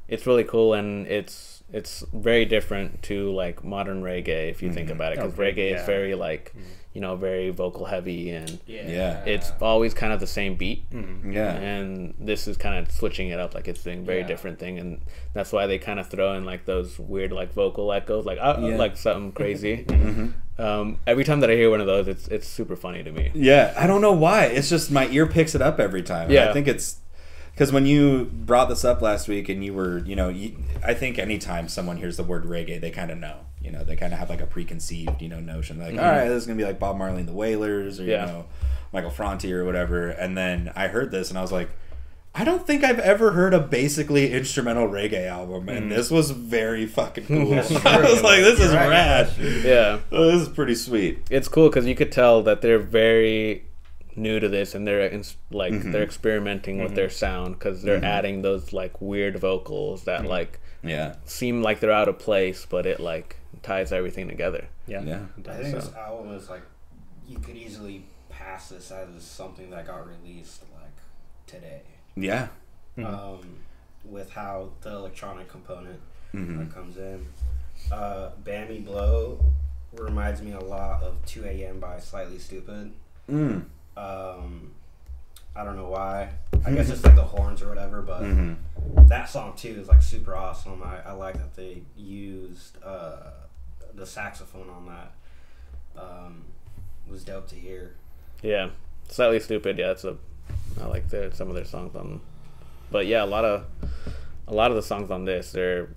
it's 0.08 0.26
really 0.26 0.44
cool, 0.44 0.74
and 0.74 1.06
it's 1.06 1.62
it's 1.72 2.04
very 2.12 2.44
different 2.44 3.02
to 3.02 3.32
like 3.32 3.64
modern 3.64 4.02
reggae 4.02 4.50
if 4.50 4.62
you 4.62 4.70
think 4.70 4.88
Mhm. 4.88 4.92
about 4.92 5.12
it 5.12 5.16
because 5.18 5.32
Okay, 5.32 5.52
reggae 5.52 5.74
is 5.80 5.84
very 5.86 6.14
like 6.14 6.54
you 6.92 7.00
know 7.00 7.16
very 7.16 7.50
vocal 7.50 7.86
heavy 7.86 8.30
and 8.30 8.60
Yeah. 8.66 8.88
yeah. 8.88 9.24
it's 9.24 9.50
always 9.60 9.94
kind 9.94 10.12
of 10.12 10.20
the 10.20 10.26
same 10.28 10.54
beat 10.54 10.84
Yeah. 10.92 11.54
and 11.54 12.14
this 12.20 12.46
is 12.46 12.56
kind 12.56 12.76
of 12.78 12.92
switching 12.92 13.30
it 13.30 13.40
up 13.40 13.54
like 13.54 13.66
it's 13.66 13.82
doing 13.82 14.00
a 14.00 14.02
very 14.02 14.20
Yeah. 14.20 14.26
different 14.28 14.60
thing 14.60 14.78
and 14.78 15.00
that's 15.32 15.50
why 15.52 15.66
they 15.66 15.78
kind 15.78 15.98
of 15.98 16.06
throw 16.08 16.34
in 16.34 16.44
like 16.44 16.66
those 16.66 16.96
weird 17.00 17.32
like 17.32 17.52
vocal 17.52 17.92
echoes 17.92 18.24
like 18.24 18.38
uh, 18.40 18.58
Yeah. 18.60 18.76
like 18.76 18.96
something 18.96 19.32
crazy 19.32 19.76
hmm 19.90 20.26
um, 20.58 20.98
every 21.06 21.24
time 21.24 21.40
that 21.40 21.50
i 21.50 21.54
hear 21.54 21.68
one 21.70 21.80
of 21.80 21.86
those 21.86 22.06
it's 22.06 22.28
it's 22.28 22.46
super 22.46 22.76
funny 22.76 23.02
to 23.02 23.10
me 23.10 23.30
Yeah, 23.34 23.74
I 23.76 23.86
don't 23.86 24.00
know 24.00 24.12
why. 24.12 24.44
It's 24.46 24.68
just 24.68 24.90
my 24.90 25.08
ear 25.08 25.26
picks 25.26 25.54
it 25.54 25.62
up 25.62 25.80
every 25.80 26.02
time. 26.02 26.30
Yeah. 26.30 26.48
I 26.50 26.52
think 26.52 26.68
it's 26.68 26.98
because 27.52 27.72
when 27.72 27.86
you 27.86 28.24
brought 28.32 28.68
this 28.68 28.84
up 28.84 29.00
last 29.02 29.28
week 29.28 29.48
and 29.48 29.64
you 29.64 29.72
were, 29.74 29.98
you 29.98 30.16
know, 30.16 30.28
you, 30.28 30.56
I 30.84 30.92
think 30.94 31.18
anytime 31.20 31.68
someone 31.68 31.96
hears 31.98 32.16
the 32.16 32.24
word 32.24 32.44
reggae, 32.44 32.80
they 32.80 32.90
kind 32.90 33.10
of 33.12 33.18
know. 33.18 33.36
You 33.62 33.70
know, 33.70 33.82
they 33.84 33.94
kind 33.96 34.12
of 34.12 34.18
have 34.18 34.28
like 34.28 34.40
a 34.40 34.46
preconceived, 34.46 35.22
you 35.22 35.28
know, 35.28 35.40
notion. 35.40 35.78
Like, 35.78 35.92
all 35.98 36.04
right, 36.04 36.28
this 36.28 36.42
is 36.42 36.46
gonna 36.46 36.56
be 36.58 36.64
like 36.64 36.78
Bob 36.78 36.96
Marley 36.98 37.20
and 37.20 37.28
the 37.28 37.32
Wailers, 37.32 37.98
or 37.98 38.02
Mm-hmm. 38.02 38.10
Yeah. 38.10 38.26
you 38.26 38.32
know, 38.32 38.44
Michael 38.92 39.10
Franti 39.10 39.52
or 39.52 39.64
whatever. 39.64 40.08
And 40.08 40.36
then 40.36 40.72
I 40.76 40.88
heard 40.88 41.10
this 41.10 41.30
and 41.30 41.38
I 41.38 41.42
was 41.42 41.50
like. 41.52 41.70
I 42.36 42.42
don't 42.42 42.66
think 42.66 42.82
I've 42.82 42.98
ever 42.98 43.30
heard 43.32 43.54
a 43.54 43.60
basically 43.60 44.32
instrumental 44.32 44.88
reggae 44.88 45.28
album, 45.28 45.68
and 45.68 45.90
this 45.92 46.10
was 46.10 46.32
very 46.32 46.84
fucking 46.86 47.26
cool. 47.26 47.52
I 47.86 48.00
was 48.00 48.22
like, 48.22 48.40
"This 48.40 48.58
is 48.60 48.72
right. 48.74 48.88
rad. 48.88 49.32
yeah 49.38 50.00
Oh, 50.10 50.26
this 50.32 50.42
is 50.42 50.48
pretty 50.48 50.74
sweet." 50.74 51.20
it's 51.30 51.46
cool 51.48 51.68
because 51.68 51.86
you 51.86 51.94
could 51.94 52.10
tell 52.10 52.42
that 52.42 52.60
they're 52.60 52.78
very 52.80 53.64
new 54.16 54.38
to 54.40 54.48
this 54.48 54.74
and 54.74 54.86
they're 54.86 55.10
like 55.50 55.72
Mm-hmm. 55.72 55.90
they're 55.92 56.02
experimenting 56.02 56.82
with 56.82 56.94
their 56.94 57.10
sound 57.10 57.54
because 57.58 57.82
they're 57.82 58.04
adding 58.04 58.42
those 58.42 58.72
like 58.72 59.00
weird 59.00 59.36
vocals 59.38 60.04
that 60.04 60.20
Mm-hmm. 60.20 60.28
like 60.30 60.60
Yeah, 60.82 61.16
seem 61.24 61.62
like 61.62 61.80
they're 61.80 61.90
out 61.92 62.08
of 62.08 62.18
place 62.18 62.66
but 62.68 62.84
it 62.86 62.98
like 63.00 63.36
ties 63.62 63.92
everything 63.92 64.28
together 64.28 64.68
Yeah. 64.86 65.02
Yeah. 65.02 65.20
I 65.48 65.54
think 65.56 65.70
So- 65.70 65.86
this 65.86 65.94
album 65.94 66.32
is 66.34 66.48
like 66.50 66.62
you 67.28 67.38
could 67.38 67.56
easily 67.56 68.04
pass 68.28 68.68
this 68.70 68.90
as 68.90 69.22
something 69.22 69.70
that 69.70 69.86
got 69.86 70.06
released 70.06 70.62
like 70.74 70.90
today. 71.46 71.82
Yeah. 72.16 72.48
Mhm. 72.96 73.04
Um, 73.06 73.56
with 74.04 74.30
how 74.30 74.70
the 74.82 74.90
electronic 74.90 75.48
component 75.48 76.00
Mhm. 76.32 76.58
that 76.58 76.74
comes 76.74 76.96
in. 76.96 77.26
Uh, 77.90 78.30
Bammy 78.44 78.84
Blow 78.84 79.40
reminds 79.92 80.42
me 80.42 80.52
a 80.52 80.60
lot 80.60 81.02
of 81.02 81.16
2 81.26 81.44
a.m. 81.44 81.80
by 81.80 81.98
Slightly 82.00 82.38
Stoopid. 82.38 82.92
Mm. 83.30 83.64
Um, 83.96 84.74
I 85.56 85.64
don't 85.64 85.76
know 85.76 85.88
why. 85.88 86.30
I 86.64 86.72
guess 86.74 86.88
it's 86.90 87.04
like 87.04 87.14
the 87.16 87.22
horns 87.24 87.62
or 87.62 87.68
whatever, 87.68 88.02
but 88.02 88.22
Mhm. 88.22 88.56
that 89.08 89.28
song 89.28 89.54
too 89.56 89.76
is 89.80 89.88
like 89.88 90.02
super 90.02 90.34
awesome. 90.36 90.82
I, 90.82 91.00
I 91.02 91.12
like 91.12 91.34
that 91.36 91.54
they 91.54 91.82
used 91.96 92.82
uh, 92.82 93.30
the 93.94 94.06
saxophone 94.06 94.68
on 94.70 94.86
that. 94.86 96.00
Um, 96.00 96.44
it 97.06 97.10
was 97.12 97.24
dope 97.24 97.48
to 97.48 97.54
hear. 97.54 97.94
yeah 98.42 98.70
slightly 99.08 99.38
stoopid 99.38 99.78
yeah 99.78 99.90
it's 99.90 100.02
a 100.04 100.16
i 100.80 100.86
like 100.86 101.08
their 101.08 101.32
some 101.32 101.48
of 101.48 101.54
their 101.54 101.64
songs 101.64 101.94
on 101.94 102.20
but 102.90 103.06
yeah 103.06 103.22
a 103.22 103.26
lot 103.26 103.44
of 103.44 103.64
a 104.46 104.54
lot 104.54 104.70
of 104.70 104.76
the 104.76 104.82
songs 104.82 105.10
on 105.10 105.24
this 105.24 105.52
they're 105.52 105.88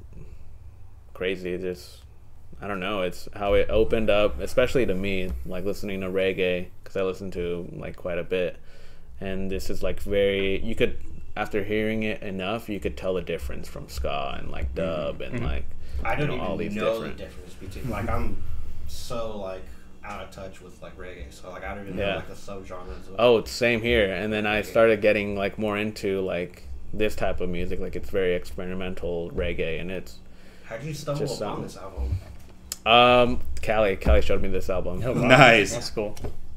crazy. 1.14 1.58
Just 1.58 2.04
i 2.62 2.68
don't 2.68 2.80
know 2.80 3.02
it's 3.02 3.28
how 3.36 3.54
it 3.54 3.70
opened 3.70 4.10
up 4.10 4.40
especially 4.40 4.86
to 4.86 4.94
me 4.94 5.32
like 5.46 5.66
listening 5.66 6.02
to 6.02 6.08
reggae 6.08 6.68
because 6.84 6.96
i 6.96 7.02
listen 7.02 7.32
to 7.32 7.68
like 7.74 7.96
quite 7.96 8.18
a 8.18 8.24
bit. 8.24 8.58
And 9.20 9.50
this 9.50 9.72
is 9.72 9.82
like 9.82 10.00
very 10.00 10.64
you 10.64 10.76
could 10.76 11.00
after 11.36 11.64
hearing 11.64 12.04
it 12.04 12.22
enough 12.22 12.70
you 12.70 12.80
could 12.80 12.96
tell 12.96 13.16
the 13.16 13.22
difference 13.22 13.68
from 13.68 13.90
ska 13.90 14.38
and 14.40 14.52
like 14.52 14.68
mm-hmm. 14.76 14.76
dub 14.76 15.22
and 15.22 15.36
mm-hmm. 15.36 15.46
like 15.46 15.66
I 16.04 16.16
don't 16.16 16.22
you 16.22 16.28
know, 16.28 16.34
even 16.36 16.46
all 16.46 16.58
these 16.58 16.76
know 16.76 16.94
different 16.94 17.18
the 17.18 17.24
difference 17.24 17.54
between 17.56 17.90
like 17.90 18.08
I'm 18.10 18.44
so 18.86 19.40
like 19.40 19.64
out 20.08 20.24
of 20.24 20.32
touch 20.32 20.62
with 20.62 20.82
like 20.82 20.98
reggae, 20.98 21.26
so 21.32 21.50
like 21.50 21.64
I 21.64 21.76
don't 21.76 21.86
even 21.88 21.98
Yeah. 22.00 22.06
know 22.12 22.16
like 22.18 22.28
the 22.30 22.34
subgenres. 22.36 23.08
Of, 23.10 23.16
Oh, 23.20 23.38
it's 23.38 23.52
same 23.52 23.82
here. 23.82 24.12
And 24.14 24.32
then 24.32 24.46
I 24.46 24.62
started 24.62 25.02
getting 25.02 25.36
like 25.36 25.58
more 25.60 25.78
into 25.78 26.22
like 26.22 26.64
this 26.94 27.16
type 27.16 27.42
of 27.42 27.50
music. 27.50 27.80
Like 27.80 27.96
it's 27.96 28.10
very 28.10 28.34
experimental 28.36 29.30
reggae, 29.32 29.80
and 29.82 29.92
it's 29.92 30.18
how'd 30.66 30.84
you 30.84 30.94
stumble 30.94 31.26
just, 31.28 31.42
upon 31.42 31.58
um, 31.58 31.62
this 31.64 31.78
album? 31.78 32.18
um 32.86 33.40
Callie. 33.66 33.98
Callie 33.98 34.22
showed 34.22 34.42
me 34.42 34.48
this 34.50 34.70
album. 34.70 35.02
Oh, 35.06 35.14
wow. 35.22 35.28
Nice. 35.28 35.74
That's 35.74 35.90
cool. 35.90 36.16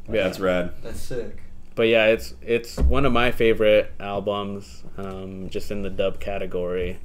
Yeah, 0.08 0.24
That's 0.24 0.38
rad. 0.40 0.72
That's 0.82 1.00
sick. 1.00 1.36
But 1.74 1.84
yeah, 1.88 2.06
it's 2.06 2.34
it's 2.42 2.78
one 2.78 3.06
of 3.06 3.12
my 3.12 3.30
favorite 3.30 3.92
albums, 4.00 4.82
um, 4.98 5.48
just 5.50 5.70
in 5.70 5.82
the 5.82 5.90
dub 5.90 6.20
category. 6.20 6.98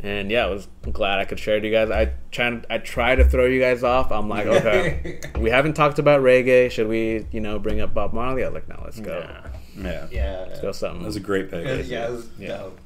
And 0.00 0.30
yeah, 0.30 0.44
I 0.46 0.50
was 0.50 0.68
glad 0.92 1.18
I 1.18 1.24
could 1.24 1.38
share 1.38 1.54
it 1.56 1.58
with 1.62 1.64
you 1.66 1.70
guys. 1.72 1.90
I 1.90 2.12
try 2.30 2.60
I 2.68 2.78
try 2.78 3.14
to 3.14 3.24
throw 3.24 3.46
you 3.46 3.60
guys 3.60 3.82
off. 3.84 4.10
I'm 4.12 4.28
like, 4.28 4.46
okay, 4.58 5.20
we 5.38 5.50
haven't 5.50 5.74
talked 5.74 5.98
about 5.98 6.20
reggae. 6.22 6.70
Should 6.70 6.88
we, 6.88 7.26
you 7.30 7.40
know, 7.40 7.58
bring 7.58 7.80
up 7.80 7.94
Bob 7.94 8.12
Marley? 8.12 8.44
I 8.44 8.48
was 8.48 8.54
like, 8.54 8.68
no, 8.68 8.80
let's 8.84 9.00
go. 9.00 9.18
Yeah. 9.18 9.48
Yeah. 9.74 10.06
Yeah, 10.10 10.44
Let's 10.48 10.60
go 10.60 10.72
something. 10.72 11.00
That 11.00 11.06
was 11.06 11.16
a 11.16 11.20
great 11.20 11.50
pick. 11.50 11.64
yeah, 11.64 11.74
yeah, 11.76 12.08
it 12.08 12.10
was 12.12 12.28
Yeah. 12.38 12.56
dope. 12.58 12.78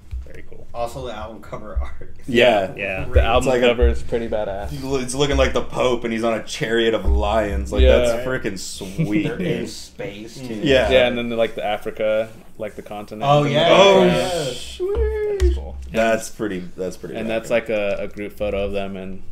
Very 0.77 0.89
cool. 0.89 1.01
Also, 1.01 1.07
the 1.07 1.13
album 1.15 1.41
cover 1.43 1.79
art. 1.81 2.15
Yeah. 2.29 2.75
Yeah. 2.77 3.05
the 3.05 3.23
album 3.23 3.49
like 3.49 3.63
a- 3.63 3.67
cover 3.69 3.89
is 3.89 4.03
pretty 4.03 4.29
badass. 4.29 4.71
It's 5.03 5.15
looking 5.15 5.37
like 5.37 5.53
the 5.53 5.63
Pope, 5.63 6.03
and 6.05 6.13
he's 6.13 6.25
on 6.25 6.35
a 6.35 6.43
chariot 6.45 6.93
of 6.95 7.05
lions. 7.07 7.73
Like 7.73 7.83
Yeah. 7.83 7.99
that's 7.99 8.27
freaking 8.27 8.59
sweet, 9.07 9.23
They're 9.29 9.39
in 9.39 9.67
space 9.69 10.37
too. 10.39 10.55
Yeah. 10.55 10.91
Yeah, 10.91 11.07
and 11.09 11.17
then 11.17 11.29
the, 11.29 11.37
like 11.37 11.55
the 11.55 11.65
Africa, 11.65 12.29
like 12.59 12.75
the 12.75 12.83
continent. 12.83 13.23
Oh, 13.29 13.45
yeah. 13.45 13.69
Oh, 13.71 14.05
Yeah. 14.05 14.45
sweet. 14.53 15.39
That's 15.41 15.55
cool. 15.55 15.77
That's 15.93 16.29
pretty. 16.31 16.59
That's 16.77 16.97
pretty. 16.97 17.15
and 17.17 17.29
rad. 17.29 17.41
that's 17.43 17.51
like 17.51 17.69
a, 17.69 17.97
a 18.01 18.09
group 18.09 18.33
photo 18.33 18.65
of 18.65 18.73
them, 18.73 18.97
and 18.97 19.23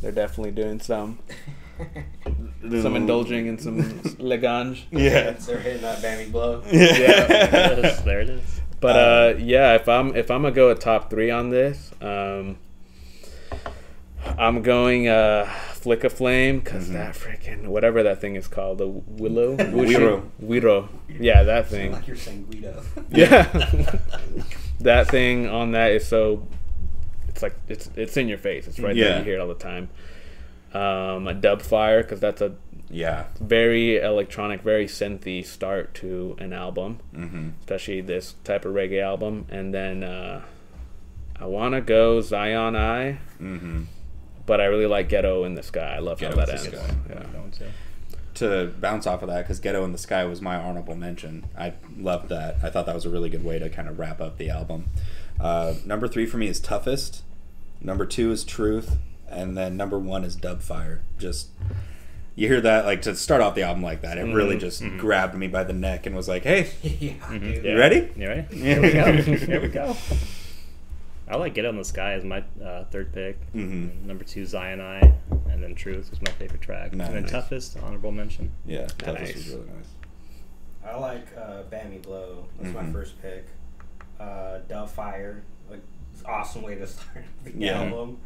they're 0.00 0.12
definitely 0.12 0.52
doing 0.52 0.78
some 0.80 1.18
some 2.82 2.94
indulging 2.96 3.46
in 3.46 3.58
some 3.58 3.82
legange. 4.20 4.82
Yeah. 4.92 5.32
They're 5.32 5.58
hitting 5.58 5.82
that 5.82 5.98
Bammy 6.02 6.30
blow. 6.30 6.60
There 6.60 6.72
it 6.72 7.00
Yeah. 7.00 7.72
is. 7.72 8.02
There 8.04 8.20
it 8.20 8.28
is. 8.30 8.60
But 8.84 8.96
uh, 8.96 9.38
yeah, 9.38 9.76
if 9.76 9.88
I'm 9.88 10.14
if 10.14 10.30
I'm 10.30 10.42
gonna 10.42 10.54
go 10.54 10.68
a 10.68 10.74
top 10.74 11.08
three 11.08 11.30
on 11.30 11.48
this, 11.48 11.90
um, 12.02 12.58
I'm 14.36 14.60
going 14.60 15.08
uh, 15.08 15.46
Flick 15.72 16.04
a 16.04 16.10
Flame 16.10 16.58
because 16.58 16.90
that 16.90 17.14
freaking 17.14 17.68
whatever 17.68 18.02
that 18.02 18.20
thing 18.20 18.36
is 18.36 18.46
called 18.46 18.76
the 18.76 18.86
willow? 18.86 19.56
güiro. 19.56 20.28
güiro. 20.38 20.88
Yeah 21.08 21.44
that 21.44 21.68
thing. 21.68 21.92
Like 21.92 22.06
you're 22.06 22.14
saying 22.14 22.44
Guido. 22.50 22.82
yeah. 23.10 23.96
That 24.80 25.08
thing 25.08 25.48
on 25.48 25.72
that 25.72 25.92
is 25.92 26.06
so 26.06 26.46
it's 27.28 27.42
like 27.42 27.56
it's 27.68 27.88
it's 27.96 28.18
in 28.18 28.28
your 28.28 28.36
face. 28.36 28.66
It's 28.66 28.78
right 28.78 28.94
there. 28.94 29.18
You 29.18 29.24
hear 29.24 29.36
it 29.36 29.40
all 29.40 29.48
the 29.48 29.54
time. 29.54 29.88
Um, 30.74 31.26
a 31.26 31.32
dub 31.32 31.62
fire 31.62 32.02
because 32.02 32.20
that's 32.20 32.42
a 32.42 32.54
yeah. 32.94 33.24
very 33.40 33.96
electronic 33.98 34.62
very 34.62 34.86
synthy 34.86 35.44
start 35.44 35.94
to 35.94 36.36
an 36.38 36.52
album 36.52 36.98
Mm-hmm. 37.14 37.48
especially 37.60 38.00
this 38.00 38.34
type 38.44 38.64
of 38.64 38.72
reggae 38.74 39.02
album 39.02 39.46
and 39.50 39.74
then 39.74 40.02
uh, 40.04 40.42
i 41.40 41.46
want 41.46 41.74
to 41.74 41.80
go 41.80 42.20
zion 42.20 42.76
i 42.76 43.18
Mm-hmm. 43.40 43.82
but 44.46 44.60
i 44.60 44.64
really 44.66 44.86
like 44.86 45.08
ghetto 45.08 45.44
in 45.44 45.54
the 45.54 45.62
sky 45.62 45.94
i 45.96 45.98
love 45.98 46.18
Ghetto 46.20 46.38
how 46.38 46.46
that 46.46 46.54
ends 46.54 46.66
yeah. 47.10 47.66
To. 48.34 48.72
Bounce 48.80 49.06
off 49.06 49.22
of 49.22 49.28
that, 49.28 49.42
because 49.42 49.60
"Ghetto 49.60 49.84
in 49.84 49.92
the 49.92 49.98
Sky" 49.98 50.24
was 50.24 50.42
my 50.42 50.56
honorable 50.56 50.96
mention. 50.96 51.44
I 51.56 51.74
loved 51.96 52.30
that. 52.30 52.56
I 52.64 52.68
thought 52.70 52.84
that 52.86 52.94
was 52.96 53.04
a 53.04 53.08
really 53.08 53.30
good 53.30 53.44
way 53.44 53.60
to 53.60 53.68
kind 53.70 53.86
of 53.86 53.96
wrap 53.96 54.20
up 54.20 54.38
the 54.38 54.50
album. 54.50 54.86
Uh, 55.38 55.74
number 55.86 56.08
three 56.08 56.26
for 56.26 56.36
me 56.36 56.48
is 56.48 56.58
"Toughest." 56.58 57.22
Number 57.80 58.04
two 58.04 58.32
is 58.32 58.42
"Truth," 58.42 58.96
and 59.30 59.56
then 59.56 59.76
number 59.76 60.00
one 60.00 60.24
is 60.24 60.34
"Dub 60.34 60.62
Fire." 60.62 61.02
Just 61.16 61.50
you 62.36 62.48
hear 62.48 62.60
that 62.60 62.84
like 62.84 63.02
to 63.02 63.14
start 63.16 63.40
off 63.40 63.54
the 63.54 63.62
album 63.62 63.82
like 63.82 64.02
that, 64.02 64.18
it 64.18 64.22
really 64.24 64.58
just 64.58 64.82
grabbed 64.98 65.34
me 65.34 65.46
by 65.48 65.64
the 65.64 65.72
neck 65.72 66.06
and 66.06 66.14
was 66.16 66.28
like, 66.28 66.42
"Hey, 66.42 66.70
yeah, 66.82 67.14
dude. 67.38 67.64
you 67.64 67.78
ready?" 67.78 68.10
You 68.16 68.28
ready? 68.28 68.56
Here 68.56 68.80
we 68.82 68.92
go. 68.92 69.12
Here 69.12 69.60
we 69.60 69.68
go. 69.68 69.96
I 71.26 71.36
like 71.36 71.54
Ghetto 71.54 71.70
in 71.70 71.78
the 71.78 71.84
Sky 71.84 72.12
as 72.12 72.24
my 72.24 72.44
uh, 72.62 72.84
third 72.90 73.12
pick. 73.12 73.38
Mhm. 73.54 74.02
Number 74.04 74.24
two, 74.24 74.44
Zion 74.44 74.80
I, 74.80 75.00
and 75.50 75.62
then 75.62 75.74
Truth 75.74 76.10
was 76.10 76.20
my 76.20 76.30
favorite 76.32 76.60
track. 76.60 76.92
And 76.92 77.00
then 77.00 77.24
Toughest, 77.24 77.78
honorable 77.82 78.12
mention. 78.12 78.50
Yeah, 78.66 78.86
Toughest 78.98 79.34
Nice. 79.34 79.34
was 79.36 79.48
really 79.54 79.66
nice. 79.68 79.88
I 80.86 80.98
like 80.98 81.26
uh, 81.38 81.62
Bammy 81.72 82.02
Blow. 82.02 82.44
That's 82.60 82.74
my 82.74 82.82
Mhm. 82.82 82.92
first 82.92 83.20
pick. 83.22 83.46
Uh, 84.20 84.58
Dub 84.68 84.90
Fire, 84.90 85.42
like 85.70 85.80
it's 86.12 86.22
awesome 86.24 86.60
way 86.62 86.74
to 86.74 86.86
start 86.86 87.24
the 87.44 87.52
Yeah. 87.56 87.80
album. 87.82 88.18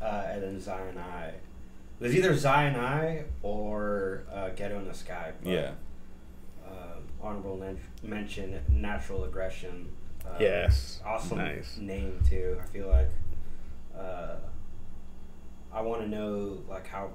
Uh, 0.00 0.24
and 0.28 0.42
then 0.42 0.60
Zion 0.60 0.96
I. 0.96 1.32
Was 2.04 2.14
either 2.14 2.36
Zion 2.36 2.76
I 2.76 3.24
or 3.42 4.24
uh, 4.32 4.50
Ghetto 4.50 4.78
in 4.78 4.86
the 4.86 4.94
Sky. 4.94 5.32
But, 5.42 5.50
Yeah. 5.50 5.70
Uh, 6.66 6.98
honorable 7.20 7.56
men- 7.56 7.78
mention 8.02 8.60
Natural 8.68 9.24
Aggression. 9.24 9.88
Uh, 10.24 10.36
Yes. 10.38 11.00
Awesome 11.04 11.38
Nice. 11.38 11.76
name 11.78 12.20
too. 12.28 12.58
I 12.62 12.66
feel 12.66 12.88
like. 12.88 13.10
Uh, 13.98 14.36
I 15.72 15.80
want 15.80 16.02
to 16.02 16.08
know 16.08 16.58
like 16.68 16.86
how 16.86 17.10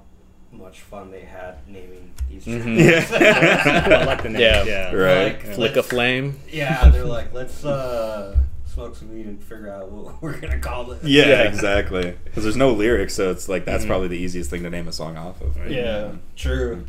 much 0.52 0.80
fun 0.80 1.10
they 1.10 1.20
had 1.22 1.66
naming 1.68 2.12
these 2.28 2.44
tracks. 2.44 2.64
Mhm. 2.64 3.22
I 3.92 4.04
like 4.04 4.22
the 4.22 4.28
name. 4.30 4.40
Yeah. 4.42 4.64
Yeah. 4.64 4.92
Right. 4.92 5.24
Like, 5.44 5.54
flick 5.54 5.76
a 5.76 5.82
flame 5.82 6.38
yeah, 6.50 6.88
they're 6.90 7.04
like, 7.04 7.32
let's 7.32 7.64
uh, 7.64 8.36
let's 8.82 8.98
smoke 8.98 9.08
some 9.08 9.16
weed 9.16 9.26
and 9.26 9.42
figure 9.42 9.70
out 9.72 9.90
what 9.90 10.16
we're 10.22 10.38
gonna 10.40 10.58
call 10.58 10.90
it. 10.92 11.04
Yeah, 11.04 11.26
Yeah. 11.26 11.42
exactly. 11.42 12.16
Because 12.24 12.42
there's 12.42 12.56
no 12.56 12.72
lyrics, 12.72 13.14
so 13.14 13.30
it's 13.30 13.48
like 13.48 13.64
that's 13.64 13.86
probably 13.86 14.08
the 14.08 14.18
easiest 14.18 14.50
thing 14.50 14.62
to 14.62 14.70
name 14.70 14.88
a 14.88 14.92
song 14.92 15.16
off 15.16 15.40
of. 15.40 15.56
Right. 15.56 15.70
Yeah, 15.70 16.12
true. 16.36 16.84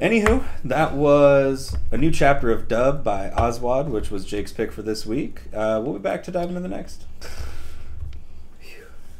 Anywho, 0.00 0.44
that 0.64 0.94
was 0.94 1.76
a 1.92 1.98
new 1.98 2.10
chapter 2.10 2.50
of 2.50 2.66
Dub 2.66 3.04
by 3.04 3.26
Aswad, 3.28 3.90
which 3.90 4.10
was 4.10 4.24
Jake's 4.24 4.52
pick 4.52 4.72
for 4.72 4.82
this 4.82 5.06
week. 5.06 5.42
Uh, 5.54 5.80
we'll 5.84 5.92
be 5.92 5.98
back 6.00 6.24
to 6.24 6.32
dive 6.32 6.48
into 6.48 6.60
the 6.60 6.68
next. 6.68 7.04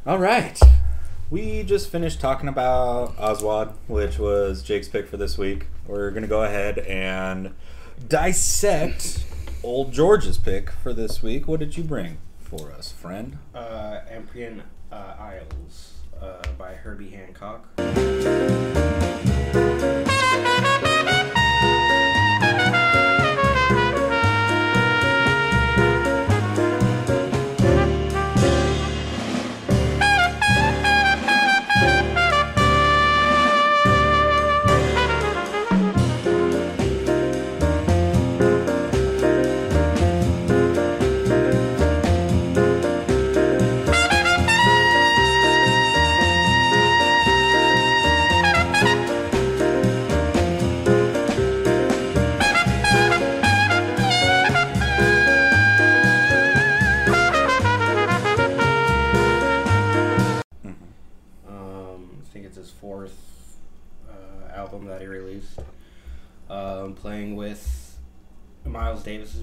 All 0.07 0.19
right. 0.19 0.59
We 1.31 1.63
just 1.63 1.91
finished 1.91 2.21
talking 2.21 2.49
about 2.49 3.15
Aswad, 3.19 3.75
which 3.87 4.19
was 4.19 4.63
Jake's 4.63 4.89
pick 4.89 5.07
for 5.07 5.17
this 5.17 5.39
week. 5.39 5.67
We're 5.87 6.11
going 6.11 6.23
to 6.23 6.29
go 6.29 6.43
ahead 6.43 6.79
and 6.81 7.55
dissect 8.09 9.25
Old 9.65 9.93
George's 9.93 10.39
pick 10.39 10.71
for 10.71 10.93
this 10.93 11.23
week. 11.23 11.47
What 11.47 11.61
did 11.61 11.77
you 11.77 11.85
bring 11.85 12.19
for 12.41 12.73
us, 12.73 12.91
friend? 12.91 13.39
Uh, 13.55 14.01
Empyrean 14.11 14.65
uh, 14.91 15.15
Isles 15.19 16.01
uh, 16.21 16.43
by 16.59 16.75
Herbie 16.75 17.11
Hancock. 17.11 17.69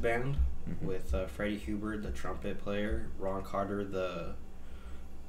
Band, 0.02 0.38
Mhm. 0.70 0.82
with 0.84 1.14
uh, 1.14 1.26
Freddie 1.28 1.60
Hubbard, 1.60 2.04
the 2.04 2.12
trumpet 2.12 2.60
player, 2.60 3.08
Ron 3.18 3.43
Carter, 3.43 3.84
the 3.84 4.36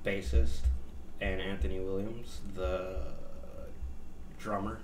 bassist, 0.04 0.60
and 1.20 1.40
Anthony 1.40 1.80
Williams, 1.80 2.40
the 2.54 2.98
drummer. 4.38 4.78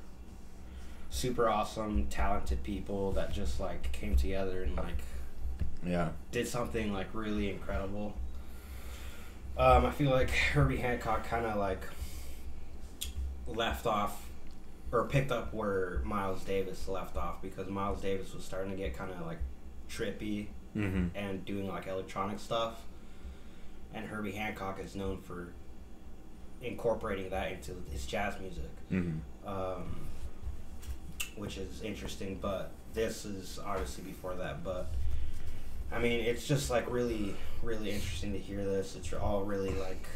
Super 1.11 1.49
awesome, 1.49 2.07
talented 2.09 2.63
people 2.63 3.13
that 3.13 3.33
just 3.33 3.59
like 3.61 3.91
came 3.93 4.17
together 4.17 4.63
and 4.63 4.77
like 4.77 5.03
Yeah. 5.85 6.11
did 6.33 6.47
something 6.49 6.93
like 6.93 7.09
really 7.15 7.51
incredible. 7.51 8.15
Um, 9.57 9.87
I 9.87 9.91
feel 9.91 10.11
like 10.11 10.31
Herbie 10.31 10.77
Hancock 10.79 11.25
kind 11.25 11.47
of 11.47 11.57
like 11.57 11.81
left 13.47 13.87
off 13.87 14.29
or 14.93 15.05
picked 15.07 15.33
up 15.33 15.55
where 15.55 16.01
Miles 16.05 16.45
Davis 16.45 16.87
left 16.89 17.17
off 17.17 17.41
because 17.41 17.69
Miles 17.69 18.01
Davis 18.03 18.35
was 18.35 18.45
starting 18.45 18.71
to 18.73 18.77
get 18.77 18.95
kind 18.97 19.11
of 19.11 19.25
like 19.27 19.39
trippy 19.91 20.47
Mm-hmm. 20.77 21.17
and 21.17 21.43
doing 21.47 21.67
like 21.69 21.87
electronic 21.87 22.39
stuff, 22.39 22.75
and 23.95 24.07
Herbie 24.07 24.33
Hancock 24.33 24.79
is 24.79 24.95
known 24.95 25.17
for 25.23 25.55
incorporating 26.63 27.31
that 27.31 27.51
into 27.53 27.73
his 27.91 28.05
jazz 28.05 28.35
music 28.41 28.69
Mm-hmm. 28.93 29.49
um, 29.49 30.07
which 31.37 31.57
is 31.57 31.81
interesting. 31.83 32.39
But 32.43 32.73
this 32.93 33.25
is 33.25 33.59
obviously 33.65 34.05
before 34.05 34.35
that. 34.35 34.63
But 34.63 34.89
I 35.91 35.99
mean, 35.99 36.21
it's 36.21 36.47
just 36.47 36.69
like 36.71 36.91
really, 36.91 37.35
really 37.63 37.91
interesting 37.91 38.33
to 38.35 38.39
hear 38.39 38.63
this. 38.63 38.97
It's 38.97 39.11
all 39.15 39.45
really 39.45 39.73
like, 39.73 40.07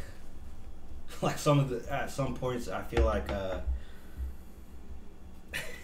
like 1.23 1.39
some 1.39 1.57
of 1.57 1.69
the 1.69 1.91
at 1.91 2.11
some 2.11 2.35
points 2.35 2.67
I 2.67 2.83
feel 2.83 3.03
like 3.05 3.31
uh, 3.31 3.61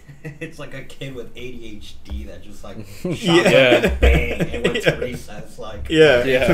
it's 0.39 0.59
like 0.59 0.73
a 0.73 0.83
kid 0.83 1.15
with 1.15 1.33
ADHD 1.35 2.27
that 2.27 2.43
just 2.43 2.63
like 2.63 2.85
shot 3.01 3.11
Yeah. 3.21 3.49
yeah. 3.49 3.95
bang 3.99 4.41
and 4.41 4.63
went 4.67 4.83
to 4.83 4.91
Yeah. 4.91 4.97
recess 4.97 5.59
like 5.59 5.87
Yeah. 5.89 6.23
Yeah. 6.23 6.47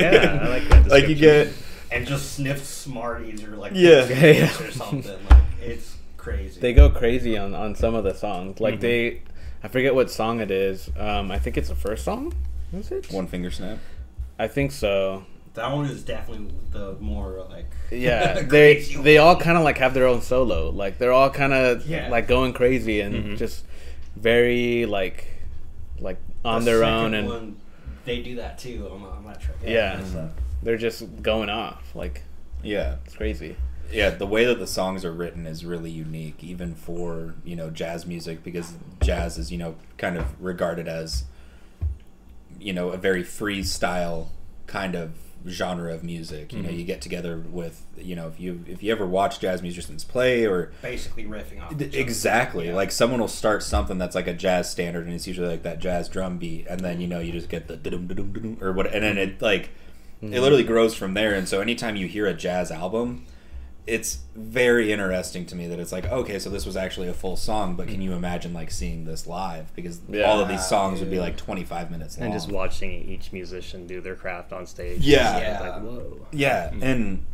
yeah, 0.00 0.40
I 0.42 0.48
like 0.48 0.68
that. 0.68 0.88
Like 0.88 1.08
you 1.08 1.14
get 1.14 1.52
and 1.90 2.06
just 2.06 2.32
sniffed 2.32 2.64
Smarties 2.64 3.42
or 3.44 3.56
like 3.56 3.72
Yeah. 3.74 4.06
biscuits 4.06 4.60
or 4.60 4.70
something. 4.72 5.18
Like 5.30 5.42
it's 5.60 5.96
crazy. 6.16 6.60
they 6.60 6.72
go 6.72 6.90
crazy 6.90 7.36
on, 7.38 7.54
on 7.54 7.74
some 7.74 7.94
of 7.94 8.04
the 8.04 8.14
songs. 8.14 8.60
Like 8.60 8.76
Mhm. 8.76 8.80
they, 8.80 9.22
I 9.62 9.68
forget 9.68 9.94
what 9.94 10.10
song 10.10 10.40
it 10.40 10.50
is. 10.50 10.90
Um, 10.98 11.30
I 11.30 11.38
think 11.38 11.56
it's 11.56 11.68
the 11.68 11.74
first 11.76 12.04
song. 12.04 12.34
Is 12.72 12.90
it? 12.90 13.10
one 13.12 13.26
finger 13.28 13.50
snap. 13.50 13.78
I 14.38 14.48
think 14.48 14.72
so. 14.72 15.24
That 15.56 15.72
one 15.74 15.86
is 15.86 16.02
definitely 16.04 16.54
the 16.70 16.94
more 17.00 17.44
like 17.50 17.66
Yeah, 17.90 18.42
they 18.42 18.82
they 18.82 19.18
all 19.18 19.36
kind 19.36 19.56
of 19.58 19.64
like 19.64 19.78
have 19.78 19.92
their 19.94 20.06
own 20.06 20.22
solo. 20.22 20.70
Like 20.70 20.98
they're 20.98 21.12
all 21.12 21.30
kind 21.30 21.52
of 21.52 21.86
Yeah. 21.86 22.08
like 22.08 22.28
going 22.28 22.52
crazy 22.52 23.00
and 23.00 23.14
Mhm. 23.14 23.36
just 23.38 23.64
very 24.14 24.86
like 24.86 25.26
like 25.98 26.18
on 26.44 26.64
The 26.64 26.70
their 26.72 26.84
own 26.84 27.14
and 27.14 27.28
one, 27.28 27.56
they 28.04 28.22
do 28.22 28.36
that 28.36 28.58
too 28.58 28.88
on, 28.92 29.02
on 29.02 29.24
that 29.24 29.40
track. 29.40 29.56
Yeah. 29.64 29.96
that's, 29.96 30.14
uh, 30.14 30.28
they're 30.62 30.76
just 30.76 31.22
going 31.22 31.48
off. 31.50 31.82
Like 31.94 32.22
Yeah. 32.62 32.96
it's 33.04 33.16
crazy. 33.16 33.56
yeah 33.92 34.10
the 34.10 34.26
way 34.26 34.44
that 34.44 34.58
the 34.58 34.66
songs 34.66 35.04
are 35.04 35.12
written 35.12 35.46
is 35.46 35.64
really 35.64 35.90
unique 35.90 36.42
even 36.42 36.74
for 36.74 37.34
you 37.44 37.54
know 37.54 37.70
jazz 37.70 38.04
music 38.04 38.42
because 38.42 38.74
jazz 39.00 39.38
is 39.38 39.52
you 39.52 39.56
know 39.58 39.76
kind 39.96 40.16
of 40.18 40.24
regarded 40.42 40.88
as 40.88 41.24
you 42.60 42.72
know 42.72 42.90
a 42.90 42.96
very 42.96 43.22
freestyle 43.22 44.26
kind 44.66 44.94
of 44.96 45.12
genre 45.48 45.92
of 45.94 46.02
music 46.04 46.52
you 46.52 46.60
know 46.62 46.68
Mm-hmm. 46.68 46.78
you 46.78 46.84
get 46.84 47.00
together 47.00 47.36
with 47.50 47.84
you 47.96 48.14
know 48.16 48.28
if 48.28 48.38
you 48.40 48.64
if 48.66 48.82
you 48.82 48.90
ever 48.92 49.06
watch 49.06 49.40
jazz 49.40 49.62
musicians 49.62 50.04
play 50.04 50.44
or 50.46 50.72
basically 50.82 51.24
riffing 51.24 51.62
off. 51.62 51.80
each 51.80 51.94
exactly 51.94 52.66
Yeah. 52.68 52.74
like 52.74 52.90
someone 52.90 53.20
will 53.20 53.28
start 53.28 53.62
something 53.62 53.98
that's 53.98 54.14
like 54.14 54.26
a 54.26 54.34
jazz 54.34 54.70
standard 54.70 55.06
and 55.06 55.14
it's 55.14 55.26
usually 55.26 55.48
like 55.48 55.62
that 55.62 55.78
jazz 55.78 56.08
drum 56.08 56.38
beat 56.38 56.66
and 56.66 56.80
then 56.80 57.00
you 57.00 57.06
know 57.06 57.18
you 57.20 57.32
just 57.32 57.48
get 57.48 57.68
the 57.68 57.76
dum 57.76 58.06
dum 58.06 58.32
dum 58.32 58.58
or 58.60 58.72
what 58.72 58.86
and 58.92 59.02
then 59.04 59.18
it 59.18 59.40
like 59.42 59.70
it 60.22 60.40
literally 60.40 60.64
grows 60.64 60.94
from 60.94 61.14
there 61.14 61.34
and 61.34 61.46
so 61.48 61.60
anytime 61.60 61.94
you 61.94 62.06
hear 62.08 62.26
a 62.26 62.34
jazz 62.34 62.70
album 62.70 63.24
it's 63.86 64.18
very 64.34 64.92
interesting 64.92 65.46
to 65.46 65.54
me 65.54 65.68
that 65.68 65.78
it's 65.78 65.92
like 65.92 66.04
okay 66.06 66.38
so 66.38 66.50
this 66.50 66.66
was 66.66 66.76
actually 66.76 67.06
a 67.06 67.14
full 67.14 67.36
song 67.36 67.76
but 67.76 67.86
can 67.86 67.98
mm. 67.98 68.04
you 68.04 68.12
imagine 68.14 68.52
like 68.52 68.70
seeing 68.70 69.04
this 69.04 69.26
live 69.26 69.72
because 69.76 70.00
Yeah. 70.08 70.24
all 70.24 70.40
of 70.40 70.48
these 70.48 70.66
songs 70.66 70.98
would 71.00 71.10
be 71.10 71.20
like 71.20 71.36
25 71.36 71.90
minutes 71.90 72.18
long 72.18 72.26
and 72.26 72.34
just 72.34 72.50
watching 72.50 72.90
each 73.08 73.32
musician 73.32 73.86
do 73.86 74.00
their 74.00 74.16
craft 74.16 74.52
on 74.52 74.66
stage. 74.66 75.00
Yeah. 75.00 75.38
Yeah. 75.38 75.60
like 75.60 75.82
whoa. 75.82 76.26
Yeah, 76.32 76.70
mm. 76.70 76.82
and 76.82 77.26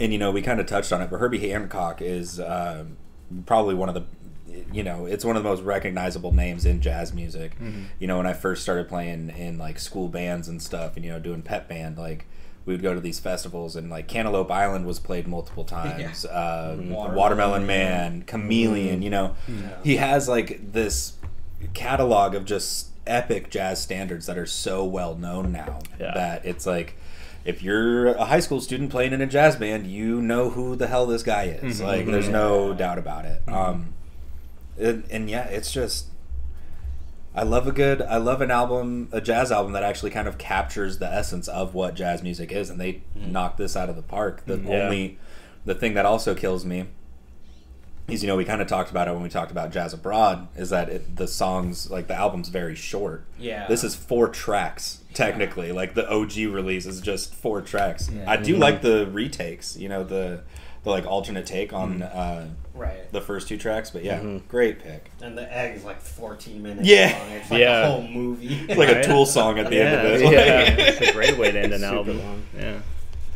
and 0.00 0.12
you 0.12 0.18
know 0.18 0.30
we 0.30 0.42
kind 0.42 0.60
of 0.60 0.66
touched 0.66 0.92
on 0.92 1.02
it, 1.02 1.10
but 1.10 1.18
Herbie 1.18 1.48
Hancock 1.50 2.00
is 2.00 2.40
um, 2.40 2.96
probably 3.46 3.74
one 3.74 3.88
of 3.88 3.94
the 3.94 4.04
you 4.72 4.82
know 4.82 5.06
it's 5.06 5.24
one 5.24 5.36
of 5.36 5.42
the 5.42 5.48
most 5.48 5.62
recognizable 5.62 6.32
names 6.32 6.64
in 6.64 6.80
jazz 6.80 7.12
music. 7.12 7.54
Mm-hmm. 7.58 7.84
You 7.98 8.06
know, 8.06 8.16
when 8.18 8.26
I 8.26 8.32
first 8.32 8.62
started 8.62 8.88
playing 8.88 9.30
in 9.30 9.58
like 9.58 9.78
school 9.78 10.08
bands 10.08 10.48
and 10.48 10.62
stuff, 10.62 10.96
and 10.96 11.04
you 11.04 11.10
know 11.10 11.18
doing 11.18 11.42
pep 11.42 11.68
band, 11.68 11.98
like 11.98 12.26
we 12.66 12.72
would 12.74 12.82
go 12.82 12.94
to 12.94 13.00
these 13.00 13.20
festivals, 13.20 13.76
and 13.76 13.90
like 13.90 14.08
Cantaloupe 14.08 14.50
Island 14.50 14.86
was 14.86 14.98
played 14.98 15.26
multiple 15.28 15.64
times. 15.64 16.24
Uh, 16.24 16.76
Watermelon 16.80 17.14
Watermelon, 17.16 17.66
Man. 17.66 17.90
Man, 18.12 18.22
Chameleon. 18.22 19.02
You 19.02 19.10
know, 19.10 19.36
he 19.82 19.96
has 19.96 20.28
like 20.28 20.72
this 20.72 21.14
catalog 21.74 22.34
of 22.34 22.44
just 22.44 22.88
epic 23.06 23.50
jazz 23.50 23.80
standards 23.82 24.26
that 24.26 24.38
are 24.38 24.46
so 24.46 24.84
well 24.84 25.14
known 25.14 25.52
now 25.52 25.80
Yeah. 26.00 26.12
that 26.14 26.46
it's 26.46 26.64
like 26.66 26.96
if 27.44 27.62
you're 27.62 28.06
a 28.08 28.24
high 28.24 28.40
school 28.40 28.60
student 28.62 28.90
playing 28.90 29.12
in 29.12 29.20
a 29.20 29.26
jazz 29.26 29.56
band, 29.56 29.86
you 29.86 30.22
know 30.22 30.48
who 30.50 30.74
the 30.76 30.86
hell 30.86 31.04
this 31.04 31.22
guy 31.22 31.44
is. 31.62 31.82
Like, 31.82 32.06
there's 32.06 32.28
no 32.30 32.72
doubt 32.72 32.96
about 32.98 33.26
it. 33.26 33.42
Um, 33.46 33.92
and, 34.78 35.04
and 35.10 35.28
yeah, 35.28 35.44
it's 35.48 35.70
just. 35.70 36.06
I 37.34 37.42
love 37.42 37.66
a 37.66 37.72
good. 37.72 38.00
I 38.02 38.18
love 38.18 38.40
an 38.40 38.50
album, 38.50 39.08
a 39.10 39.20
jazz 39.20 39.50
album 39.50 39.72
that 39.72 39.82
actually 39.82 40.10
kind 40.10 40.28
of 40.28 40.38
captures 40.38 40.98
the 40.98 41.12
essence 41.12 41.48
of 41.48 41.74
what 41.74 41.94
jazz 41.94 42.22
music 42.22 42.52
is, 42.52 42.70
and 42.70 42.80
they 42.80 42.92
mm-hmm. 42.92 43.32
knocked 43.32 43.58
this 43.58 43.76
out 43.76 43.88
of 43.88 43.96
the 43.96 44.02
park. 44.02 44.44
The 44.46 44.56
mm-hmm. 44.56 44.68
Yeah. 44.68 44.82
only, 44.84 45.18
the 45.64 45.74
thing 45.74 45.94
that 45.94 46.06
also 46.06 46.34
kills 46.34 46.64
me 46.64 46.86
is 48.08 48.22
you 48.22 48.26
know 48.26 48.36
we 48.36 48.44
kind 48.44 48.60
of 48.60 48.68
talked 48.68 48.90
about 48.90 49.08
it 49.08 49.12
when 49.12 49.22
we 49.22 49.28
talked 49.28 49.50
about 49.50 49.72
jazz 49.72 49.94
abroad 49.94 50.46
is 50.56 50.70
that 50.70 50.88
it, 50.88 51.16
the 51.16 51.26
songs 51.26 51.90
like 51.90 52.06
the 52.06 52.14
album's 52.14 52.48
very 52.50 52.74
short 52.74 53.24
Yeah. 53.38 53.66
this 53.66 53.82
is 53.82 53.94
four 53.94 54.28
tracks 54.28 55.02
technically 55.14 55.72
like 55.72 55.94
the 55.94 56.06
og 56.10 56.36
release 56.36 56.84
is 56.86 57.00
just 57.00 57.34
four 57.34 57.62
tracks 57.62 58.10
Yeah. 58.10 58.30
i 58.30 58.36
do 58.36 58.52
mm-hmm. 58.52 58.62
like 58.62 58.82
the 58.82 59.06
retakes 59.06 59.76
you 59.76 59.88
know 59.88 60.04
the 60.04 60.42
the 60.84 60.90
like 60.90 61.06
alternate 61.06 61.46
take 61.46 61.72
on 61.72 62.02
uh, 62.02 62.46
Right. 62.74 63.10
the 63.12 63.20
first 63.20 63.48
two 63.48 63.56
tracks. 63.56 63.90
But 63.90 64.04
yeah, 64.04 64.20
Mhm. 64.20 64.46
great 64.48 64.82
pick. 64.82 65.10
And 65.22 65.36
the 65.36 65.50
egg 65.56 65.76
is 65.76 65.84
like 65.84 66.00
14 66.00 66.62
minutes 66.62 66.86
Yeah. 66.86 67.16
long. 67.18 67.30
It's 67.32 67.50
like 67.50 67.60
Yeah. 67.60 67.86
a 67.86 67.90
whole 67.90 68.02
movie. 68.02 68.60
It's 68.68 68.76
like 68.78 68.88
a 68.90 68.94
Right. 68.96 69.04
Tool 69.04 69.26
song 69.26 69.58
at 69.58 69.70
the 69.70 69.80
end 69.80 69.94
of 70.06 70.12
it. 70.12 70.22
yeah, 70.22 70.30
Yeah. 70.30 70.60
it's 70.78 71.08
a 71.08 71.12
great 71.12 71.38
way 71.38 71.50
to 71.52 71.58
end 71.60 71.72
an 71.72 71.80
Super 71.82 71.94
album. 71.96 72.18
long. 72.22 72.42
Yeah. 72.58 72.78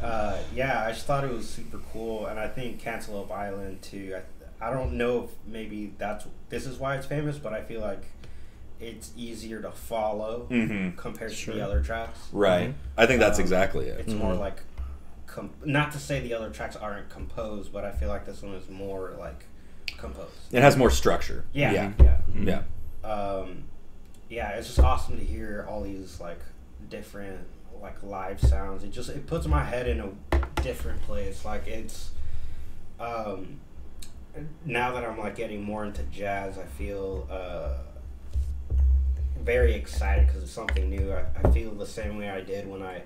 Uh, 0.02 0.36
yeah, 0.54 0.84
I 0.86 0.92
just 0.92 1.06
thought 1.06 1.24
it 1.24 1.32
was 1.32 1.48
super 1.48 1.78
cool, 1.92 2.26
and 2.26 2.38
I 2.38 2.46
think 2.46 2.78
Cantaloupe 2.80 3.32
Island 3.32 3.82
too. 3.82 4.16
I, 4.60 4.68
I 4.68 4.72
don't 4.72 4.92
know 4.92 5.24
if 5.24 5.30
maybe 5.46 5.92
that's 5.98 6.24
this 6.50 6.66
is 6.66 6.78
why 6.78 6.96
it's 6.96 7.06
famous, 7.06 7.36
but 7.38 7.52
I 7.52 7.62
feel 7.62 7.80
like 7.80 8.02
it's 8.80 9.10
easier 9.16 9.60
to 9.60 9.72
follow 9.72 10.46
Mhm. 10.50 10.96
compared 10.96 11.30
to 11.30 11.36
Sure. 11.36 11.54
the 11.54 11.64
other 11.64 11.80
tracks. 11.80 12.18
Right. 12.32 12.74
I 12.96 13.06
think 13.06 13.18
that's 13.18 13.38
Um, 13.38 13.42
exactly 13.42 13.86
it. 13.88 13.98
It's 14.00 14.12
more 14.14 14.34
like, 14.34 14.56
com- 14.58 14.64
not 15.64 15.92
to 15.92 15.98
say 15.98 16.20
the 16.20 16.34
other 16.34 16.50
tracks 16.50 16.76
aren't 16.76 17.08
composed, 17.10 17.72
but 17.72 17.84
I 17.84 17.92
feel 17.92 18.08
like 18.08 18.24
this 18.26 18.42
one 18.42 18.54
is 18.54 18.68
more 18.68 19.14
like 19.18 19.44
composed. 19.98 20.30
It 20.52 20.62
has 20.62 20.76
more 20.76 20.90
structure. 20.90 21.44
Yeah, 21.52 21.72
Yeah. 21.72 21.92
yeah. 22.00 22.62
Yeah. 23.04 23.08
um, 23.08 23.64
yeah, 24.28 24.50
it's 24.50 24.66
just 24.66 24.78
awesome 24.80 25.16
to 25.18 25.24
hear 25.24 25.66
all 25.68 25.82
these 25.82 26.20
like 26.20 26.40
different 26.90 27.40
like 27.80 28.02
live 28.02 28.40
sounds. 28.40 28.84
It 28.84 28.90
just 28.90 29.08
it 29.10 29.26
puts 29.26 29.46
my 29.46 29.64
head 29.64 29.86
in 29.88 30.00
a 30.00 30.38
different 30.62 31.00
place. 31.02 31.44
Like 31.44 31.66
it's 31.66 32.10
um, 33.00 33.60
now 34.64 34.92
that 34.92 35.04
I'm 35.04 35.18
like 35.18 35.36
getting 35.36 35.62
more 35.62 35.84
into 35.84 36.02
jazz, 36.04 36.58
I 36.58 36.64
feel 36.64 37.26
uh, 37.30 37.74
very 39.42 39.74
excited 39.74 40.26
because 40.26 40.42
it's 40.42 40.52
something 40.52 40.90
new. 40.90 41.12
I, 41.12 41.24
I 41.42 41.50
feel 41.52 41.70
the 41.72 41.86
same 41.86 42.18
way 42.18 42.28
I 42.28 42.40
did 42.40 42.68
when 42.68 42.82
I 42.82 43.02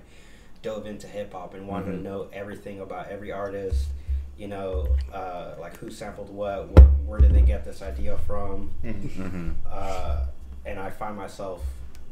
dove 0.63 0.87
into 0.87 1.05
hip 1.05 1.31
hop 1.33 1.53
and 1.53 1.67
wanted 1.67 1.89
Mhm. 1.93 1.97
to 1.97 2.01
know 2.03 2.27
everything 2.33 2.79
about 2.79 3.09
every 3.09 3.31
artist. 3.31 3.89
You 4.35 4.47
know, 4.47 4.87
uh, 5.13 5.53
like 5.59 5.77
who 5.77 5.91
sampled 5.91 6.29
what, 6.33 6.67
where, 6.69 6.87
where 7.05 7.19
did 7.19 7.35
they 7.35 7.41
get 7.41 7.63
this 7.63 7.83
idea 7.83 8.17
from? 8.17 8.71
hmm 8.81 9.51
uh, 9.69 10.25
and 10.65 10.79
I 10.79 10.89
find 10.89 11.15
myself 11.15 11.63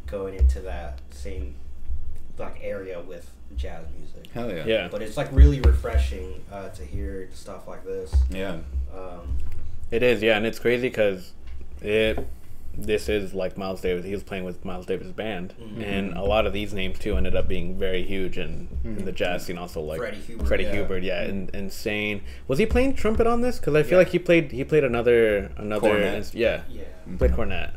going 0.05 0.35
into 0.35 0.59
that 0.61 0.99
same 1.09 1.55
like 2.37 2.59
area 2.61 2.99
with 3.01 3.31
jazz 3.55 3.85
music. 3.97 4.27
Hell 4.33 4.51
yeah. 4.51 4.65
Yeah. 4.65 4.87
But 4.91 5.01
it's 5.01 5.17
like 5.17 5.29
really 5.31 5.61
refreshing 5.61 6.43
uh, 6.51 6.69
to 6.69 6.83
hear 6.85 7.27
stuff 7.33 7.67
like 7.67 7.83
this. 7.85 8.13
Yeah. 8.29 8.57
Um, 8.93 9.37
It 9.89 10.03
is, 10.03 10.21
yeah, 10.21 10.37
and 10.37 10.45
it's 10.45 10.59
crazy 10.59 10.89
because 10.89 11.31
it. 11.81 12.19
This 12.77 13.09
is 13.09 13.33
like 13.33 13.57
Miles 13.57 13.81
Davis. 13.81 14.05
He 14.05 14.13
was 14.13 14.23
playing 14.23 14.43
with 14.45 14.63
Miles 14.63 14.85
Davis' 14.85 15.11
band, 15.11 15.53
Mhm. 15.61 15.83
and 15.85 16.13
a 16.13 16.23
lot 16.23 16.45
of 16.47 16.53
these 16.53 16.73
names 16.73 16.97
too 16.99 17.17
ended 17.17 17.35
up 17.35 17.47
being 17.47 17.77
very 17.77 18.03
huge 18.03 18.37
in, 18.37 18.67
in 18.85 19.03
the 19.05 19.11
jazz 19.11 19.45
scene. 19.45 19.57
Also, 19.57 19.81
like 19.81 19.99
Freddie 19.99 20.21
Hubbard, 20.27 20.47
Freddie 20.47 20.63
yeah. 20.63 20.75
Hubbard, 20.77 21.03
yeah, 21.03 21.21
and 21.23 21.49
insane. 21.53 22.21
Was 22.47 22.59
he 22.59 22.65
playing 22.65 22.95
trumpet 22.95 23.27
on 23.27 23.41
this? 23.41 23.59
Because 23.59 23.75
I 23.75 23.83
feel 23.83 23.91
Yeah. 23.93 23.97
like 23.99 24.09
he 24.09 24.19
played 24.19 24.51
he 24.51 24.63
played 24.63 24.83
another 24.85 25.51
another 25.57 25.89
Cornet. 25.89 26.13
ins- 26.15 26.33
yeah 26.33 26.61
yeah. 26.69 26.83
played 27.17 27.33
cornet. 27.33 27.71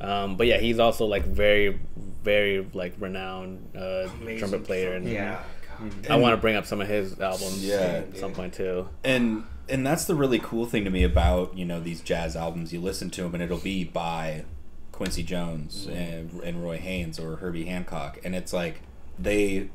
Yeah. 0.00 0.22
Um, 0.24 0.36
but 0.36 0.46
yeah, 0.48 0.58
he's 0.58 0.78
also 0.80 1.06
like 1.06 1.24
very 1.24 1.78
very 2.24 2.66
like 2.74 2.94
renowned 2.98 3.60
uh, 3.76 4.08
trumpet 4.38 4.64
player, 4.64 4.92
and 4.94 5.08
Yeah. 5.08 5.38
God. 5.78 6.10
I 6.10 6.16
want 6.16 6.32
to 6.32 6.36
bring 6.38 6.56
up 6.56 6.66
some 6.66 6.80
of 6.80 6.88
his 6.88 7.20
albums 7.20 7.64
Yeah. 7.64 8.02
at 8.08 8.16
some 8.16 8.32
point 8.32 8.54
too. 8.54 8.88
and 9.04 9.44
and 9.68 9.86
that's 9.86 10.04
the 10.04 10.14
really 10.14 10.38
cool 10.38 10.66
thing 10.66 10.84
to 10.84 10.90
me 10.90 11.02
about 11.02 11.56
you 11.56 11.64
know 11.64 11.80
these 11.80 12.00
jazz 12.00 12.36
albums 12.36 12.72
you 12.72 12.80
listen 12.80 13.10
to 13.10 13.22
them 13.22 13.34
and 13.34 13.42
it'll 13.42 13.58
be 13.58 13.84
by 13.84 14.44
quincy 14.92 15.22
jones 15.22 15.86
mm-hmm. 15.86 15.96
and, 15.96 16.40
and 16.42 16.62
roy 16.62 16.78
haynes 16.78 17.18
or 17.18 17.36
herbie 17.36 17.64
hancock 17.66 18.18
and 18.24 18.34
it's 18.34 18.52
like 18.52 18.82
they 19.18 19.68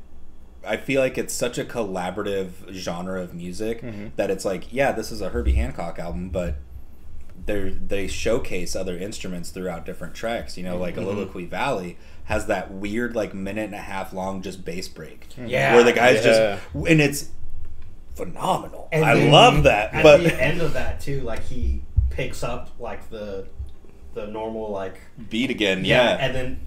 i 0.66 0.76
feel 0.76 1.00
like 1.00 1.18
it's 1.18 1.34
such 1.34 1.58
a 1.58 1.64
collaborative 1.64 2.72
genre 2.72 3.20
of 3.20 3.34
music 3.34 3.82
mm-hmm. 3.82 4.08
that 4.16 4.30
it's 4.30 4.44
like 4.44 4.72
yeah 4.72 4.92
this 4.92 5.12
is 5.12 5.20
a 5.20 5.28
herbie 5.30 5.52
hancock 5.52 5.98
album 5.98 6.28
but 6.28 6.56
they 7.46 7.70
they 7.70 8.06
showcase 8.06 8.76
other 8.76 8.96
instruments 8.96 9.50
throughout 9.50 9.84
different 9.84 10.14
tracks 10.14 10.56
you 10.56 10.62
know 10.62 10.76
like 10.76 10.94
Mm-hmm. 10.96 11.46
valley 11.46 11.98
has 12.24 12.46
that 12.46 12.70
weird 12.70 13.16
like 13.16 13.34
minute 13.34 13.64
and 13.64 13.74
a 13.74 13.78
half 13.78 14.12
long 14.12 14.42
just 14.42 14.64
bass 14.64 14.88
break 14.88 15.28
mm-hmm. 15.30 15.46
Yeah. 15.46 15.74
where 15.74 15.82
the 15.82 15.92
guys 15.92 16.24
Yeah. 16.24 16.58
just 16.72 16.88
and 16.88 17.00
it's 17.00 17.30
phenomenal 18.14 18.88
And 18.92 19.04
i 19.04 19.14
then 19.14 19.32
love 19.32 19.62
that 19.64 19.94
At 19.94 20.02
but 20.02 20.22
the 20.22 20.40
end 20.42 20.60
of 20.60 20.74
that 20.74 21.00
too, 21.00 21.20
like 21.22 21.42
he 21.44 21.82
picks 22.10 22.42
up 22.42 22.70
like 22.78 23.08
the 23.10 23.46
the 24.14 24.26
normal 24.26 24.70
like 24.70 25.00
beat 25.30 25.50
again 25.50 25.84
yeah, 25.84 26.10
yeah, 26.10 26.16
and 26.26 26.34
then 26.34 26.60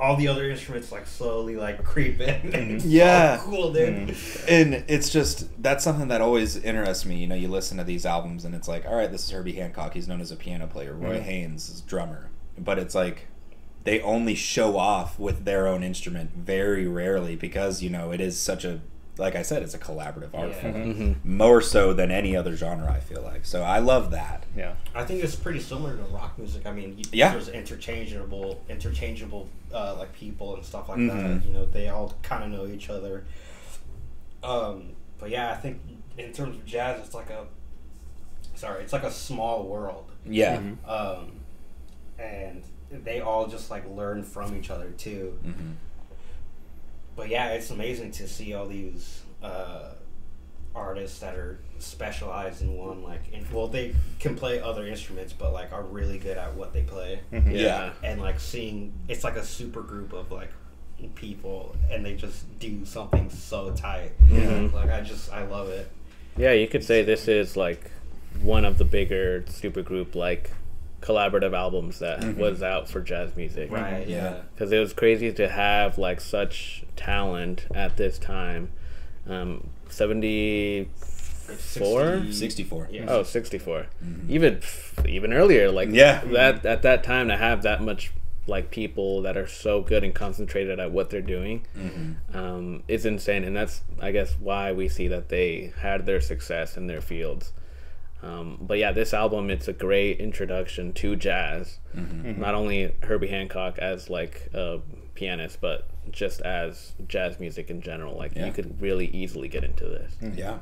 all 0.00 0.16
the 0.16 0.28
other 0.28 0.48
instruments 0.50 0.90
like 0.92 1.06
slowly 1.06 1.56
like 1.56 1.82
creep 1.84 2.20
in. 2.20 2.50
Mm-hmm. 2.50 2.70
It's 2.76 2.84
so 2.84 2.88
Yeah. 2.90 3.38
cool, 3.42 3.72
dude. 3.72 4.08
Mm-hmm. 4.08 4.46
and 4.48 4.84
it's 4.88 5.08
just 5.10 5.62
that's 5.62 5.82
something 5.84 6.08
that 6.08 6.20
always 6.20 6.56
interests 6.56 7.04
me 7.06 7.16
you 7.18 7.26
know 7.28 7.34
you 7.36 7.48
listen 7.48 7.78
to 7.78 7.84
these 7.84 8.04
albums 8.06 8.44
and 8.44 8.54
it's 8.54 8.66
like 8.68 8.84
all 8.86 8.94
right 8.96 9.10
this 9.10 9.24
is 9.24 9.30
herbie 9.30 9.52
hancock 9.54 9.94
he's 9.94 10.08
known 10.08 10.20
as 10.20 10.30
a 10.32 10.36
piano 10.36 10.66
player 10.66 10.94
roy 10.94 11.20
haynes 11.20 11.68
is 11.68 11.80
drummer 11.82 12.30
but 12.58 12.78
it's 12.78 12.94
like 12.94 13.26
they 13.84 14.00
only 14.00 14.34
show 14.34 14.76
off 14.76 15.18
with 15.18 15.44
their 15.44 15.66
own 15.68 15.82
instrument 15.84 16.32
very 16.34 16.86
rarely 16.86 17.36
because 17.36 17.82
you 17.82 17.88
know 17.90 18.10
it 18.10 18.20
is 18.20 18.38
such 18.40 18.64
a 18.64 18.80
like 19.18 19.34
i 19.36 19.42
said 19.42 19.62
it's 19.62 19.74
a 19.74 19.78
collaborative 19.78 20.30
art 20.34 20.48
Yeah. 20.50 20.60
form 20.60 20.74
Mm-hmm. 20.94 21.36
more 21.36 21.60
so 21.60 21.92
than 21.92 22.10
any 22.10 22.36
other 22.36 22.54
genre 22.56 22.90
i 22.92 23.00
feel 23.00 23.22
like 23.22 23.44
so 23.44 23.62
i 23.62 23.78
love 23.78 24.10
that 24.12 24.44
Yeah. 24.56 24.74
I 24.94 25.04
think 25.04 25.22
it's 25.22 25.36
pretty 25.36 25.60
similar 25.60 25.96
to 25.96 26.02
rock 26.04 26.36
music. 26.38 26.66
I 26.66 26.72
mean, 26.72 26.98
you, 26.98 27.04
Yeah. 27.12 27.30
there's 27.32 27.48
interchangeable, 27.48 28.60
interchangeable 28.68 29.48
uh, 29.72 29.94
like 29.96 30.12
people 30.12 30.56
and 30.56 30.64
stuff 30.64 30.88
like 30.88 30.98
Mhm. 30.98 31.40
that. 31.40 31.46
You 31.46 31.52
know, 31.54 31.64
they 31.66 31.88
all 31.88 32.14
kind 32.22 32.42
of 32.42 32.50
know 32.50 32.66
each 32.66 32.90
other. 32.90 33.24
Um, 34.42 34.94
but 35.18 35.30
yeah, 35.30 35.52
I 35.52 35.56
think 35.56 35.80
in 36.16 36.32
terms 36.32 36.56
of 36.56 36.64
jazz, 36.66 36.98
it's 37.04 37.14
like 37.14 37.30
a 37.30 37.46
sorry, 38.54 38.82
it's 38.82 38.92
like 38.92 39.04
a 39.04 39.10
small 39.12 39.64
world, 39.68 40.10
yeah 40.26 40.60
um, 40.86 41.32
and 42.18 42.62
they 42.90 43.20
all 43.20 43.46
just 43.46 43.70
like 43.70 43.84
learn 43.88 44.22
from 44.24 44.56
each 44.56 44.70
other 44.70 44.90
too. 44.90 45.38
But 47.18 47.30
yeah, 47.30 47.48
it's 47.48 47.72
amazing 47.72 48.12
to 48.12 48.28
see 48.28 48.54
all 48.54 48.68
these 48.68 49.22
uh, 49.42 49.90
artists 50.72 51.18
that 51.18 51.34
are 51.34 51.58
specialized 51.80 52.62
in 52.62 52.76
one. 52.76 53.02
Like, 53.02 53.32
in, 53.32 53.44
well, 53.52 53.66
they 53.66 53.96
can 54.20 54.36
play 54.36 54.60
other 54.60 54.86
instruments, 54.86 55.32
but 55.32 55.52
like 55.52 55.72
are 55.72 55.82
really 55.82 56.18
good 56.18 56.38
at 56.38 56.54
what 56.54 56.72
they 56.72 56.82
play. 56.84 57.18
yeah 57.32 57.90
And 58.04 58.20
like 58.20 58.38
seeing, 58.38 58.92
it's 59.08 59.24
like 59.24 59.34
a 59.34 59.44
super 59.44 59.82
group 59.82 60.12
of 60.12 60.30
like 60.30 60.52
people, 61.16 61.74
and 61.90 62.06
they 62.06 62.14
just 62.14 62.56
do 62.60 62.84
something 62.84 63.28
so 63.30 63.72
tight. 63.72 64.12
Mhm. 64.28 64.72
Like 64.72 64.90
I 64.90 65.00
just, 65.00 65.32
I 65.32 65.44
love 65.44 65.68
it. 65.70 65.90
Yeah, 66.36 66.52
you 66.52 66.68
could 66.68 66.84
say 66.84 67.02
this 67.02 67.26
is 67.26 67.56
like 67.56 67.90
one 68.40 68.64
of 68.64 68.78
the 68.78 68.84
bigger 68.84 69.44
super 69.48 69.82
group 69.82 70.14
like 70.14 70.52
collaborative 71.00 71.56
albums 71.56 71.98
that 72.00 72.20
Mhm. 72.20 72.36
was 72.36 72.62
out 72.62 72.88
for 72.88 73.00
jazz 73.00 73.34
music. 73.36 73.70
Right. 73.70 74.06
Yeah. 74.08 74.16
Yeah. 74.16 74.34
Because 74.54 74.72
it 74.72 74.78
was 74.78 74.92
crazy 74.92 75.32
to 75.32 75.48
have 75.48 75.98
like 75.98 76.20
such 76.20 76.84
talent 76.96 77.66
at 77.74 77.96
this 77.96 78.18
time. 78.18 78.70
Um, 79.28 79.68
74? 79.88 82.22
64 82.30 82.88
Yeah. 82.90 83.04
Oh, 83.08 83.22
64. 83.22 83.86
Even 84.28 84.60
even 85.06 85.32
earlier, 85.32 85.70
like 85.70 85.90
Yeah. 85.92 86.22
that 86.32 86.66
at 86.66 86.82
that 86.82 87.04
time 87.04 87.28
to 87.28 87.36
have 87.36 87.62
that 87.62 87.82
much 87.82 88.10
like 88.46 88.70
people 88.70 89.20
that 89.22 89.36
are 89.36 89.46
so 89.46 89.82
good 89.82 90.02
and 90.02 90.14
concentrated 90.14 90.80
at 90.80 90.90
what 90.90 91.10
they're 91.10 91.20
doing 91.20 91.66
Mhm. 91.76 92.34
um, 92.34 92.82
is 92.88 93.04
insane, 93.04 93.44
and 93.44 93.54
that's 93.54 93.82
I 94.00 94.10
guess 94.10 94.36
why 94.40 94.72
we 94.72 94.88
see 94.88 95.06
that 95.08 95.28
they 95.28 95.72
had 95.80 96.06
their 96.06 96.20
success 96.20 96.76
in 96.76 96.86
their 96.86 97.02
fields. 97.02 97.52
Um, 98.22 98.58
but 98.60 98.78
yeah, 98.78 98.92
this 98.92 99.14
album 99.14 99.50
it's 99.50 99.68
a 99.68 99.72
great 99.72 100.18
introduction 100.18 100.92
to 100.94 101.14
jazz. 101.16 101.78
Mm-hmm. 101.96 102.40
Not 102.40 102.54
only 102.54 102.94
Herbie 103.02 103.28
Hancock 103.28 103.78
as 103.78 104.10
like 104.10 104.48
a 104.52 104.80
pianist, 105.14 105.60
but 105.60 105.88
just 106.10 106.40
as 106.40 106.92
jazz 107.06 107.38
music 107.38 107.70
in 107.70 107.80
general. 107.80 108.16
Like 108.16 108.34
Yeah. 108.34 108.46
you 108.46 108.52
could 108.52 108.80
really 108.80 109.06
easily 109.08 109.48
get 109.48 109.64
into 109.64 109.84
this. 109.84 110.14
Mm-hmm. 110.22 110.38
Yeah. 110.38 110.58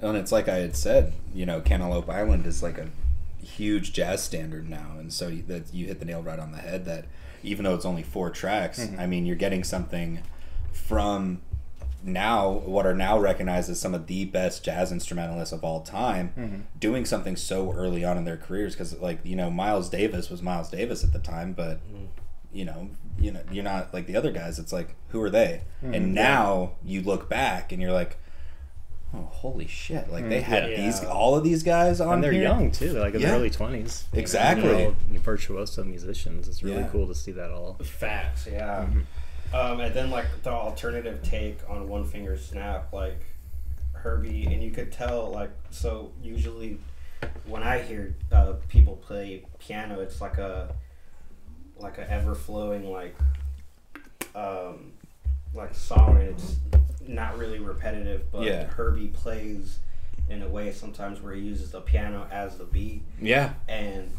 And 0.00 0.16
it's 0.16 0.32
like 0.32 0.48
I 0.48 0.56
had 0.56 0.76
said, 0.76 1.12
you 1.34 1.44
know, 1.44 1.60
Cantaloupe 1.60 2.08
Island 2.08 2.46
is 2.46 2.62
like 2.62 2.78
a 2.78 2.88
huge 3.42 3.92
jazz 3.92 4.22
standard 4.22 4.68
now. 4.68 4.96
And 4.98 5.12
so 5.12 5.30
that 5.30 5.74
you 5.74 5.86
hit 5.86 5.98
the 5.98 6.04
nail 6.04 6.22
right 6.22 6.38
on 6.38 6.52
the 6.52 6.58
head 6.58 6.84
that 6.84 7.06
even 7.42 7.64
though 7.64 7.74
it's 7.74 7.84
only 7.84 8.02
four 8.02 8.30
tracks, 8.30 8.78
mm-hmm. 8.80 9.00
I 9.00 9.06
mean, 9.06 9.26
you're 9.26 9.36
getting 9.36 9.64
something 9.64 10.20
from 10.72 11.42
now 12.02 12.48
what 12.48 12.86
are 12.86 12.94
now 12.94 13.18
recognized 13.18 13.68
as 13.68 13.80
some 13.80 13.94
of 13.94 14.06
the 14.06 14.24
best 14.24 14.64
jazz 14.64 14.92
instrumentalists 14.92 15.52
of 15.52 15.64
all 15.64 15.80
time 15.80 16.32
mm-hmm. 16.38 16.56
doing 16.78 17.04
something 17.04 17.34
so 17.36 17.72
early 17.72 18.04
on 18.04 18.16
in 18.16 18.24
their 18.24 18.36
careers 18.36 18.74
because 18.74 18.96
like 19.00 19.18
you 19.24 19.34
know 19.34 19.50
miles 19.50 19.88
davis 19.88 20.30
was 20.30 20.40
miles 20.40 20.70
davis 20.70 21.02
at 21.02 21.12
the 21.12 21.18
time 21.18 21.52
but 21.52 21.78
mm-hmm. 21.88 22.04
you 22.52 22.64
know 22.64 22.88
you 23.18 23.32
know 23.32 23.40
you're 23.50 23.64
not 23.64 23.92
like 23.92 24.06
the 24.06 24.14
other 24.14 24.30
guys 24.30 24.58
it's 24.58 24.72
like 24.72 24.94
who 25.08 25.20
are 25.20 25.30
they 25.30 25.62
mm-hmm. 25.82 25.92
and 25.94 26.14
now 26.14 26.72
you 26.84 27.02
look 27.02 27.28
back 27.28 27.72
and 27.72 27.82
you're 27.82 27.92
like 27.92 28.16
oh 29.14 29.28
holy 29.32 29.66
shit 29.66 30.10
like 30.12 30.28
they 30.28 30.40
had 30.40 30.70
Yeah. 30.70 30.76
these 30.82 31.02
all 31.02 31.34
of 31.34 31.42
these 31.42 31.62
guys 31.62 32.00
on 32.00 32.14
And 32.14 32.24
they're 32.24 32.30
here? 32.32 32.42
young 32.42 32.70
too. 32.70 32.92
They're 32.92 33.02
like 33.02 33.14
in 33.14 33.22
Yeah. 33.22 33.28
their 33.28 33.36
early 33.38 33.48
twenties. 33.50 34.04
Exactly. 34.12 34.68
They're 34.68 34.94
virtuoso 35.20 35.82
musicians. 35.82 36.46
It's 36.46 36.62
really 36.62 36.82
Yeah. 36.82 36.88
cool 36.88 37.06
to 37.08 37.14
see 37.14 37.32
that 37.32 37.50
all. 37.50 37.78
Facts, 37.82 38.46
yeah. 38.46 38.86
Um, 39.52 39.80
and 39.80 39.94
then 39.94 40.10
like 40.10 40.26
the 40.42 40.50
alternative 40.50 41.22
take 41.22 41.58
on 41.68 41.88
One 41.88 42.04
Finger 42.04 42.36
Snap, 42.36 42.92
like 42.92 43.20
Herbie, 43.92 44.44
and 44.46 44.62
you 44.62 44.70
could 44.70 44.92
tell 44.92 45.30
like 45.30 45.50
so. 45.70 46.12
Usually, 46.22 46.78
when 47.46 47.62
I 47.62 47.80
hear 47.80 48.14
uh, 48.30 48.54
people 48.68 48.96
play 48.96 49.44
piano, 49.58 50.00
it's 50.00 50.20
like 50.20 50.38
a 50.38 50.74
like 51.78 51.98
a 51.98 52.10
ever 52.10 52.34
flowing 52.34 52.90
like 52.90 53.16
um, 54.34 54.92
like 55.54 55.74
song. 55.74 56.16
and 56.18 56.28
It's 56.30 56.56
not 57.06 57.38
really 57.38 57.58
repetitive, 57.58 58.30
but 58.30 58.42
Yeah. 58.42 58.64
Herbie 58.66 59.08
plays 59.08 59.78
in 60.28 60.42
a 60.42 60.48
way 60.48 60.70
sometimes 60.72 61.22
where 61.22 61.32
he 61.32 61.40
uses 61.40 61.70
the 61.70 61.80
piano 61.80 62.26
as 62.30 62.58
the 62.58 62.64
beat, 62.64 63.00
Yeah. 63.18 63.54
and 63.66 64.10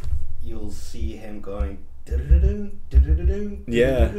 you'll 0.44 0.72
see 0.72 1.16
him 1.16 1.40
going. 1.40 1.78
"Du-du-du-du, 2.06 2.72
du-du-du-du, 2.90 3.64
Yeah. 3.68 4.12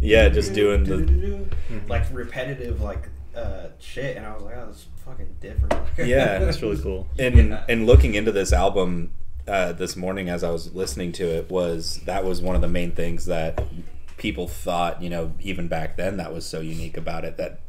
Yeah, 0.00 0.28
just 0.28 0.52
doing 0.54 0.84
the- 0.84 1.46
like 1.88 2.04
repetitive 2.12 2.80
like 2.80 3.08
uh, 3.36 3.66
shit, 3.80 4.16
and 4.16 4.24
I 4.24 4.32
was 4.34 4.42
like, 4.44 4.54
oh, 4.56 4.66
that's 4.66 4.86
fucking 5.04 5.36
different. 5.40 5.74
Yeah. 5.98 6.38
That's 6.38 6.62
really 6.62 6.80
cool. 6.80 7.08
and 7.18 7.34
Yeah. 7.36 7.64
and 7.68 7.86
looking 7.86 8.14
into 8.14 8.30
this 8.32 8.52
album 8.52 9.10
uh, 9.48 9.72
this 9.72 9.96
morning 9.96 10.28
as 10.28 10.42
I 10.44 10.50
was 10.50 10.72
listening 10.74 11.12
to 11.12 11.24
it 11.24 11.50
was 11.50 12.00
that 12.06 12.24
was 12.24 12.40
one 12.40 12.54
of 12.54 12.62
the 12.62 12.68
main 12.68 12.92
things 12.92 13.26
that 13.26 13.62
people 14.16 14.46
thought 14.48 15.02
you 15.02 15.10
know 15.10 15.32
even 15.40 15.68
back 15.68 15.96
then 15.96 16.16
that 16.18 16.32
was 16.32 16.46
so 16.46 16.60
unique 16.60 16.96
about 16.96 17.24
it 17.24 17.36
that 17.36 17.60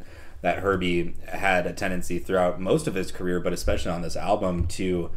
that 0.41 0.59
Herbie 0.59 1.15
had 1.27 1.65
a 1.67 1.73
tendency 1.73 2.17
throughout 2.19 2.61
most 2.61 2.87
of 2.87 2.93
his 2.95 3.11
career 3.11 3.39
but 3.41 3.51
especially 3.51 3.91
on 3.91 4.03
this 4.03 4.15
album 4.15 4.67
to 4.67 5.09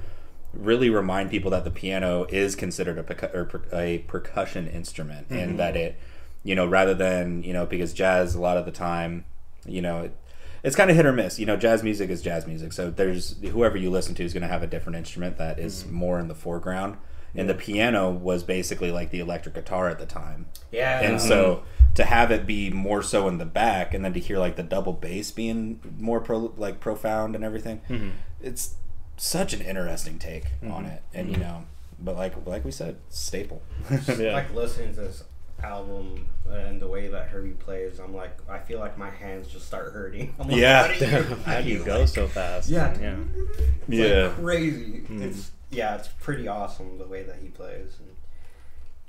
really 0.52 0.90
remind 0.90 1.30
people 1.30 1.50
that 1.50 1.64
the 1.64 1.70
piano 1.70 2.24
is 2.30 2.56
considered 2.56 2.98
a, 2.98 3.02
percu- 3.02 3.34
or 3.34 3.44
per- 3.44 3.76
a 3.76 3.98
percussion 3.98 4.66
instrument 4.66 5.26
and 5.30 5.40
mm-hmm. 5.40 5.56
that 5.56 5.76
it 5.76 5.98
you 6.42 6.54
know 6.54 6.66
rather 6.66 6.94
than 6.94 7.42
you 7.42 7.52
know 7.52 7.66
because 7.66 7.92
jazz 7.92 8.34
a 8.34 8.40
lot 8.40 8.56
of 8.56 8.64
the 8.64 8.72
time 8.72 9.24
you 9.66 9.82
know 9.82 10.02
it, 10.02 10.16
it's 10.62 10.74
kind 10.74 10.90
of 10.90 10.96
hit 10.96 11.06
or 11.06 11.12
miss. 11.12 11.38
You 11.38 11.46
know 11.46 11.56
jazz 11.56 11.82
music 11.82 12.10
is 12.10 12.22
jazz 12.22 12.46
music. 12.46 12.72
So 12.72 12.90
there's 12.90 13.36
whoever 13.42 13.76
you 13.76 13.90
listen 13.90 14.14
to 14.16 14.24
is 14.24 14.32
going 14.32 14.42
to 14.42 14.48
have 14.48 14.62
a 14.62 14.66
different 14.66 14.96
instrument 14.96 15.38
that 15.38 15.58
is 15.58 15.84
mm-hmm. 15.84 15.94
more 15.94 16.18
in 16.18 16.28
the 16.28 16.34
foreground. 16.34 16.96
And 17.34 17.48
the 17.48 17.54
piano 17.54 18.10
was 18.10 18.42
basically 18.42 18.90
like 18.90 19.10
the 19.10 19.20
electric 19.20 19.54
guitar 19.54 19.88
at 19.88 19.98
the 19.98 20.06
time. 20.06 20.46
Yeah, 20.72 21.00
and 21.00 21.20
so 21.20 21.62
to 21.94 22.04
have 22.04 22.30
it 22.30 22.46
be 22.46 22.70
more 22.70 23.02
so 23.02 23.28
in 23.28 23.38
the 23.38 23.44
back 23.44 23.92
and 23.92 24.04
then 24.04 24.12
to 24.14 24.20
hear 24.20 24.38
like 24.38 24.56
the 24.56 24.62
double 24.62 24.92
bass 24.92 25.30
being 25.30 25.80
more 25.98 26.20
pro 26.20 26.52
like 26.56 26.78
profound 26.78 27.34
and 27.34 27.44
everything 27.44 27.80
mm-hmm. 27.88 28.10
it's 28.40 28.74
such 29.18 29.52
an 29.52 29.60
interesting 29.60 30.18
take 30.18 30.44
on 30.70 30.86
it 30.86 31.02
and 31.12 31.30
you 31.30 31.36
know 31.36 31.64
but 32.00 32.16
like 32.16 32.34
like 32.46 32.64
we 32.64 32.70
said 32.70 32.96
staple 33.08 33.62
Yeah. 34.18 34.32
like 34.32 34.54
listening 34.54 34.94
to 34.94 35.00
this 35.00 35.24
album 35.62 36.26
and 36.48 36.80
the 36.80 36.86
way 36.86 37.08
that 37.08 37.26
Herbie 37.28 37.50
plays, 37.50 37.98
I'm 37.98 38.14
like, 38.14 38.30
I 38.48 38.58
feel 38.60 38.78
like 38.78 38.96
my 38.96 39.10
hands 39.10 39.48
just 39.48 39.66
start 39.66 39.92
hurting. 39.92 40.32
I'm 40.38 40.46
like, 40.48 40.56
Yeah. 40.56 40.86
how 40.92 40.94
do 40.94 41.04
you, 41.28 41.34
How 41.44 41.60
do 41.60 41.68
you 41.68 41.84
go 41.84 42.06
so 42.06 42.26
fast? 42.28 42.68
Yeah. 42.70 42.96
yeah. 43.00 43.16
It's 43.34 43.88
like 43.88 43.98
Yeah. 43.98 44.28
crazy. 44.36 45.02
It's 45.10 45.50
yeah, 45.70 45.96
it's 45.96 46.08
pretty 46.20 46.46
awesome 46.48 46.96
the 46.98 47.06
way 47.08 47.24
that 47.24 47.36
he 47.42 47.48
plays. 47.48 47.96
And 47.98 48.08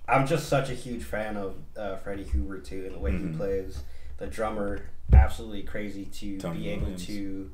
I'm 0.08 0.26
just 0.26 0.50
such 0.50 0.70
a 0.72 0.74
huge 0.74 1.04
fan 1.04 1.38
of 1.38 1.56
uh, 1.78 1.98
Freddie 1.98 2.24
Hoover 2.26 2.58
too, 2.58 2.84
and 2.88 2.96
the 2.96 3.00
way 3.00 3.12
he 3.16 3.28
plays. 3.28 3.84
The 4.18 4.26
drummer, 4.28 4.82
absolutely 5.14 5.62
crazy 5.64 6.06
to 6.06 6.40
Tony 6.40 6.60
be 6.62 6.70
able 6.72 6.82
Williams. 6.82 7.06
to 7.06 7.52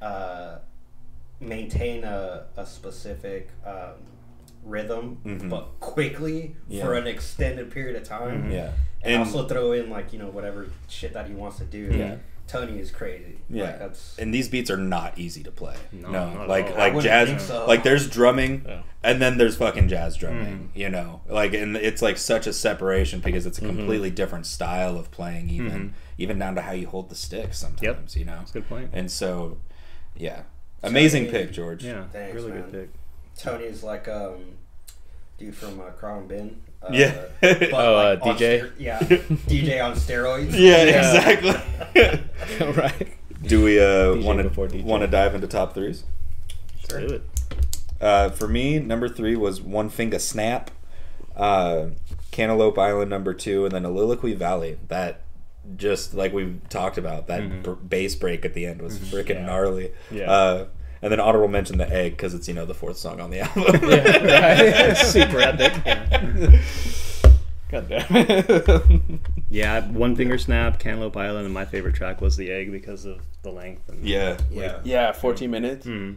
uh, 0.00 0.58
maintain 1.40 2.04
a, 2.04 2.46
a 2.56 2.66
specific 2.66 3.50
um, 3.66 3.92
rhythm, 4.64 5.18
Mhm. 5.24 5.48
but 5.48 5.78
quickly 5.80 6.56
Yeah. 6.68 6.84
for 6.84 6.94
an 6.94 7.06
extended 7.06 7.70
period 7.70 7.96
of 7.96 8.04
time. 8.04 8.50
yeah 8.50 8.72
And, 9.02 9.14
And- 9.14 9.22
also 9.24 9.46
throw 9.46 9.72
in 9.72 9.88
like 9.90 10.12
you 10.12 10.18
know 10.18 10.28
whatever 10.28 10.66
shit 10.88 11.12
that 11.14 11.26
he 11.28 11.34
wants 11.34 11.58
to 11.58 11.64
do. 11.64 11.90
Yeah. 11.96 12.16
Tony 12.48 12.78
is 12.78 12.90
crazy. 12.90 13.36
Yeah, 13.50 13.64
like, 13.64 13.78
that's 13.78 14.18
and 14.18 14.32
these 14.32 14.48
beats 14.48 14.70
are 14.70 14.76
not 14.78 15.18
easy 15.18 15.42
to 15.42 15.50
play. 15.50 15.76
No, 15.92 16.10
No, 16.10 16.32
not 16.32 16.48
like 16.48 16.74
like 16.78 16.98
jazz, 17.00 17.46
so. 17.46 17.66
like 17.66 17.82
there's 17.82 18.08
drumming, 18.08 18.64
Yeah. 18.66 18.82
and 19.04 19.20
then 19.20 19.36
there's 19.36 19.56
fucking 19.56 19.88
jazz 19.88 20.16
drumming. 20.16 20.70
You 20.74 20.88
know, 20.88 21.20
like 21.28 21.52
and 21.52 21.76
it's 21.76 22.00
like 22.00 22.16
such 22.16 22.46
a 22.46 22.52
separation 22.54 23.20
because 23.20 23.44
it's 23.44 23.58
a 23.58 23.60
completely 23.60 24.10
different 24.10 24.46
style 24.46 24.96
of 24.98 25.10
playing, 25.10 25.50
even 25.50 25.92
even 26.16 26.38
down 26.38 26.54
to 26.54 26.62
how 26.62 26.72
you 26.72 26.86
hold 26.88 27.10
the 27.10 27.14
stick 27.14 27.52
sometimes. 27.52 28.16
You 28.16 28.24
know, 28.24 28.38
That's 28.38 28.50
a 28.50 28.54
good 28.54 28.68
point. 28.68 28.90
and 28.94 29.10
so 29.10 29.58
yeah, 30.16 30.44
amazing 30.82 31.26
Tony- 31.26 31.38
pick, 31.38 31.52
George. 31.52 31.84
Yeah, 31.84 32.04
Thanks, 32.12 32.34
really 32.34 32.50
man. 32.52 32.62
good 32.70 32.72
pick. 32.72 32.90
Tony's 33.38 33.82
like 33.82 34.08
um 34.08 34.56
dude 35.38 35.54
from 35.54 35.80
uh, 35.80 35.84
Crown 35.90 36.26
Bin. 36.26 36.60
Uh, 36.82 36.88
Yeah. 36.92 37.24
but, 37.40 37.62
Oh, 37.72 37.94
like, 37.94 38.20
uh, 38.22 38.24
DJ? 38.34 38.58
ster- 38.58 38.72
yeah, 38.78 38.98
DJ 39.00 39.84
on 39.84 39.92
steroids. 39.94 40.52
Yeah, 40.52 40.84
Yeah. 40.84 41.32
exactly. 41.94 42.72
right. 42.82 43.08
Do 43.42 43.62
we 43.62 43.78
uh, 43.80 44.16
want 44.16 44.52
to 44.54 44.82
want 44.82 45.02
to 45.02 45.06
dive 45.06 45.34
into 45.34 45.46
top 45.46 45.74
threes? 45.74 46.04
Let's 46.74 46.88
do 47.08 47.14
it. 47.14 47.22
Uh, 48.00 48.30
for 48.30 48.46
me, 48.48 48.78
number 48.78 49.08
three 49.08 49.36
was 49.36 49.60
One 49.60 49.88
Finger 49.90 50.18
Snap, 50.18 50.70
uh, 51.36 51.86
Cantaloupe 52.30 52.78
Island 52.78 53.10
number 53.10 53.34
two, 53.34 53.64
and 53.64 53.72
then 53.74 53.82
Oliloqui 53.84 54.36
Valley. 54.36 54.78
That 54.88 55.20
just 55.76 56.14
like 56.14 56.32
we've 56.32 56.60
talked 56.68 56.98
about, 56.98 57.26
that 57.28 57.62
b- 57.62 57.74
bass 57.88 58.14
break 58.14 58.44
at 58.44 58.54
the 58.54 58.66
end 58.66 58.80
was 58.82 58.98
freaking 58.98 59.36
Yeah. 59.36 59.46
gnarly. 59.46 59.92
Yeah. 60.10 60.30
Uh, 60.30 60.66
and 61.02 61.12
then 61.12 61.20
honorable 61.20 61.48
mention 61.48 61.78
the 61.78 61.88
egg 61.88 62.12
because 62.12 62.34
it's 62.34 62.48
you 62.48 62.54
know 62.54 62.66
the 62.66 62.74
fourth 62.74 62.96
song 62.96 63.20
on 63.20 63.30
the 63.30 63.40
album. 63.40 63.64
Yeah, 63.88 64.88
right. 64.88 64.96
Super 64.96 65.38
epic. 65.42 65.72
Yeah. 65.86 66.60
God 67.70 67.88
damn 67.88 68.06
it. 68.10 69.20
Yeah, 69.50 69.86
one 69.88 70.16
finger 70.16 70.38
snap, 70.38 70.78
Cantaloupe 70.78 71.16
Island, 71.16 71.44
and 71.44 71.52
my 71.54 71.64
favorite 71.66 71.94
track 71.94 72.20
was 72.20 72.36
the 72.36 72.50
egg 72.50 72.72
because 72.72 73.04
of 73.04 73.20
the 73.42 73.50
length. 73.50 73.88
And, 73.90 74.06
yeah, 74.08 74.38
Yeah. 74.50 74.80
yeah, 74.84 75.12
14 75.12 75.50
minutes. 75.50 75.86
Mm. 75.86 76.16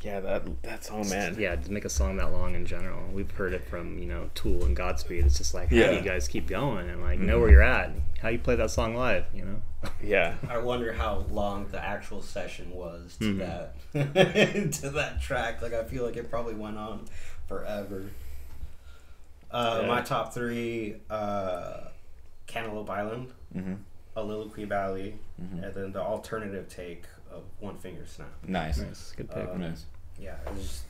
Yeah, 0.00 0.20
that 0.20 0.62
that's 0.62 0.90
oh 0.92 1.02
man. 1.04 1.34
yeah, 1.40 1.56
to 1.56 1.72
make 1.72 1.84
a 1.84 1.88
song 1.88 2.18
that 2.18 2.30
long 2.32 2.54
in 2.54 2.64
general, 2.66 3.02
we've 3.12 3.30
heard 3.32 3.52
it 3.52 3.64
from 3.68 3.98
you 3.98 4.06
know 4.06 4.30
Tool 4.34 4.64
and 4.64 4.76
Godspeed. 4.76 5.24
It's 5.24 5.38
just 5.38 5.54
like, 5.54 5.70
how 5.70 5.76
Yeah. 5.76 5.90
do 5.90 5.96
you 5.96 6.02
guys 6.02 6.28
keep 6.28 6.46
going 6.46 6.88
and 6.88 7.02
like 7.02 7.18
know 7.18 7.40
where 7.40 7.50
you're 7.50 7.62
at? 7.62 7.90
How 8.22 8.28
you 8.28 8.38
play 8.38 8.54
that 8.56 8.70
song 8.70 8.94
live? 8.94 9.24
You 9.34 9.44
know? 9.44 9.62
Yeah. 10.02 10.34
I 10.48 10.58
wonder 10.58 10.92
how 10.92 11.24
long 11.30 11.66
the 11.68 11.80
actual 11.84 12.22
session 12.22 12.70
was 12.72 13.16
to 13.20 13.24
Mm-hmm. 13.34 14.12
that 14.12 14.72
to 14.82 14.90
that 14.90 15.20
track. 15.20 15.62
Like 15.62 15.72
I 15.74 15.82
feel 15.84 16.04
like 16.04 16.16
it 16.16 16.30
probably 16.30 16.54
went 16.54 16.78
on 16.78 17.06
forever. 17.48 18.04
Uh, 19.50 19.78
Yeah. 19.82 19.88
My 19.88 20.00
top 20.02 20.32
three: 20.34 20.96
uh, 21.10 21.88
Cantaloupe 22.46 22.90
Island, 22.90 23.32
hmm 23.52 23.74
Oliloqui 24.16 24.66
Valley, 24.68 25.16
Mm-hmm. 25.42 25.62
and 25.64 25.74
then 25.74 25.92
the 25.92 26.00
alternative 26.02 26.68
take 26.68 27.04
of 27.32 27.42
One 27.60 27.78
Finger 27.78 28.04
Snap. 28.06 28.28
nice, 28.46 28.78
Nice, 28.78 29.12
good 29.16 29.30
pick. 29.30 29.48
Um, 29.48 29.60
nice. 29.60 29.84
Yeah, 30.20 30.34
it 30.46 30.52
was 30.54 30.62
just 30.62 30.82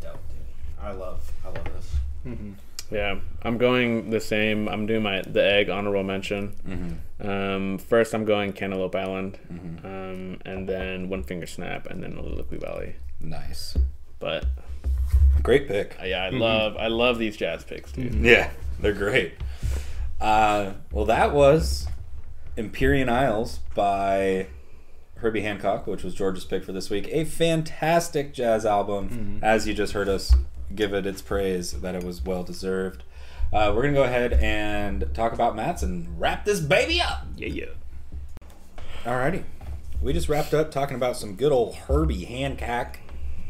dope, 0.00 0.20
dude. 0.28 0.38
I 0.80 0.92
love, 0.92 1.30
I 1.44 1.48
love 1.48 1.64
this. 1.64 1.90
hmm 2.24 2.52
Yeah. 2.90 3.18
I'm 3.42 3.58
going 3.58 4.10
the 4.10 4.20
same. 4.20 4.68
I'm 4.68 4.86
doing 4.86 5.02
my 5.02 5.22
the 5.22 5.44
egg 5.44 5.68
honorable 5.70 6.02
mention. 6.04 6.48
hmm 6.64 7.26
Um, 7.28 7.78
first, 7.78 8.14
I'm 8.14 8.24
going 8.24 8.52
Cantaloupe 8.52 8.94
Island, 8.94 9.38
Mhm. 9.52 9.84
um, 9.84 10.38
and 10.44 10.68
then 10.68 11.08
One 11.08 11.22
Finger 11.22 11.46
Snap, 11.46 11.86
and 11.88 12.02
then 12.02 12.12
Oliloqui 12.14 12.60
Valley. 12.60 12.96
Nice, 13.20 13.76
But 14.18 14.44
great 15.42 15.68
pick. 15.68 15.96
uh, 16.00 16.04
yeah, 16.04 16.24
I 16.24 16.30
love 16.30 16.76
I 16.76 16.88
love 16.88 17.18
these 17.18 17.36
jazz 17.36 17.64
picks, 17.64 17.92
dude. 17.92 18.14
Yeah, 18.14 18.50
they're 18.80 18.92
great. 18.92 19.34
Uh, 20.20 20.74
well, 20.92 21.04
that 21.06 21.32
was 21.32 21.86
Empyrean 22.56 23.08
Isles 23.08 23.58
by 23.74 24.46
Herbie 25.22 25.42
Hancock, 25.42 25.86
which 25.86 26.02
was 26.02 26.14
George's 26.14 26.44
pick 26.44 26.64
for 26.64 26.72
this 26.72 26.90
week. 26.90 27.08
A 27.10 27.24
fantastic 27.24 28.34
jazz 28.34 28.66
album, 28.66 29.38
as 29.42 29.66
you 29.66 29.72
just 29.72 29.92
heard 29.92 30.08
us 30.08 30.34
give 30.74 30.92
it 30.92 31.06
its 31.06 31.22
praise, 31.22 31.80
that 31.80 31.94
it 31.94 32.02
was 32.02 32.22
well 32.24 32.42
deserved. 32.42 33.04
Uh, 33.52 33.72
we're 33.74 33.82
gonna 33.82 33.94
go 33.94 34.02
ahead 34.02 34.32
and 34.32 35.08
talk 35.14 35.32
about 35.32 35.54
Matt's 35.54 35.82
and 35.82 36.20
wrap 36.20 36.44
this 36.44 36.60
baby 36.60 37.00
up. 37.00 37.24
Yeah, 37.36 37.48
yeah. 37.48 37.64
Alrighty, 39.04 39.44
we 40.00 40.12
just 40.12 40.28
wrapped 40.28 40.54
up 40.54 40.70
talking 40.70 40.96
about 40.96 41.16
some 41.16 41.34
good 41.34 41.52
old 41.52 41.74
Herbie 41.74 42.24
Hancock, 42.24 42.98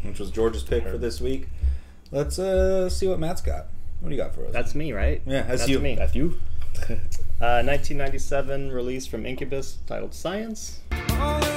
which 0.03 0.19
was 0.19 0.31
George's 0.31 0.63
pick 0.63 0.87
for 0.87 0.99
this 0.99 1.21
week. 1.21 1.49
Let's 2.11 2.39
uh, 2.39 2.91
see 2.91 3.09
what 3.09 3.19
Matt's 3.19 3.41
got. 3.41 3.69
What 4.01 4.11
do 4.11 4.15
you 4.15 4.21
got 4.21 4.35
for 4.35 4.45
us? 4.45 4.53
That's 4.53 4.75
me, 4.75 4.93
right? 4.93 5.23
Yeah, 5.25 5.43
that's 5.43 5.61
that's 5.61 5.69
you. 5.71 5.79
me. 5.79 5.95
That's 5.95 6.15
you. 6.15 6.39
Uh, 7.43 7.59
1997 7.65 8.71
release 8.71 9.05
from 9.09 9.27
Incubus 9.27 9.79
titled 9.89 10.15
Science. 10.15 10.79
What's 10.91 11.52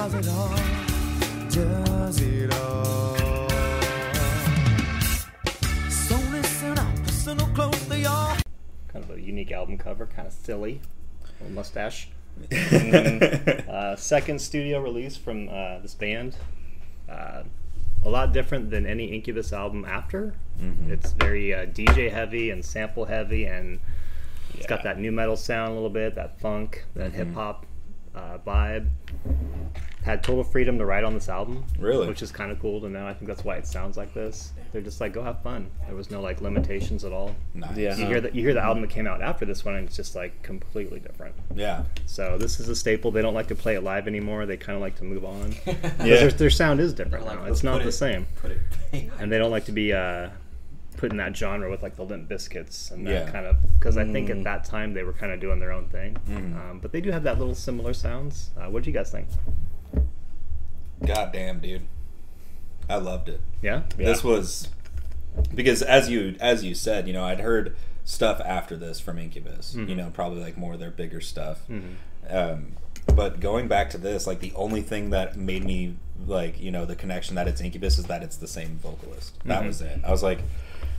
does 0.00 0.14
it 0.14 0.28
all, 0.30 0.56
does 1.50 2.20
it 2.22 2.54
all. 2.54 3.16
So 5.90 6.16
listen 6.30 6.78
up, 6.78 6.98
listen 7.04 7.38
up 7.38 7.54
close, 7.54 7.84
they 7.84 8.06
are. 8.06 8.34
Kind 8.88 9.04
of 9.04 9.10
a 9.10 9.20
unique 9.20 9.52
album 9.52 9.76
cover, 9.76 10.06
kind 10.06 10.26
of 10.26 10.32
silly. 10.32 10.80
Little 11.40 11.54
mustache. 11.54 12.08
Uh, 13.70 13.96
second 13.96 14.40
studio 14.40 14.80
release 14.80 15.16
from 15.16 15.48
uh, 15.48 15.78
this 15.80 15.94
band. 15.94 16.36
Uh, 17.08 17.42
a 18.04 18.08
lot 18.08 18.32
different 18.32 18.70
than 18.70 18.86
any 18.86 19.06
Incubus 19.06 19.52
album 19.52 19.84
after. 19.84 20.34
It's 20.88 21.12
very 21.12 21.52
uh, 21.52 21.66
DJ 21.66 22.10
heavy 22.10 22.50
and 22.50 22.64
sample 22.64 23.04
heavy, 23.04 23.44
and 23.44 23.80
it's 24.54 24.66
got 24.66 24.82
that 24.84 24.98
new 24.98 25.12
metal 25.12 25.36
sound 25.36 25.72
a 25.72 25.74
little 25.74 25.90
bit, 25.90 26.14
that 26.14 26.40
funk, 26.40 26.84
that 26.94 27.12
hip 27.12 27.32
hop 27.34 27.66
uh, 28.14 28.38
vibe. 28.46 28.88
Had 30.02 30.22
total 30.24 30.42
freedom 30.42 30.78
to 30.78 30.86
write 30.86 31.04
on 31.04 31.12
this 31.12 31.28
album, 31.28 31.62
Really? 31.78 32.08
which 32.08 32.22
is 32.22 32.32
kind 32.32 32.50
of 32.50 32.58
cool 32.58 32.80
to 32.80 32.88
know. 32.88 33.06
I 33.06 33.12
think 33.12 33.26
that's 33.28 33.44
why 33.44 33.56
it 33.56 33.66
sounds 33.66 33.98
like 33.98 34.14
this. 34.14 34.52
They're 34.72 34.80
just 34.80 34.98
like, 35.00 35.12
go 35.12 35.22
have 35.22 35.42
fun. 35.42 35.70
There 35.86 35.94
was 35.94 36.10
no 36.10 36.22
like 36.22 36.40
limitations 36.40 37.04
at 37.04 37.12
all. 37.12 37.34
Nice. 37.54 37.76
Yeah. 37.76 37.96
You 37.96 38.06
hear 38.06 38.20
that 38.22 38.34
you 38.34 38.42
hear 38.42 38.54
the 38.54 38.62
album 38.62 38.80
that 38.80 38.88
came 38.90 39.06
out 39.06 39.20
after 39.20 39.44
this 39.44 39.62
one, 39.64 39.74
and 39.74 39.86
it's 39.86 39.96
just 39.96 40.14
like 40.16 40.42
completely 40.42 41.00
different. 41.00 41.34
Yeah. 41.54 41.82
So 42.06 42.38
this 42.38 42.60
is 42.60 42.68
a 42.70 42.74
staple. 42.76 43.10
They 43.10 43.20
don't 43.20 43.34
like 43.34 43.48
to 43.48 43.54
play 43.54 43.74
it 43.74 43.82
live 43.82 44.08
anymore. 44.08 44.46
They 44.46 44.56
kind 44.56 44.74
of 44.76 44.80
like 44.80 44.96
to 44.96 45.04
move 45.04 45.24
on. 45.24 45.54
Yeah. 45.66 45.84
Their, 45.98 46.30
their 46.30 46.50
sound 46.50 46.80
is 46.80 46.94
different 46.94 47.26
Like, 47.26 47.38
now. 47.40 47.44
It's 47.46 47.62
not 47.62 47.74
put 47.78 47.82
the 47.82 47.88
it- 47.88 47.92
same, 47.92 48.26
Put 48.36 48.52
it. 48.52 49.10
and 49.18 49.30
they 49.30 49.36
don't 49.38 49.50
like 49.50 49.66
to 49.66 49.72
be 49.72 49.92
uh, 49.92 50.30
put 50.96 51.10
in 51.10 51.18
that 51.18 51.36
genre 51.36 51.70
with 51.70 51.82
like 51.82 51.96
the 51.96 52.04
Limp 52.04 52.28
Bizkits 52.28 52.90
and 52.90 53.06
that 53.06 53.10
Yeah. 53.26 53.30
kind 53.30 53.44
of. 53.46 53.56
Because 53.78 53.96
I 53.98 54.04
think 54.10 54.30
at 54.30 54.42
that 54.44 54.64
time 54.64 54.94
they 54.94 55.02
were 55.02 55.12
kind 55.12 55.30
of 55.32 55.40
doing 55.40 55.60
their 55.60 55.72
own 55.72 55.88
thing. 55.88 56.16
Mm-hmm. 56.28 56.56
Um, 56.56 56.78
but 56.80 56.90
they 56.92 57.00
do 57.02 57.10
have 57.10 57.22
that 57.24 57.38
little 57.38 57.54
similar 57.54 57.92
sounds. 57.92 58.50
Uh, 58.56 58.70
what 58.70 58.82
do 58.82 58.90
you 58.90 58.94
guys 58.94 59.10
think? 59.10 59.28
God 61.04 61.32
damn, 61.32 61.60
dude. 61.60 61.86
I 62.88 62.96
loved 62.96 63.28
it. 63.28 63.40
Yeah. 63.62 63.82
This 63.96 64.24
was 64.24 64.68
because 65.54 65.82
as 65.82 66.10
you 66.10 66.36
as 66.40 66.64
you 66.64 66.74
said, 66.74 67.06
you 67.06 67.12
know, 67.12 67.24
I'd 67.24 67.40
heard 67.40 67.76
stuff 68.04 68.40
after 68.44 68.76
this 68.76 69.00
from 69.00 69.18
Incubus. 69.18 69.74
You 69.74 69.86
mm-hmm. 69.86 69.96
know, 69.96 70.10
probably 70.12 70.42
like 70.42 70.58
more 70.58 70.74
of 70.74 70.80
their 70.80 70.90
bigger 70.90 71.20
stuff. 71.20 71.60
Mm-hmm. 71.68 71.94
Um, 72.28 72.72
but 73.14 73.40
going 73.40 73.68
back 73.68 73.90
to 73.90 73.98
this, 73.98 74.26
like 74.26 74.40
the 74.40 74.52
only 74.54 74.82
thing 74.82 75.10
that 75.10 75.36
made 75.36 75.64
me 75.64 75.96
like 76.26 76.60
you 76.60 76.70
know 76.70 76.84
the 76.84 76.96
connection 76.96 77.36
that 77.36 77.48
it's 77.48 77.60
Incubus 77.60 77.98
is 77.98 78.06
that 78.06 78.22
it's 78.22 78.36
the 78.36 78.48
same 78.48 78.78
vocalist. 78.78 79.38
That 79.44 79.58
mm-hmm. 79.58 79.66
was 79.68 79.80
it. 79.80 80.00
I 80.04 80.10
was 80.10 80.22
like, 80.22 80.40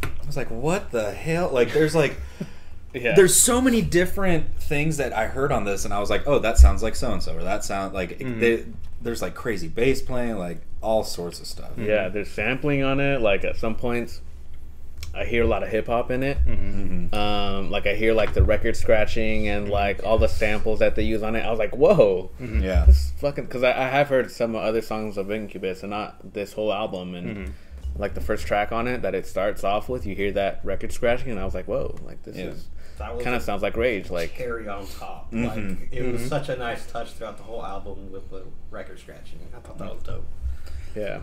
I 0.03 0.25
was 0.25 0.37
like, 0.37 0.49
what 0.49 0.91
the 0.91 1.11
hell? 1.11 1.49
Like, 1.51 1.73
there's 1.73 1.95
like. 1.95 2.15
Yeah. 2.93 3.13
There's 3.15 3.35
so 3.35 3.61
many 3.61 3.81
different 3.81 4.57
things 4.59 4.97
that 4.97 5.13
I 5.13 5.27
heard 5.27 5.51
on 5.51 5.63
this, 5.63 5.85
and 5.85 5.93
I 5.93 5.99
was 5.99 6.09
like, 6.09 6.27
"Oh, 6.27 6.39
that 6.39 6.57
sounds 6.57 6.83
like 6.83 6.95
so 6.95 7.11
and 7.11 7.23
so," 7.23 7.35
or 7.37 7.43
"That 7.43 7.63
sound 7.63 7.93
like." 7.93 8.19
Mm-hmm. 8.19 8.39
They, 8.39 8.65
there's 9.01 9.21
like 9.21 9.33
crazy 9.33 9.67
bass 9.67 10.01
playing, 10.01 10.37
like 10.37 10.61
all 10.81 11.03
sorts 11.03 11.39
of 11.39 11.47
stuff. 11.47 11.71
Yeah, 11.77 12.05
mm-hmm. 12.05 12.13
there's 12.13 12.29
sampling 12.29 12.83
on 12.83 12.99
it. 12.99 13.21
Like 13.21 13.43
at 13.43 13.55
some 13.55 13.75
points, 13.75 14.21
I 15.13 15.25
hear 15.25 15.43
a 15.43 15.47
lot 15.47 15.63
of 15.63 15.69
hip 15.69 15.87
hop 15.87 16.11
in 16.11 16.23
it. 16.23 16.37
Mm-hmm. 16.45 17.13
Um, 17.15 17.71
like 17.71 17.87
I 17.87 17.95
hear 17.95 18.13
like 18.13 18.33
the 18.33 18.43
record 18.43 18.75
scratching 18.75 19.47
and 19.47 19.69
like 19.69 20.03
all 20.03 20.17
the 20.17 20.27
samples 20.27 20.79
that 20.79 20.95
they 20.95 21.03
use 21.03 21.23
on 21.23 21.35
it. 21.35 21.41
I 21.41 21.49
was 21.49 21.59
like, 21.59 21.75
whoa, 21.75 22.31
Yeah, 22.39 22.85
this 22.85 23.05
is 23.05 23.13
fucking. 23.17 23.45
Because 23.45 23.63
I, 23.63 23.71
I 23.71 23.87
have 23.89 24.09
heard 24.09 24.31
some 24.31 24.55
other 24.55 24.81
songs 24.81 25.17
of 25.17 25.31
Incubus 25.31 25.81
and 25.81 25.89
not 25.89 26.33
this 26.33 26.53
whole 26.53 26.71
album. 26.71 27.15
And 27.15 27.53
like 27.97 28.13
the 28.13 28.21
first 28.21 28.47
track 28.47 28.71
on 28.71 28.87
it 28.87 29.01
that 29.01 29.13
it 29.15 29.25
starts 29.25 29.63
off 29.63 29.89
with, 29.89 30.05
you 30.05 30.15
hear 30.15 30.31
that 30.33 30.61
record 30.63 30.91
scratching, 30.93 31.31
and 31.31 31.39
I 31.39 31.45
was 31.45 31.53
like, 31.53 31.67
whoa, 31.67 31.95
like 32.03 32.23
this 32.23 32.37
Yeah. 32.37 32.45
is 32.45 32.47
That 32.47 32.53
was 32.53 32.67
kind 33.23 33.35
of 33.35 33.41
sounds 33.41 33.61
like 33.61 33.75
Rage. 33.77 34.09
Like 34.09 34.35
cherry 34.35 34.67
on 34.67 34.85
top. 34.87 35.31
Mhm. 35.31 35.47
Like 35.81 35.89
it 35.91 36.11
was 36.11 36.25
such 36.27 36.49
a 36.49 36.55
nice 36.57 36.85
touch 36.91 37.11
throughout 37.11 37.37
the 37.37 37.43
whole 37.43 37.65
album 37.65 38.11
with 38.11 38.29
the 38.29 38.45
record 38.69 38.99
scratching. 38.99 39.39
I 39.55 39.59
thought 39.59 39.77
that 39.77 39.93
was 39.93 40.03
dope. 40.03 40.25
yeah, 40.95 41.19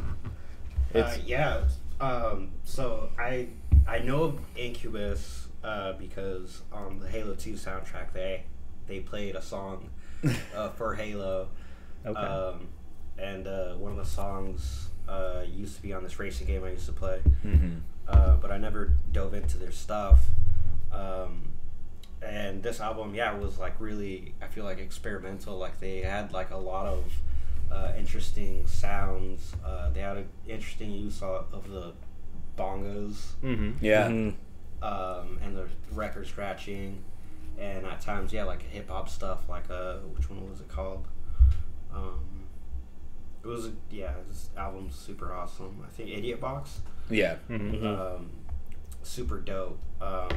Uh, 0.95 1.17
yeah. 1.25 1.65
Um, 2.01 2.51
so 2.65 3.11
I 3.19 3.49
I 3.87 3.99
know 4.01 4.23
of 4.25 4.39
Incubus 4.57 5.49
uh, 5.65 5.93
because 5.95 6.63
on 6.73 7.01
the 7.01 7.09
Halo 7.09 7.35
Two 7.35 7.55
soundtrack 7.55 8.13
they 8.13 8.45
they 8.87 9.01
played 9.01 9.35
a 9.37 9.43
song 9.43 9.91
uh, 10.57 10.71
for 10.71 10.95
Halo. 10.95 11.49
Okay. 12.07 12.19
Um, 12.21 12.69
and 13.19 13.47
uh, 13.49 13.75
one 13.75 13.91
of 13.93 13.99
the 13.99 14.05
songs 14.05 14.89
uh, 15.09 15.43
used 15.47 15.75
to 15.77 15.83
be 15.83 15.93
on 15.93 16.03
this 16.05 16.19
racing 16.19 16.47
game 16.47 16.63
I 16.65 16.71
used 16.71 16.87
to 16.87 16.93
play, 16.93 17.21
Mhm. 17.45 17.81
uh, 18.07 18.37
but 18.37 18.53
I 18.53 18.59
never 18.59 18.93
dove 19.11 19.35
into 19.35 19.59
their 19.59 19.73
stuff. 19.73 20.21
Um, 20.93 21.53
and 22.23 22.63
this 22.63 22.81
album, 22.81 23.15
yeah, 23.15 23.33
was 23.37 23.59
like 23.59 23.75
really, 23.81 24.35
I 24.43 24.47
feel 24.47 24.65
like 24.65 24.79
experimental. 24.79 25.57
Like 25.59 25.79
they 25.81 26.01
had 26.01 26.33
like 26.33 26.51
a 26.51 26.57
lot 26.57 26.87
of 26.87 27.05
uh, 27.71 27.93
interesting 27.99 28.67
sounds. 28.67 29.55
Uh, 29.65 29.91
they 29.91 30.01
had 30.01 30.17
an 30.19 30.29
interesting 30.47 30.91
use 30.91 31.23
of, 31.23 31.47
of 31.53 31.69
the 31.71 31.93
bongos 32.57 33.35
mm-hmm. 33.43 33.73
yeah, 33.81 34.09
Mhm. 34.09 34.35
um, 34.83 35.39
and 35.43 35.57
the 35.57 35.69
record 35.93 36.27
scratching, 36.27 37.03
and 37.59 37.87
at 37.87 38.01
times, 38.01 38.33
yeah, 38.33 38.45
like 38.45 38.63
hip 38.63 38.89
hop 38.89 39.09
stuff. 39.09 39.49
Like 39.49 39.71
uh, 39.71 39.99
which 40.17 40.29
one 40.29 40.49
was 40.51 40.61
it 40.61 40.69
called? 40.69 41.07
Um, 41.95 42.47
it 43.45 43.47
was 43.47 43.71
yeah, 43.91 44.13
this 44.29 44.51
album's 44.57 44.97
super 44.97 45.33
awesome. 45.33 45.85
I 45.87 45.91
think 45.91 46.11
Idiot 46.11 46.41
Box, 46.41 46.81
yeah. 47.09 47.37
Mm-hmm. 47.49 47.87
um, 47.87 48.31
super 49.03 49.39
dope. 49.41 49.79
Um, 50.01 50.29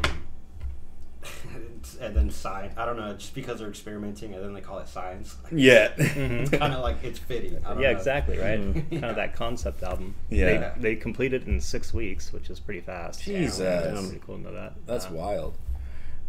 and 2.02 2.16
then 2.16 2.30
science. 2.32 2.74
I 2.78 2.86
don't 2.86 2.98
know, 2.98 3.14
just 3.14 3.34
because 3.36 3.60
they're 3.60 3.70
experimenting, 3.70 4.34
and 4.34 4.44
then 4.44 4.54
they 4.54 4.62
call 4.62 4.80
it 4.80 4.88
science. 4.88 5.36
Like, 5.44 5.54
Yeah. 5.56 5.90
It's 5.98 6.50
kind 6.52 6.74
of 6.74 6.82
like 6.82 7.04
it's 7.04 7.20
fitting. 7.20 7.54
Yeah, 7.64 7.74
know. 7.76 7.82
exactly, 7.90 8.38
right? 8.38 8.60
Mhm. 8.60 8.90
Kind 8.90 9.06
of 9.06 9.16
that 9.16 9.36
concept 9.36 9.84
album. 9.84 10.16
Yeah. 10.30 10.74
They, 10.76 10.90
they 10.94 10.96
completed 10.96 11.44
it 11.44 11.48
in 11.48 11.60
six 11.62 11.94
weeks, 11.94 12.32
which 12.34 12.50
is 12.50 12.60
pretty 12.60 12.82
fast. 12.82 13.22
Jesus. 13.24 13.58
That's 13.60 14.02
pretty 14.08 14.22
cool 14.26 14.38
to 14.38 14.44
know 14.44 14.54
that. 14.54 14.74
That's 14.86 15.06
Uh, 15.08 15.12
wild. 15.14 15.58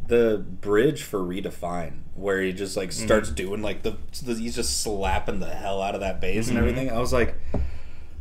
The 0.06 0.44
bridge 0.60 1.02
for 1.02 1.20
redefine, 1.20 2.00
where 2.16 2.40
he 2.42 2.52
just 2.52 2.76
like 2.76 2.90
starts 2.90 3.30
doing 3.30 3.62
like 3.62 3.82
the, 3.82 3.96
the 4.24 4.34
he's 4.34 4.56
just 4.56 4.80
slapping 4.82 5.38
the 5.38 5.46
hell 5.54 5.80
out 5.80 5.94
of 5.94 6.00
that 6.00 6.20
bass 6.20 6.48
and 6.48 6.58
everything. 6.58 6.90
I 6.90 6.98
was 6.98 7.12
like, 7.12 7.36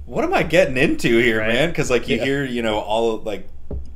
what 0.05 0.23
am 0.23 0.31
I 0.33 0.43
getting 0.43 0.77
into 0.77 1.17
here, 1.17 1.39
Right. 1.39 1.47
man? 1.49 1.69
Because 1.69 1.89
like 1.89 2.07
you 2.07 2.17
Yeah. 2.17 2.23
hear, 2.23 2.45
you 2.45 2.61
know, 2.61 2.77
all 2.79 3.17
like 3.17 3.47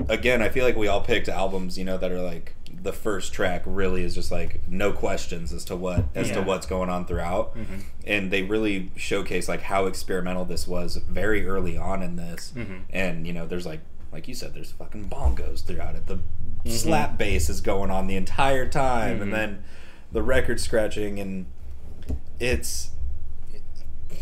again, 0.10 0.42
I 0.42 0.50
feel 0.50 0.66
like 0.66 0.76
we 0.76 0.88
all 0.88 1.02
picked 1.02 1.30
albums, 1.30 1.78
you 1.78 1.84
know, 1.86 1.98
that 1.98 2.12
are 2.12 2.22
like 2.22 2.56
the 2.86 2.94
first 2.94 3.34
track 3.34 3.64
really 3.66 4.04
is 4.04 4.14
just 4.14 4.32
like 4.32 4.62
no 4.70 4.94
questions 4.94 5.52
as 5.52 5.66
to 5.66 5.76
what 5.76 6.06
as 6.14 6.30
to 6.30 6.42
what's 6.42 6.68
going 6.68 6.88
on 6.88 7.04
throughout, 7.06 7.58
mm-hmm. 7.58 7.80
and 8.06 8.30
they 8.30 8.44
really 8.44 8.92
showcase 8.96 9.50
like 9.50 9.62
how 9.62 9.88
experimental 9.88 10.46
this 10.46 10.68
was 10.68 10.98
very 10.98 11.48
early 11.48 11.76
on 11.76 12.04
in 12.04 12.16
this, 12.16 12.54
mm-hmm. 12.56 12.78
and 12.92 13.26
you 13.26 13.34
know, 13.34 13.48
there's 13.48 13.66
like 13.66 13.82
like 14.12 14.28
you 14.28 14.36
said, 14.36 14.54
there's 14.54 14.72
fucking 14.72 15.10
bongos 15.10 15.66
throughout 15.66 15.96
it. 15.96 16.06
The 16.06 16.18
mm-hmm. 16.18 16.70
slap 16.70 17.18
bass 17.18 17.50
is 17.50 17.60
going 17.60 17.90
on 17.90 18.06
the 18.06 18.16
entire 18.16 18.68
time, 18.70 19.20
and 19.20 19.34
then 19.34 19.64
the 20.12 20.22
record 20.22 20.60
scratching, 20.60 21.20
and 21.20 21.48
it's 22.40 22.92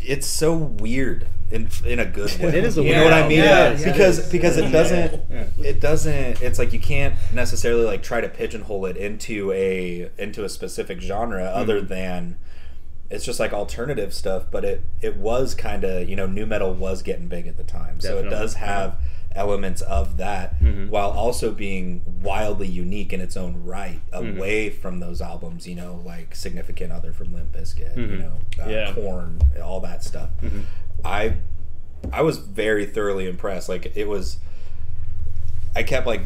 it's 0.01 0.25
so 0.25 0.55
weird 0.55 1.27
in 1.53 1.69
in 1.85 1.99
a 1.99 2.05
good 2.05 2.31
way. 2.39 2.49
It 2.49 2.63
is 2.65 2.77
a 2.77 2.83
you 2.83 2.93
know 2.93 3.03
what 3.05 3.13
I 3.13 3.27
mean? 3.27 3.37
Yeah, 3.39 3.71
yeah, 3.77 3.91
because 3.91 4.17
it 4.19 4.25
is. 4.25 4.31
because 4.31 4.57
it 4.57 4.71
doesn't 4.71 5.21
Yeah. 5.31 5.45
it 5.63 5.79
doesn't 5.79 6.41
it's 6.41 6.57
like 6.59 6.73
you 6.73 6.79
can't 6.79 7.15
necessarily 7.33 7.85
like 7.85 8.01
try 8.03 8.19
to 8.21 8.27
pigeonhole 8.27 8.85
it 8.87 8.97
into 8.97 9.51
a 9.51 10.09
into 10.17 10.43
a 10.43 10.49
specific 10.49 10.99
genre 10.99 11.43
other 11.45 11.77
Mm-hmm. 11.79 11.87
than 11.87 12.37
it's 13.09 13.23
just 13.25 13.39
like 13.39 13.53
alternative 13.53 14.13
stuff 14.13 14.45
but 14.49 14.65
it 14.65 14.81
it 15.01 15.15
was 15.17 15.53
kind 15.53 15.83
of 15.83 16.09
you 16.09 16.15
know 16.15 16.25
new 16.25 16.45
metal 16.47 16.73
was 16.73 17.03
getting 17.03 17.27
big 17.27 17.45
at 17.47 17.57
the 17.57 17.63
time 17.63 17.99
so 18.01 18.17
it 18.17 18.29
does 18.29 18.55
have 18.55 18.97
elements 19.35 19.81
of 19.81 20.17
that 20.17 20.59
Mhm. 20.61 20.89
while 20.89 21.09
also 21.11 21.51
being 21.51 22.01
wildly 22.21 22.67
unique 22.67 23.11
in 23.13 23.19
its 23.21 23.35
own 23.35 23.63
right 23.63 23.99
Mm-hmm. 24.11 24.37
away 24.37 24.69
from 24.69 24.99
those 24.99 25.21
albums 25.21 25.67
you 25.67 25.75
know 25.75 26.01
like 26.05 26.35
significant 26.35 26.91
other 26.91 27.11
from 27.11 27.33
limp 27.33 27.51
bizkit 27.55 27.95
you 27.97 28.03
Mhm. 28.03 28.19
know 28.19 28.63
uh, 28.63 28.69
Yeah. 28.69 28.91
Korn 28.93 29.39
all 29.63 29.79
that 29.81 30.03
stuff 30.03 30.29
i 31.03 31.33
i 32.11 32.21
was 32.21 32.37
very 32.37 32.85
thoroughly 32.85 33.27
impressed 33.27 33.69
like 33.69 33.91
it 33.95 34.07
was 34.07 34.37
i 35.75 35.83
kept 35.83 36.05
like 36.05 36.21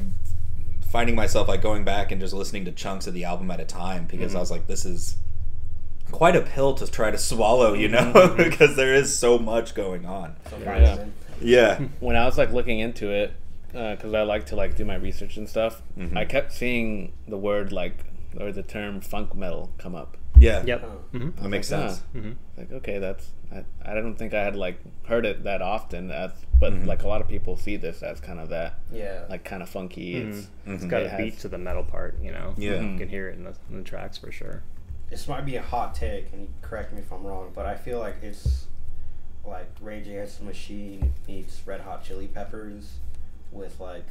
finding 0.89 1.15
myself 1.15 1.47
like 1.47 1.61
going 1.61 1.83
back 1.83 2.11
and 2.11 2.19
just 2.21 2.33
listening 2.33 2.65
to 2.65 2.71
chunks 2.71 3.07
of 3.07 3.13
the 3.13 3.23
album 3.23 3.49
at 3.51 3.59
a 3.59 3.65
time 3.65 4.05
because 4.09 4.35
i 4.35 4.39
was 4.39 4.51
like 4.51 4.67
this 4.67 4.85
is 4.85 5.17
quite 6.11 6.35
a 6.35 6.41
pill 6.41 6.73
to 6.73 6.87
try 6.89 7.11
to 7.11 7.17
swallow 7.17 7.73
you 7.73 7.87
know 7.89 8.33
because 8.37 8.75
there 8.75 8.93
is 8.93 9.17
so 9.17 9.37
much 9.37 9.75
going 9.75 10.05
on 10.05 10.35
So 10.49 10.57
Yeah. 10.63 11.05
Fine. 11.39 11.47
yeah 11.47 11.79
when 11.99 12.15
I 12.15 12.25
was 12.25 12.37
like 12.37 12.51
looking 12.51 12.79
into 12.79 13.09
it, 13.11 13.33
because 13.71 14.13
I 14.13 14.21
like 14.23 14.45
to 14.47 14.55
like 14.55 14.75
do 14.75 14.85
my 14.85 14.95
research 14.95 15.37
and 15.37 15.47
stuff, 15.47 15.81
Mhm. 15.97 16.17
I 16.17 16.25
kept 16.25 16.51
seeing 16.53 17.13
the 17.27 17.37
word 17.37 17.71
like 17.71 18.05
or 18.39 18.51
the 18.51 18.63
term 18.63 19.01
funk 19.01 19.35
metal 19.35 19.71
come 19.77 19.95
up. 19.95 20.17
yeah 20.39 20.63
Yep. 20.65 20.83
Oh. 20.83 21.17
hmm 21.17 21.29
that 21.41 21.49
makes 21.49 21.71
Ah. 21.73 21.87
sense 21.87 21.99
hmm 22.13 22.31
Like 22.57 22.71
okay, 22.71 22.99
that's 22.99 23.31
I, 23.51 23.63
I 23.83 23.93
don't 23.95 24.15
think 24.15 24.33
I 24.33 24.43
had 24.43 24.55
like 24.55 24.77
heard 25.07 25.25
it 25.25 25.43
that 25.45 25.61
often. 25.61 26.11
As, 26.11 26.31
but 26.59 26.73
Mhm. 26.73 26.85
like 26.85 27.03
a 27.03 27.07
lot 27.07 27.21
of 27.21 27.27
people 27.29 27.55
see 27.55 27.77
this 27.77 28.03
as 28.03 28.19
kind 28.19 28.39
of 28.39 28.49
that 28.49 28.79
Yeah. 28.91 29.23
like 29.29 29.43
kind 29.45 29.63
of 29.63 29.69
funky. 29.69 30.15
It's 30.17 30.49
Mhm. 30.67 30.75
It's 30.75 30.85
got 30.85 31.01
It 31.01 31.05
a 31.05 31.09
has- 31.09 31.17
beat 31.21 31.39
to 31.39 31.47
the 31.47 31.57
metal 31.57 31.83
part, 31.83 32.19
you 32.21 32.31
know. 32.31 32.53
Yeah. 32.57 32.81
You 32.81 32.97
can 32.99 33.07
hear 33.09 33.29
it 33.29 33.37
in 33.37 33.45
the, 33.45 33.53
in 33.69 33.77
the 33.77 33.83
tracks 33.83 34.17
for 34.17 34.31
sure. 34.31 34.63
this 35.09 35.25
might 35.29 35.45
be 35.45 35.55
a 35.55 35.61
hot 35.61 35.95
take, 35.95 36.33
and 36.33 36.49
correct 36.61 36.91
me 36.91 36.99
if 36.99 37.13
I'm 37.13 37.23
wrong, 37.25 37.53
but 37.55 37.65
I 37.65 37.75
feel 37.75 37.97
like 37.97 38.15
it's 38.21 38.67
like 39.47 39.69
Rage 39.81 40.07
Against 40.07 40.39
the 40.39 40.45
Machine 40.45 41.13
meets 41.27 41.61
Red 41.65 41.81
Hot 41.81 42.03
Chili 42.03 42.27
Peppers 42.27 42.97
with 43.51 43.79
like 43.79 44.05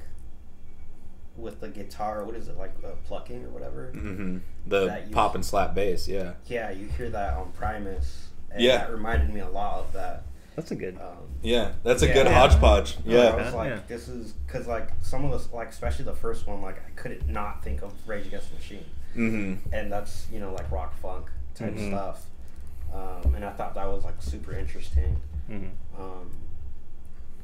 with 1.37 1.61
the 1.61 1.68
guitar. 1.68 2.24
What 2.24 2.34
is 2.34 2.49
it 2.49 2.57
like 2.57 2.72
uh, 2.84 2.89
plucking 3.07 3.45
or 3.45 3.49
whatever? 3.51 3.91
hmm 3.93 4.39
The 4.66 5.03
pop 5.12 5.34
and 5.34 5.45
slap 5.45 5.74
bass, 5.74 6.09
yeah. 6.09 6.34
Yeah, 6.47 6.70
you 6.70 6.89
hear 6.89 7.11
that 7.11 7.34
on 7.34 7.53
Primus, 7.53 8.28
and 8.51 8.62
Yeah. 8.62 8.78
that 8.78 8.93
reminded 8.93 9.32
me 9.32 9.41
a 9.41 9.49
lot 9.49 9.80
of 9.80 9.93
that. 9.93 10.22
That's 10.55 10.70
a 10.70 10.74
good. 10.76 10.97
Um, 10.99 11.28
Yeah, 11.43 11.72
that's 11.82 12.03
a 12.03 12.07
Yeah. 12.09 12.14
good 12.14 12.26
Yeah. 12.26 12.32
hodgepodge. 12.41 12.97
I 12.97 13.01
Yeah. 13.05 13.34
was 13.45 13.55
like, 13.55 13.68
Yeah. 13.70 13.80
this 13.87 14.09
is 14.09 14.32
because 14.32 14.66
like 14.66 14.89
some 15.03 15.24
of 15.30 15.30
the 15.49 15.55
like 15.55 15.68
especially 15.68 16.07
the 16.07 16.14
first 16.14 16.47
one, 16.47 16.62
like 16.62 16.78
I 16.78 16.91
couldn't 16.97 17.28
not 17.28 17.62
think 17.62 17.82
of 17.82 17.93
Rage 18.09 18.26
Against 18.26 18.49
the 18.49 18.55
Machine, 18.57 18.84
hmm 19.12 19.55
and 19.72 19.93
that's 19.93 20.26
you 20.32 20.41
know 20.41 20.55
like 20.55 20.70
rock 20.70 20.95
funk 20.97 21.26
type 21.55 21.74
Mhm. 21.74 21.89
stuff, 21.89 22.24
um, 22.97 23.34
and 23.34 23.44
I 23.44 23.51
thought 23.51 23.74
that 23.74 23.86
was 23.86 24.05
like 24.05 24.20
super 24.22 24.53
interesting. 24.53 25.16
mhm. 25.51 25.70
Um, 25.99 26.30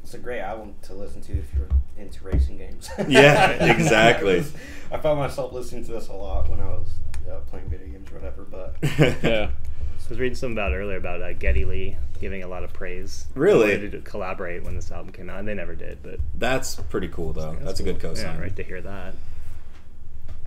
it's 0.02 0.14
a 0.14 0.18
great 0.18 0.40
album 0.40 0.74
to 0.82 0.94
listen 0.94 1.20
to 1.22 1.32
if 1.32 1.44
you're 1.54 1.68
into 1.96 2.24
racing 2.24 2.58
games. 2.58 2.90
Yeah, 3.08 3.50
exactly. 3.72 4.44
I, 4.90 4.98
found 4.98 5.18
myself 5.20 5.52
listening 5.52 5.84
to 5.84 5.92
this 5.92 6.08
a 6.08 6.12
lot 6.12 6.48
when 6.50 6.58
I 6.58 6.64
was 6.70 6.88
uh, 7.30 7.36
playing 7.48 7.68
video 7.68 7.86
games 7.86 8.10
or 8.10 8.14
whatever. 8.16 8.42
But 8.42 8.76
Yeah. 9.22 9.50
I 9.50 10.08
was 10.08 10.18
reading 10.18 10.34
something 10.34 10.56
about 10.58 10.72
earlier 10.72 10.96
about 10.96 11.22
uh, 11.22 11.32
Geddy 11.34 11.64
Lee 11.64 11.96
giving 12.20 12.42
a 12.42 12.48
lot 12.48 12.64
of 12.64 12.72
praise. 12.72 13.26
Really? 13.34 13.76
They 13.76 13.88
to 13.90 14.00
collaborate 14.00 14.64
when 14.64 14.74
this 14.74 14.90
album 14.90 15.12
came 15.12 15.30
out, 15.30 15.38
and 15.38 15.46
they 15.48 15.54
never 15.54 15.74
did. 15.76 16.02
But 16.02 16.18
That's 16.34 16.74
pretty 16.74 17.08
cool, 17.08 17.32
though. 17.32 17.56
That's 17.60 17.78
a 17.80 17.82
good 17.84 18.00
cool. 18.00 18.10
cosign. 18.10 18.22
Yeah, 18.34 18.40
right 18.40 18.56
to 18.56 18.62
hear 18.64 18.80
that. 18.82 19.14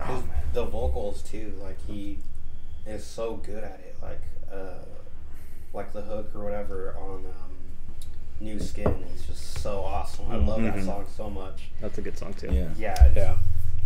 his, 0.04 0.22
the 0.52 0.64
vocals 0.66 1.22
too, 1.22 1.54
like 1.62 1.78
he 1.86 2.18
is 2.86 3.04
so 3.04 3.36
good 3.36 3.64
at 3.64 3.80
it. 3.80 3.96
Like 4.02 4.20
uh, 4.52 4.84
like 5.72 5.92
the 5.92 6.02
hook 6.02 6.30
or 6.34 6.44
whatever 6.44 6.94
on 6.98 7.24
um, 7.26 7.50
New 8.40 8.58
Skin 8.60 9.04
is 9.14 9.26
just 9.26 9.58
so 9.60 9.80
awesome. 9.82 10.26
I 10.30 10.36
love 10.36 10.60
Mhm. 10.60 10.74
that 10.74 10.84
song 10.84 11.06
so 11.16 11.30
much. 11.30 11.70
That's 11.80 11.98
a 11.98 12.02
good 12.02 12.16
song 12.18 12.34
too. 12.34 12.52
Yeah. 12.52 12.68
Yeah, 12.78 12.92
it's- 13.06 13.16
Yeah. 13.16 13.36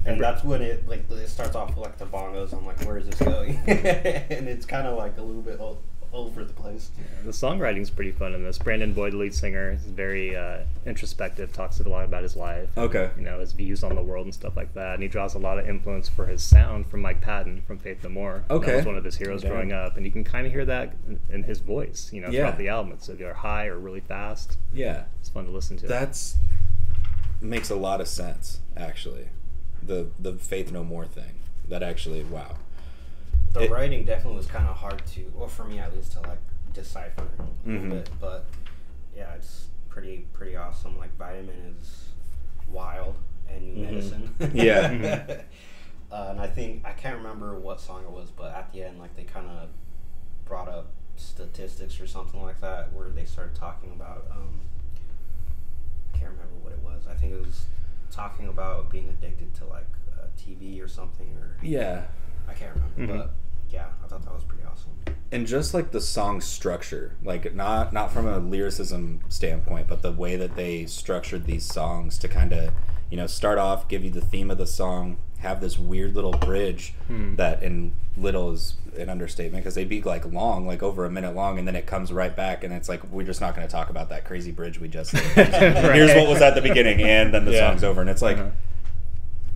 And 0.07 0.19
that's 0.19 0.43
when 0.43 0.63
it 0.63 0.89
like 0.89 1.11
it 1.11 1.29
starts 1.29 1.55
off 1.55 1.69
with 1.69 1.79
like 1.79 1.99
the 1.99 2.07
bongos. 2.07 2.55
I'm 2.55 2.65
like, 2.65 2.81
where 2.87 2.97
is 2.97 3.07
this 3.07 3.19
going? 3.21 3.57
and 3.67 4.49
it's 4.49 4.65
kind 4.65 4.87
of 4.87 4.97
like 4.97 5.19
a 5.19 5.23
little 5.23 5.43
bit 5.43 5.61
all, 5.61 5.79
over 6.13 6.45
the 6.45 6.53
place. 6.53 6.91
The 7.25 7.31
songwriting's 7.31 7.91
pretty 7.91 8.11
fun 8.13 8.35
in 8.35 8.43
this. 8.43 8.59
Brandon 8.59 8.93
Boyd, 8.93 9.13
the 9.13 9.17
lead 9.19 9.35
singer, 9.35 9.71
is 9.73 9.83
very 9.85 10.35
uh, 10.35 10.59
introspective. 10.85 11.53
Talks 11.53 11.79
a 11.81 11.89
lot 11.89 12.05
about 12.05 12.23
his 12.23 12.37
life. 12.37 12.69
Okay. 12.77 13.11
You 13.17 13.23
know 13.23 13.39
his 13.39 13.53
views 13.53 13.85
on 13.85 13.95
the 13.95 14.03
world 14.03 14.27
and 14.27 14.35
stuff 14.35 14.57
like 14.57 14.75
that. 14.75 14.95
And 14.95 15.03
he 15.03 15.09
draws 15.09 15.35
a 15.35 15.39
lot 15.39 15.59
of 15.59 15.69
influence 15.69 16.09
for 16.09 16.27
his 16.27 16.43
sound 16.43 16.87
from 16.89 17.01
Mike 17.01 17.21
Patton 17.21 17.63
from 17.67 17.79
Faith 17.79 18.03
No 18.03 18.11
More. 18.11 18.45
Okay. 18.51 18.67
That 18.73 18.77
was 18.79 18.87
one 18.87 18.97
of 18.97 19.05
his 19.05 19.17
heroes 19.17 19.43
Damn. 19.43 19.53
growing 19.53 19.73
up, 19.73 19.97
and 19.97 20.05
you 20.05 20.13
can 20.13 20.25
kind 20.25 20.47
of 20.47 20.53
hear 20.53 20.65
that 20.65 20.95
in, 21.07 21.21
in 21.31 21.43
his 21.45 21.61
voice. 21.61 22.11
You 22.13 22.23
know, 22.23 22.29
Yeah. 22.31 22.41
throughout 22.41 22.59
the 22.59 22.69
album. 22.69 22.93
It's 22.93 23.09
either 23.09 23.33
high 23.35 23.67
or 23.67 23.79
really 23.79 24.01
fast. 24.01 24.59
Yeah. 24.73 25.05
It's 25.21 25.29
fun 25.29 25.45
to 25.47 25.51
listen 25.53 25.77
to. 25.79 25.87
That's 25.87 26.37
makes 27.41 27.71
a 27.71 27.77
lot 27.77 28.01
of 28.01 28.09
sense, 28.09 28.61
actually. 28.77 29.29
The 29.83 30.09
the 30.19 30.35
Faith 30.35 30.73
No 30.73 30.85
More 30.85 31.07
thing. 31.07 31.35
That 31.69 31.83
actually, 31.83 32.25
wow. 32.25 32.57
The 33.53 33.63
It- 33.65 33.71
writing 33.71 34.05
definitely 34.05 34.37
was 34.37 34.47
kind 34.47 34.67
of 34.69 34.77
hard 34.77 35.05
to, 35.07 35.33
well, 35.35 35.49
for 35.49 35.65
me 35.65 35.79
at 35.79 35.95
least, 35.95 36.13
to 36.13 36.21
like 36.21 36.39
decipher 36.73 37.23
a 37.39 37.43
little 37.69 37.87
Mhm. 37.87 37.91
bit. 37.91 38.11
But 38.21 38.47
yeah, 39.17 39.35
it's 39.35 39.69
pretty 39.89 40.27
pretty 40.33 40.57
awesome. 40.57 40.97
Like 40.97 41.15
Vitamin 41.17 41.75
is 41.81 42.11
wild 42.69 43.17
and 43.49 43.63
new 43.63 43.75
Mhm. 43.75 43.91
medicine. 43.91 44.35
Yeah. 44.55 45.43
uh, 46.13 46.29
and 46.31 46.41
I 46.41 46.47
think 46.47 46.85
I 46.85 46.93
can't 46.93 47.17
remember 47.17 47.59
what 47.59 47.81
song 47.81 48.05
it 48.05 48.11
was, 48.11 48.31
but 48.31 48.55
at 48.55 48.73
the 48.73 48.85
end, 48.85 48.99
like 49.01 49.17
they 49.17 49.25
kind 49.25 49.49
of 49.49 49.69
brought 50.45 50.69
up 50.69 50.93
statistics 51.17 52.01
or 52.01 52.07
something 52.07 52.41
like 52.43 52.61
that, 52.61 52.93
where 52.93 53.09
they 53.11 53.25
started 53.25 53.55
talking 53.57 53.91
about. 53.93 54.27
Um, 54.31 54.61
can't 56.13 56.31
remember 56.33 56.55
what 56.63 56.73
it 56.73 56.81
was. 56.81 57.07
I 57.09 57.15
think 57.15 57.33
it 57.33 57.41
was 57.41 57.67
talking 58.11 58.49
about 58.49 58.91
being 58.91 59.09
addicted 59.09 59.55
to 59.57 59.67
like 59.67 59.87
uh, 60.19 60.27
TV 60.39 60.81
or 60.83 60.89
something, 60.89 61.29
or 61.37 61.57
Yeah. 61.63 62.07
I 62.51 62.55
can't 62.55 62.73
remember, 62.75 63.15
Mhm. 63.15 63.19
but 63.19 63.31
yeah, 63.71 63.87
I 64.05 64.09
thought 64.09 64.23
that 64.25 64.35
was 64.35 64.45
pretty 64.45 64.65
awesome. 64.65 64.91
and 65.33 65.47
just 65.47 65.73
like 65.75 65.93
the 65.93 66.01
song 66.01 66.41
structure 66.41 67.13
like 67.23 67.55
not 67.55 67.93
not 67.93 68.11
from 68.13 68.27
a 68.27 68.39
lyricism 68.39 69.21
standpoint 69.29 69.87
but 69.89 70.03
the 70.03 70.11
way 70.11 70.35
that 70.37 70.57
they 70.57 70.85
structured 70.87 71.47
these 71.47 71.65
songs 71.65 72.19
to 72.19 72.27
kind 72.27 72.53
of 72.53 72.71
you 73.11 73.17
know 73.17 73.27
start 73.29 73.57
off 73.59 73.87
give 73.89 74.03
you 74.05 74.11
the 74.11 74.21
theme 74.21 74.51
of 74.51 74.59
the 74.59 74.67
song 74.67 75.17
have 75.39 75.61
this 75.61 75.79
weird 75.79 76.15
little 76.17 76.33
bridge 76.33 76.95
Hmm. 77.07 77.37
that 77.37 77.63
in 77.63 77.93
little 78.17 78.51
is 78.53 78.75
an 78.99 79.09
understatement 79.09 79.63
because 79.63 79.77
they'd 79.77 79.89
be 79.89 80.03
like 80.03 80.25
long 80.33 80.67
like 80.67 80.83
over 80.83 81.05
a 81.07 81.11
minute 81.11 81.35
long 81.37 81.59
and 81.61 81.67
then 81.69 81.77
it 81.77 81.87
comes 81.87 82.13
right 82.13 82.35
back 82.35 82.65
and 82.65 82.75
it's 82.75 82.89
like 82.89 83.03
we're 83.13 83.25
just 83.25 83.41
not 83.41 83.55
going 83.55 83.67
to 83.67 83.71
talk 83.71 83.89
about 83.89 84.09
that 84.09 84.25
crazy 84.25 84.51
bridge 84.51 84.81
we 84.81 84.89
just 84.89 85.13
did. 85.35 85.47
here's 85.49 86.13
what 86.15 86.29
was 86.29 86.43
at 86.43 86.57
the 86.57 86.61
beginning 86.63 87.01
and 87.03 87.33
then 87.33 87.45
the 87.45 87.53
Yeah. 87.53 87.69
song's 87.71 87.85
over 87.85 88.01
and 88.01 88.11
it's 88.11 88.21
like 88.23 88.37
Uh-huh. 88.37 88.51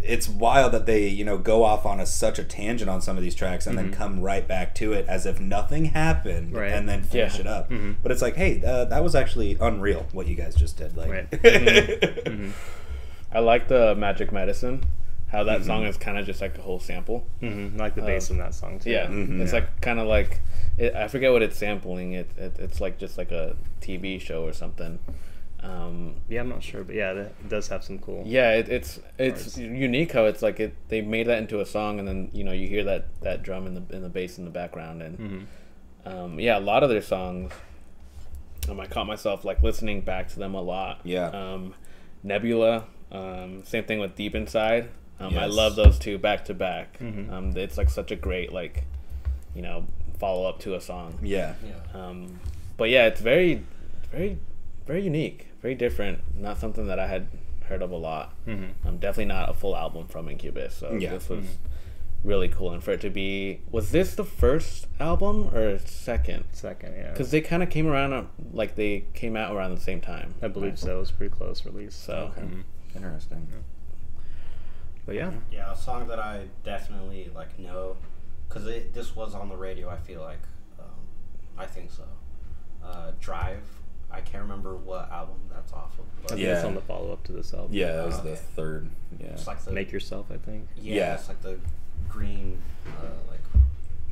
It's 0.07 0.28
wild 0.28 0.72
that 0.72 0.84
they 0.86 1.09
you 1.09 1.24
know 1.24 1.38
go 1.38 1.64
off 1.64 1.86
on 1.86 1.98
a, 1.98 2.07
such 2.07 2.38
a 2.38 2.44
tangent 2.44 2.90
on 2.90 3.00
some 3.00 3.16
of 3.16 3.22
these 3.22 3.34
tracks 3.34 3.66
and 3.66 3.78
then 3.78 3.90
Mhm. 3.90 3.94
come 3.94 4.20
right 4.20 4.46
back 4.46 4.74
to 4.76 4.92
it 4.92 5.07
as 5.09 5.24
if 5.26 5.40
nothing 5.40 5.86
happened 5.86 6.52
Right. 6.55 6.72
and 6.72 6.88
then 6.88 7.02
finish 7.02 7.34
Yeah. 7.36 7.40
it 7.40 7.46
up 7.46 7.70
Mhm. 7.70 7.96
but 8.02 8.12
it's 8.12 8.20
like 8.22 8.36
hey 8.36 8.62
uh, 8.64 8.84
that 8.86 9.02
was 9.02 9.14
actually 9.14 9.57
unreal 9.61 10.07
what 10.12 10.26
you 10.26 10.34
guys 10.34 10.55
just 10.55 10.76
did 10.76 10.96
like 10.96 11.11
Right. 11.11 11.30
Mhm. 12.24 12.52
I 13.32 13.38
like 13.40 13.66
the 13.68 13.94
Magic 13.96 14.30
Medicine. 14.32 14.84
How 15.28 15.42
that 15.44 15.62
Mhm. 15.62 15.66
song 15.66 15.84
is 15.86 15.96
kind 15.96 16.16
of 16.18 16.24
just 16.26 16.40
like 16.40 16.57
a 16.59 16.62
whole 16.62 16.78
sample. 16.78 17.26
Mhm. 17.42 17.76
Like 17.76 17.96
the 17.96 18.02
Uh, 18.02 18.07
bass 18.07 18.30
in 18.30 18.38
that 18.38 18.55
song 18.55 18.78
too. 18.78 18.90
Yeah, 18.90 19.09
it's 19.11 19.52
Yeah. 19.52 19.59
like 19.61 19.80
kind 19.80 19.98
of 19.98 20.07
like 20.07 20.40
it, 20.78 20.94
I 20.94 21.09
forget 21.09 21.32
what 21.32 21.42
it's 21.42 21.57
sampling. 21.57 22.12
It, 22.12 22.30
it 22.36 22.52
it's 22.59 22.80
like 22.80 22.98
just 22.98 23.16
like 23.18 23.32
a 23.32 23.57
TV 23.80 24.18
show 24.20 24.44
or 24.44 24.52
something. 24.52 24.98
Um, 25.64 26.16
Yeah, 26.28 26.40
I'm 26.42 26.48
not 26.50 26.62
sure, 26.62 26.84
but 26.84 26.94
yeah, 26.94 27.12
it 27.12 27.48
does 27.48 27.68
have 27.68 27.82
some 27.82 27.98
cool. 27.98 28.22
yeah, 28.26 28.52
it, 28.52 28.68
it's 28.68 29.00
it's 29.18 29.42
Parts. 29.42 29.58
unique 29.58 30.12
how 30.12 30.26
it's 30.26 30.42
like 30.42 30.60
it 30.60 30.74
they 30.88 31.00
made 31.00 31.26
that 31.26 31.38
into 31.38 31.60
a 31.60 31.66
song 31.66 31.98
and 31.98 32.06
then 32.06 32.30
you 32.34 32.44
know 32.44 32.52
you 32.52 32.68
hear 32.68 32.84
that 32.84 33.06
that 33.22 33.42
drum 33.42 33.66
in 33.66 33.74
the 33.74 33.82
in 33.96 34.02
the 34.02 34.08
bass 34.10 34.36
in 34.38 34.44
the 34.44 34.50
background 34.50 35.02
and 35.02 35.18
Mhm. 35.18 35.46
um, 36.12 36.38
yeah, 36.40 36.58
a 36.58 36.60
lot 36.60 36.82
of 36.82 36.90
their 36.90 37.00
songs. 37.02 37.50
Um, 38.68 38.78
I 38.80 38.86
caught 38.86 39.06
myself 39.06 39.44
like 39.44 39.62
listening 39.62 40.00
back 40.02 40.28
to 40.28 40.38
them 40.38 40.54
a 40.54 40.60
lot. 40.62 41.00
Yeah. 41.04 41.28
Um, 41.28 41.74
Nebula. 42.22 42.84
Um, 43.12 43.62
same 43.64 43.84
thing 43.84 44.00
with 44.00 44.16
Deep 44.16 44.34
Inside. 44.34 44.88
Um, 45.20 45.38
I 45.38 45.46
love 45.46 45.76
those 45.76 45.98
two 45.98 46.18
back 46.18 46.44
to 46.46 46.54
back. 46.54 46.98
Mhm. 46.98 47.30
Um, 47.32 47.56
it's 47.56 47.78
like 47.78 47.88
such 47.90 48.10
a 48.10 48.16
great 48.16 48.52
like, 48.52 48.84
you 49.54 49.62
know, 49.62 49.86
follow 50.18 50.48
up 50.48 50.58
to 50.60 50.74
a 50.74 50.80
song. 50.80 51.18
yeah 51.22 51.54
Yeah. 51.64 52.00
Um, 52.06 52.40
but 52.76 52.88
yeah, 52.90 53.06
it's 53.06 53.20
very, 53.20 53.62
very, 54.10 54.38
very 54.87 55.03
unique, 55.03 55.49
very 55.62 55.74
different. 55.74 56.20
Not 56.39 56.59
something 56.59 56.87
that 56.87 56.99
I 56.99 57.07
had 57.07 57.28
heard 57.68 57.82
of 57.82 57.91
a 57.91 57.97
lot. 57.97 58.35
Mhm. 58.47 58.72
Um, 58.85 58.99
definitely 58.99 59.24
not 59.26 59.49
a 59.49 59.55
full 59.55 59.74
album 59.76 60.07
from 60.07 60.28
Incubus. 60.28 60.74
So 60.74 60.93
Yeah. 60.93 61.11
this 61.14 61.28
was 61.28 61.59
really 62.22 62.49
cool. 62.49 62.72
And 62.72 62.82
for 62.82 62.93
it 62.93 63.01
to 63.03 63.11
be, 63.11 63.61
was 63.70 63.91
this 63.91 64.14
the 64.14 64.24
first 64.24 64.87
album 65.01 65.55
or 65.55 65.78
second? 65.78 66.45
Second, 66.53 66.95
yeah. 66.97 67.11
Because 67.11 67.30
they 67.30 67.41
kind 67.41 67.62
of 67.62 67.70
came 67.70 67.87
around, 67.87 68.12
uh, 68.12 68.24
like 68.53 68.74
they 68.74 69.05
came 69.14 69.37
out 69.37 69.55
around 69.55 69.74
the 69.74 69.80
same 69.80 70.01
time. 70.01 70.35
I 70.43 70.49
believe 70.49 70.78
so. 70.78 70.97
It 70.97 71.01
was 71.01 71.11
pretty 71.11 71.35
close 71.35 71.64
release. 71.64 71.95
So 71.95 72.32
Okay. 72.37 72.43
Mhm. 72.43 72.64
interesting 72.95 73.49
But 75.07 75.16
yeah, 75.16 75.32
Yeah, 75.53 75.72
a 75.72 75.76
song 75.76 76.07
that 76.09 76.18
I 76.18 76.47
definitely 76.64 77.30
like 77.35 77.59
know, 77.59 77.97
cause 78.49 78.64
this 78.64 79.14
was 79.14 79.35
on 79.35 79.49
the 79.51 79.57
radio. 79.57 79.89
I 79.91 79.97
feel 79.99 80.22
like, 80.22 80.41
um, 80.78 80.87
I 81.59 81.66
think 81.66 81.91
so. 81.91 82.05
Uh, 82.82 83.12
Drive. 83.20 83.62
I 84.14 84.20
can't 84.20 84.42
remember 84.42 84.74
what 84.76 85.10
album 85.10 85.36
that's 85.52 85.72
off 85.72 85.92
of. 85.98 86.04
I 86.04 86.20
But 86.22 86.28
think 86.32 86.40
Yeah. 86.42 86.54
it's 86.56 86.64
on 86.64 86.74
the 86.74 86.80
follow 86.80 87.12
up 87.12 87.22
to 87.24 87.32
this 87.32 87.52
album. 87.52 87.70
yeah 87.72 87.92
that 87.96 88.06
was 88.06 88.20
the 88.22 88.30
Okay. 88.30 88.40
third 88.56 88.90
yeah 89.20 89.26
It's 89.28 89.46
like 89.46 89.62
the 89.64 89.72
Make 89.72 89.92
Yourself, 89.92 90.26
I 90.32 90.36
think. 90.36 90.68
yeah, 90.76 90.94
Yeah. 90.96 91.14
It's 91.14 91.28
like 91.28 91.40
the 91.42 91.58
green, 92.08 92.60
uh, 92.86 93.06
like 93.30 93.40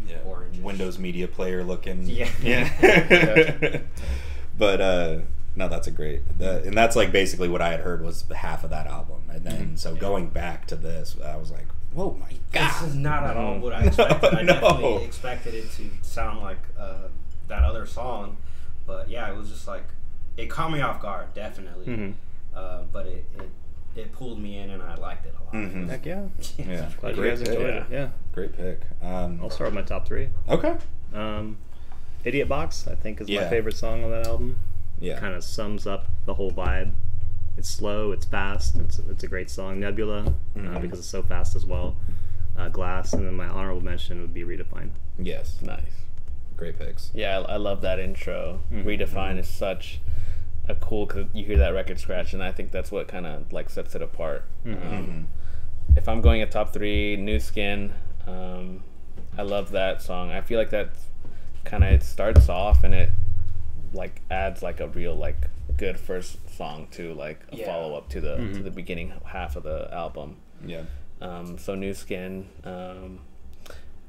yeah 0.09 0.19
orange. 0.27 0.59
windows 0.59 0.99
media 0.99 1.29
player 1.29 1.63
looking 1.65 2.03
Yeah. 2.09 2.29
yeah 2.43 3.79
but 4.59 4.81
uh 4.81 5.19
no 5.55 5.69
that's 5.69 5.87
a 5.87 5.91
great 5.91 6.23
that, 6.39 6.65
and 6.65 6.77
that's 6.77 6.97
like 6.97 7.13
basically 7.13 7.49
what 7.49 7.61
i 7.63 7.71
had 7.71 7.81
heard 7.81 8.03
was 8.03 8.25
half 8.35 8.65
of 8.65 8.71
that 8.71 8.87
album 8.87 9.23
and 9.31 9.45
then 9.45 9.53
Mm-hmm. 9.67 9.77
so 9.77 9.95
going 9.95 10.29
back 10.29 10.67
to 10.69 10.77
this 10.77 11.17
i 11.25 11.37
was 11.37 11.51
like 11.51 11.67
whoa 11.95 12.17
my 12.19 12.33
god 12.53 12.71
This 12.83 12.89
is 12.91 12.95
not 12.95 13.23
at 13.25 13.37
all 13.37 13.59
what 13.59 13.73
I 13.75 13.83
expected. 13.85 14.35
I 14.35 14.43
No. 14.43 14.55
definitely 14.61 15.05
expected 15.05 15.55
it 15.55 15.71
to 15.73 15.91
sound 16.03 16.41
like 16.41 16.59
uh, 16.79 17.09
that 17.49 17.63
other 17.65 17.85
song, 17.85 18.39
but 18.87 19.09
yeah, 19.09 19.31
it 19.31 19.37
was 19.37 19.49
just 19.51 19.67
like 19.69 19.85
it 20.37 20.49
caught 20.49 20.71
me 20.73 20.81
off 20.81 21.01
guard, 21.03 21.35
definitely. 21.35 21.87
Mhm. 21.87 22.15
Uh, 22.55 22.83
but 22.93 23.07
it, 23.07 23.25
it 23.39 23.49
it 23.95 24.13
pulled 24.13 24.41
me 24.41 24.57
in, 24.59 24.71
and 24.71 24.83
I 24.83 24.95
liked 24.95 25.27
it 25.27 25.35
a 25.39 25.45
lot. 25.45 25.53
Mhm. 25.55 25.89
Heck 25.89 26.07
yeah. 26.07 26.27
yeah 26.59 26.91
Glad 27.01 27.11
you 27.11 27.23
great 27.23 27.29
guys 27.31 27.41
pick. 27.41 27.49
enjoyed 27.49 27.67
Yeah. 27.75 27.81
it. 27.81 27.87
Yeah. 27.91 28.09
great 28.33 28.57
pick 28.57 28.81
um 29.03 29.39
I'll 29.43 29.51
start 29.51 29.69
with 29.69 29.75
my 29.75 29.83
top 29.83 30.07
three. 30.07 30.29
okay 30.49 30.77
Um, 31.13 31.59
Idiot 32.25 32.49
Box, 32.49 32.87
I 32.89 32.95
think, 32.95 33.21
is 33.21 33.29
Yeah. 33.29 33.43
my 33.45 33.51
favorite 33.51 33.77
song 33.77 34.05
on 34.05 34.11
that 34.11 34.27
album. 34.27 34.57
yeah 35.01 35.19
Kind 35.19 35.35
of 35.35 35.45
sums 35.45 35.87
up 35.87 36.07
the 36.25 36.35
whole 36.35 36.51
vibe. 36.53 36.93
It's 37.59 37.69
slow, 37.69 38.13
it's 38.13 38.25
fast, 38.25 38.77
it's, 38.79 38.99
it's 38.99 39.25
a 39.25 39.29
great 39.29 39.51
song. 39.51 39.79
Nebula, 39.81 40.21
uh, 40.25 40.59
Mhm. 40.59 40.81
because 40.81 40.99
it's 41.01 41.09
so 41.09 41.23
fast 41.23 41.55
as 41.55 41.67
well. 41.67 41.97
uh, 42.57 42.69
Glass, 42.71 43.13
and 43.15 43.27
then 43.27 43.35
my 43.35 43.47
honorable 43.49 43.83
mention 43.83 44.21
would 44.23 44.33
be 44.35 44.43
Redefine. 44.45 44.91
Yes, 45.19 45.59
Nice. 45.63 45.81
Great 46.57 46.79
picks. 46.79 47.11
Yeah, 47.15 47.39
I, 47.41 47.53
I 47.53 47.57
love 47.57 47.81
that 47.83 47.99
intro. 47.99 48.61
Mhm. 48.73 48.85
Redefine 48.85 49.39
is 49.39 49.49
such 49.49 50.01
a 50.69 50.75
cool 50.77 51.07
because 51.07 51.27
you 51.33 51.45
hear 51.45 51.59
that 51.59 51.71
record 51.75 51.99
scratch, 51.99 52.33
and 52.33 52.43
I 52.43 52.53
think 52.53 52.71
that's 52.71 52.91
what 52.93 53.09
kind 53.09 53.27
of 53.27 53.53
like 53.53 53.69
sets 53.71 53.95
it 53.95 54.03
apart. 54.03 54.45
Mhm. 54.65 54.93
Um, 54.93 55.29
if 55.97 56.09
I'm 56.09 56.21
going 56.21 56.41
a 56.43 56.47
top 56.47 56.73
three, 56.73 57.17
New 57.17 57.39
Skin. 57.41 57.93
Um, 58.27 58.83
I 59.37 59.43
love 59.43 59.73
that 59.73 60.01
song. 60.03 60.31
I 60.31 60.41
feel 60.41 60.59
like 60.59 60.71
that 60.71 60.91
kind 61.65 61.83
of 61.85 61.91
it 61.93 62.03
starts 62.03 62.49
off 62.49 62.85
and 62.85 62.95
it 62.95 63.11
like 63.93 64.21
adds 64.31 64.63
like 64.63 64.81
a 64.81 64.89
real 64.89 65.15
like 65.15 65.49
good 65.77 65.99
first 65.99 66.39
song 66.57 66.87
to 66.93 67.13
like 67.15 67.41
a 67.53 67.57
Yeah. 67.57 67.67
follow 67.67 67.95
up 67.95 68.09
to 68.11 68.21
the 68.21 68.37
to 68.37 68.43
Mhm. 68.43 68.65
the 68.65 68.71
beginning 68.71 69.13
half 69.25 69.57
of 69.57 69.63
the 69.65 69.89
album. 69.93 70.37
Yeah. 70.65 70.83
Um, 71.21 71.59
so 71.59 71.75
New 71.75 71.95
Skin, 71.95 72.47
um, 72.65 73.21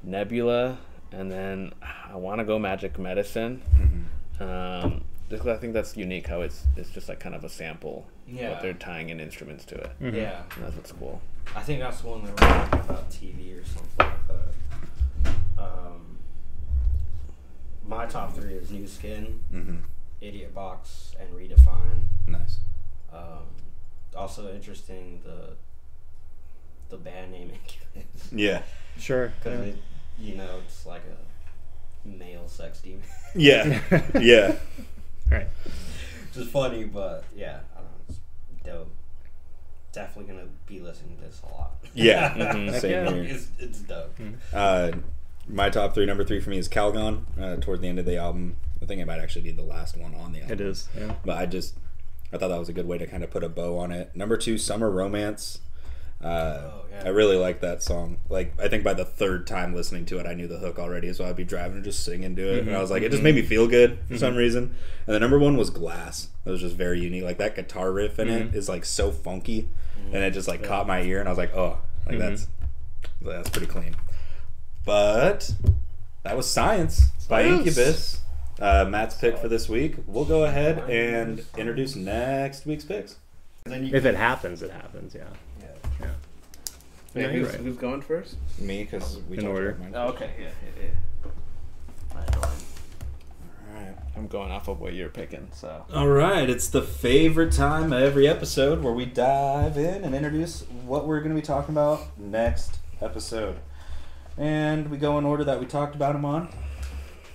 Nebula, 0.03 0.77
and 1.13 1.31
then 1.31 1.73
I 1.81 2.15
want 2.17 2.39
to 2.39 2.45
go 2.45 2.57
Magic 2.59 2.97
Medicine. 2.99 3.61
Mm-hmm. 3.77 4.43
Um, 4.43 5.03
just 5.29 5.43
'cause 5.43 5.55
I 5.55 5.59
think 5.59 5.73
that's 5.73 5.95
unique 5.95 6.27
how 6.27 6.41
it's 6.41 6.65
it's 6.75 6.89
just 6.89 7.07
like 7.09 7.19
kind 7.19 7.35
of 7.35 7.43
a 7.43 7.49
sample, 7.49 8.05
Yeah. 8.27 8.53
but 8.53 8.61
they're 8.61 8.73
tying 8.73 9.09
in 9.09 9.19
instruments 9.19 9.65
to 9.65 9.75
it. 9.75 9.89
Mhm. 10.01 10.13
Yeah. 10.15 10.43
And 10.55 10.63
that's 10.65 10.75
what's 10.75 10.91
cool. 10.91 11.21
I 11.55 11.61
think 11.61 11.79
that's 11.79 12.01
the 12.01 12.07
one 12.07 12.23
that 12.23 12.31
we're 12.31 12.47
talking 12.47 12.79
about 12.79 13.09
TV 13.09 13.59
or 13.59 13.63
something 13.65 13.89
like 13.97 14.27
that. 14.27 15.33
Um, 15.61 16.17
my 17.85 18.05
top 18.05 18.33
three 18.35 18.53
is 18.53 18.71
New 18.71 18.87
Skin, 18.87 19.39
Mm-hmm. 19.53 19.77
Idiot 20.21 20.53
Box, 20.55 21.15
and 21.19 21.29
Redefine. 21.33 22.03
Nice. 22.27 22.59
Um, 23.11 23.45
also 24.15 24.53
interesting 24.53 25.21
the 25.23 25.55
the 26.89 26.97
band 26.97 27.31
name 27.31 27.49
Incubus 27.51 28.29
Yeah. 28.31 28.61
Sure. 28.99 29.33
because 29.39 29.67
yeah. 29.67 29.73
It 30.19 30.23
you 30.23 30.35
know 30.35 30.59
it's 30.65 30.85
like 30.85 31.01
a 31.03 32.07
male 32.07 32.47
sex 32.47 32.79
demon. 32.81 33.01
Yeah. 33.35 33.81
yeah. 34.19 34.55
Right. 35.31 35.47
Which 36.29 36.43
is 36.45 36.49
funny, 36.49 36.85
but 36.85 37.23
yeah, 37.35 37.59
I 37.75 37.79
don't 37.79 37.85
know. 37.85 38.05
It's 38.09 38.19
dope. 38.65 38.91
Definitely 39.91 40.33
gonna 40.33 40.47
be 40.65 40.79
listening 40.79 41.15
to 41.17 41.23
this 41.23 41.41
a 41.47 41.53
lot. 41.53 41.71
Yeah. 41.93 42.33
Mhm. 42.53 42.79
Same 42.79 42.91
yeah. 42.91 43.11
here. 43.11 43.23
it's, 43.23 43.47
it's 43.59 43.79
dope. 43.79 44.15
Uh, 44.51 44.91
my 45.47 45.69
top 45.69 45.93
three, 45.93 46.05
number 46.05 46.23
three 46.23 46.39
for 46.39 46.49
me 46.49 46.57
is 46.57 46.67
Calgone. 46.69 47.23
Uh, 47.39 47.55
toward 47.57 47.81
the 47.81 47.87
end 47.87 47.99
of 47.99 48.05
the 48.05 48.17
album, 48.17 48.55
I 48.81 48.85
think 48.85 49.01
it 49.01 49.05
might 49.05 49.19
actually 49.19 49.41
be 49.43 49.51
the 49.51 49.63
last 49.63 49.97
one 49.97 50.15
on 50.15 50.31
the 50.31 50.41
album. 50.41 50.53
It 50.53 50.61
is. 50.61 50.87
Yeah. 50.97 51.15
But 51.25 51.37
I 51.37 51.45
just, 51.45 51.75
I 52.31 52.37
thought 52.37 52.47
that 52.49 52.59
was 52.59 52.69
a 52.69 52.73
good 52.73 52.87
way 52.87 52.97
to 52.97 53.05
kind 53.05 53.23
of 53.23 53.29
put 53.31 53.43
a 53.43 53.49
bow 53.49 53.77
on 53.77 53.91
it. 53.91 54.15
Number 54.15 54.37
two, 54.37 54.57
Summer 54.57 54.89
Romance. 54.89 55.59
Uh, 56.23 56.59
Oh, 56.63 56.85
yeah. 56.91 57.03
I 57.05 57.09
really 57.09 57.37
like 57.37 57.61
that 57.61 57.81
song. 57.81 58.17
Like, 58.29 58.53
I 58.61 58.67
think 58.67 58.83
by 58.83 58.93
the 58.93 59.03
third 59.03 59.47
time 59.47 59.73
listening 59.75 60.05
to 60.05 60.19
it, 60.19 60.27
I 60.27 60.35
knew 60.35 60.47
the 60.47 60.59
hook 60.59 60.77
already, 60.77 61.11
so 61.13 61.25
I'd 61.25 61.35
be 61.35 61.43
driving 61.43 61.77
and 61.77 61.83
just 61.83 62.03
singing 62.05 62.35
to 62.35 62.53
it. 62.57 62.67
And 62.67 62.75
I 62.75 62.79
was 62.81 62.91
like, 62.91 63.01
it 63.01 63.09
just 63.11 63.23
made 63.23 63.33
me 63.35 63.41
feel 63.41 63.67
good 63.67 63.97
for 64.07 64.17
some 64.17 64.35
reason. 64.35 64.75
And 65.07 65.15
the 65.15 65.19
number 65.19 65.39
one 65.39 65.57
was 65.57 65.69
Glass. 65.71 66.29
It 66.45 66.49
was 66.51 66.61
just 66.61 66.75
very 66.75 66.99
unique. 67.01 67.23
Like 67.23 67.39
that 67.39 67.55
guitar 67.55 67.91
riff 67.91 68.19
in 68.19 68.29
it 68.29 68.53
is 68.55 68.69
like 68.69 68.85
so 68.85 69.11
funky, 69.11 69.69
and 70.13 70.23
it 70.23 70.31
just 70.33 70.47
like 70.47 70.63
caught 70.63 70.85
my 70.85 71.01
ear, 71.01 71.19
and 71.19 71.27
I 71.27 71.31
was 71.31 71.37
like, 71.39 71.55
oh, 71.55 71.79
like 72.07 72.19
that's 72.19 72.47
that's 73.21 73.49
pretty 73.49 73.67
clean. 73.67 73.95
But 74.85 75.51
that 76.23 76.37
was 76.37 76.49
Science 76.49 77.07
by 77.27 77.43
Science. 77.43 77.59
Incubus. 77.67 78.19
Uh, 78.59 78.85
Matt's 78.87 79.15
pick 79.15 79.37
for 79.39 79.47
this 79.47 79.67
week. 79.67 79.95
We'll 80.05 80.25
go 80.25 80.43
ahead 80.45 80.89
and 80.89 81.43
introduce 81.57 81.95
next 81.95 82.65
week's 82.65 82.85
picks. 82.85 83.15
Then 83.65 83.85
you 83.87 83.95
If 83.95 84.05
it 84.05 84.15
happens, 84.15 84.61
it 84.61 84.71
happens. 84.71 85.15
Yeah. 85.15 85.21
yeah. 85.21 85.27
Yeah. 85.29 85.52
Wait, 87.13 87.21
Yeah, 87.23 87.27
who's, 87.29 87.47
right. 87.49 87.59
who's 87.59 87.77
going 87.77 88.01
first? 88.01 88.35
Me, 88.59 88.83
because 88.83 89.19
we 89.29 89.37
In 89.37 89.43
talked 89.43 89.53
order. 89.55 89.69
about 89.71 89.79
mine. 89.81 89.91
Oh, 89.95 90.07
okay, 90.09 90.31
yeah, 90.39 90.49
yeah, 90.79 90.83
yeah. 90.83 90.89
Alright. 93.75 93.95
I'm 94.15 94.27
going 94.27 94.51
off 94.51 94.67
of 94.67 94.79
what 94.79 94.93
you're 94.93 95.09
picking, 95.09 95.47
so. 95.53 95.85
All 95.93 96.07
right, 96.07 96.49
it's 96.49 96.67
the 96.67 96.81
favorite 96.81 97.51
time 97.51 97.91
of 97.91 98.01
every 98.01 98.27
episode 98.27 98.83
where 98.83 98.93
we 98.93 99.05
dive 99.05 99.77
in 99.77 100.03
and 100.03 100.13
introduce 100.15 100.61
what 100.85 101.07
we're 101.07 101.19
going 101.19 101.35
to 101.35 101.39
be 101.41 101.45
talking 101.45 101.73
about 101.73 102.01
next 102.19 102.77
episode. 103.01 103.57
And 104.37 104.89
we 104.89 104.97
go 104.97 105.17
in 105.17 105.25
order 105.25 105.43
that 105.43 105.59
we 105.59 105.65
talked 105.65 105.95
about 105.95 106.13
them 106.13 106.25
on. 106.25 106.49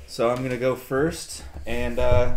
So 0.07 0.31
I'm 0.31 0.39
going 0.39 0.51
to 0.51 0.57
go 0.57 0.74
first, 0.74 1.45
and 1.66 1.99
uh, 1.99 2.37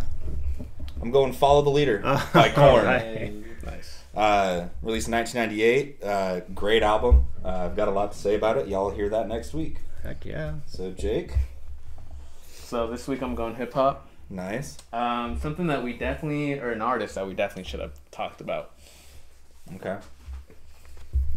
I'm 1.01 1.11
going 1.11 1.33
Follow 1.33 1.61
the 1.61 1.69
Leader 1.69 1.99
by 2.33 2.49
Korn. 2.49 2.85
Alright. 2.85 3.33
Nice. 3.65 3.90
Uh, 4.15 4.67
released 4.81 5.07
in 5.07 5.13
1998. 5.13 6.03
Uh, 6.03 6.39
great 6.53 6.83
album. 6.83 7.25
Uh, 7.43 7.49
I've 7.65 7.75
got 7.75 7.87
a 7.87 7.91
lot 7.91 8.11
to 8.11 8.17
say 8.17 8.35
about 8.35 8.57
it. 8.57 8.67
Y'all 8.67 8.89
hear 8.89 9.07
that 9.09 9.27
next 9.27 9.53
week. 9.53 9.77
Heck 10.03 10.25
yeah. 10.25 10.55
So, 10.65 10.91
Jake, 10.91 11.33
So 12.65 12.87
this 12.87 13.07
week 13.07 13.21
I'm 13.21 13.35
going 13.35 13.55
hip 13.55 13.73
hop. 13.73 14.07
nice. 14.29 14.77
Um, 14.91 15.39
something 15.39 15.67
that 15.67 15.83
we 15.83 15.93
definitely, 15.93 16.59
or 16.59 16.71
an 16.71 16.81
artist 16.81 17.15
that 17.15 17.25
we 17.27 17.33
definitely 17.33 17.69
should 17.69 17.79
have 17.79 17.93
talked 18.11 18.41
about. 18.41 18.71
Okay. 19.75 19.97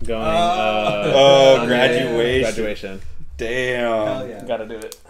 Going. 0.05 0.23
Oh. 0.23 0.27
uh, 0.27 1.13
Oh, 1.15 1.67
graduation. 1.67 2.43
Graduation. 2.43 3.01
Damn. 3.37 4.07
Hell 4.07 4.29
yeah. 4.29 4.45
Gotta 4.45 4.67
do 4.67 4.77
it. 4.79 5.01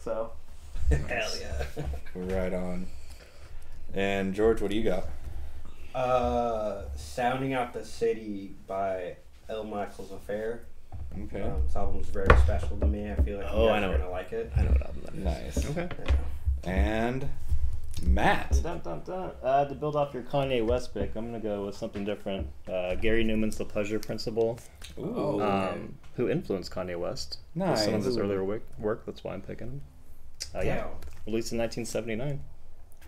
So. 0.00 0.30
Hell 0.90 1.30
yeah. 1.40 1.84
Right 2.14 2.54
on. 2.54 2.86
And 3.92 4.34
George, 4.34 4.60
what 4.62 4.70
do 4.70 4.76
you 4.76 4.84
got? 4.84 5.04
Uh, 5.96 6.82
Sounding 6.94 7.54
Out 7.54 7.72
the 7.72 7.82
City 7.84 8.54
by 8.66 9.16
L. 9.48 9.64
Michaels 9.64 10.12
Affair. 10.12 10.66
Okay. 11.24 11.40
Um, 11.40 11.62
this 11.66 11.74
album 11.74 12.00
is 12.02 12.08
very 12.08 12.28
special 12.40 12.76
to 12.76 12.86
me. 12.86 13.10
I 13.10 13.14
feel 13.16 13.38
like 13.38 13.46
Oh, 13.50 13.64
you 13.64 13.70
I 13.70 13.80
guys 13.80 13.82
know. 13.82 13.92
are 13.94 13.98
gonna 13.98 14.10
like 14.10 14.32
it. 14.32 14.52
I 14.54 14.62
know 14.62 14.70
what 14.72 14.82
album 14.82 15.02
that 15.04 15.14
is. 15.14 15.56
Nice. 15.56 15.70
Okay. 15.70 15.88
Yeah. 16.64 16.70
And 16.70 17.28
Matt. 18.02 18.60
Dun, 18.62 18.80
dun, 18.84 19.00
dun. 19.06 19.30
Uh, 19.42 19.64
to 19.64 19.74
build 19.74 19.96
off 19.96 20.12
your 20.12 20.22
Kanye 20.24 20.64
West 20.66 20.92
pick, 20.92 21.16
I'm 21.16 21.24
gonna 21.26 21.40
go 21.40 21.64
with 21.64 21.74
something 21.76 22.04
different. 22.04 22.48
Uh, 22.70 22.94
Gary 22.96 23.24
Numan's 23.24 23.56
The 23.56 23.64
Pleasure 23.64 23.98
Principle, 23.98 24.58
Ooh. 24.98 25.40
um, 25.42 25.94
who 26.16 26.28
influenced 26.28 26.70
Kanye 26.72 26.98
West 27.00 27.38
with 27.54 27.78
some 27.78 27.94
of 27.94 28.04
his 28.04 28.18
earlier 28.18 28.44
work. 28.44 28.64
work 28.78 29.06
that's 29.06 29.24
why 29.24 29.32
I'm 29.32 29.40
picking 29.40 29.68
him. 29.68 29.80
Uh, 30.54 30.60
yeah, 30.60 30.76
Damn. 30.76 30.86
released 31.26 31.52
in 31.52 31.58
1979. 31.58 32.42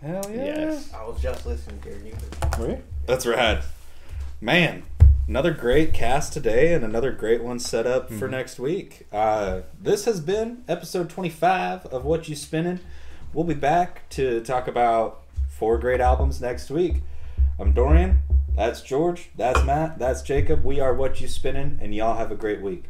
Hell 0.01 0.25
yeah. 0.31 0.45
Yes. 0.45 0.93
I 0.93 1.05
was 1.05 1.21
just 1.21 1.45
listening 1.45 1.79
to 1.81 1.89
Gary 1.89 1.99
Numan. 1.99 2.59
Were 2.59 2.69
you? 2.69 2.83
That's 3.05 3.25
rad. 3.25 3.63
Man, 4.39 4.83
another 5.27 5.51
great 5.51 5.93
cast 5.93 6.31
today 6.31 6.73
and 6.73 6.85
another 6.85 7.11
great 7.11 7.43
one 7.43 7.59
set 7.59 7.85
up 7.85 8.09
for 8.09 8.29
next 8.29 8.59
week. 8.59 9.07
Uh, 9.11 9.61
this 9.79 10.05
has 10.05 10.21
been 10.21 10.63
episode 10.69 11.09
25 11.09 11.85
of 11.87 12.03
Whatchu 12.03 12.37
Spinnin'. 12.37 12.79
We'll 13.33 13.43
be 13.43 13.53
back 13.53 14.07
to 14.11 14.41
talk 14.41 14.67
about 14.69 15.23
four 15.49 15.77
great 15.77 15.99
albums 15.99 16.39
next 16.39 16.69
week. 16.71 17.01
I'm 17.59 17.73
Dorian. 17.73 18.21
That's 18.55 18.81
George. 18.81 19.29
That's 19.35 19.63
Matt. 19.65 19.99
That's 19.99 20.21
Jacob. 20.21 20.63
We 20.63 20.79
are 20.79 20.95
Whatchu 20.95 21.27
Spinnin', 21.27 21.77
and 21.81 21.93
y'all 21.93 22.15
have 22.15 22.31
a 22.31 22.35
great 22.35 22.61
week. 22.61 22.85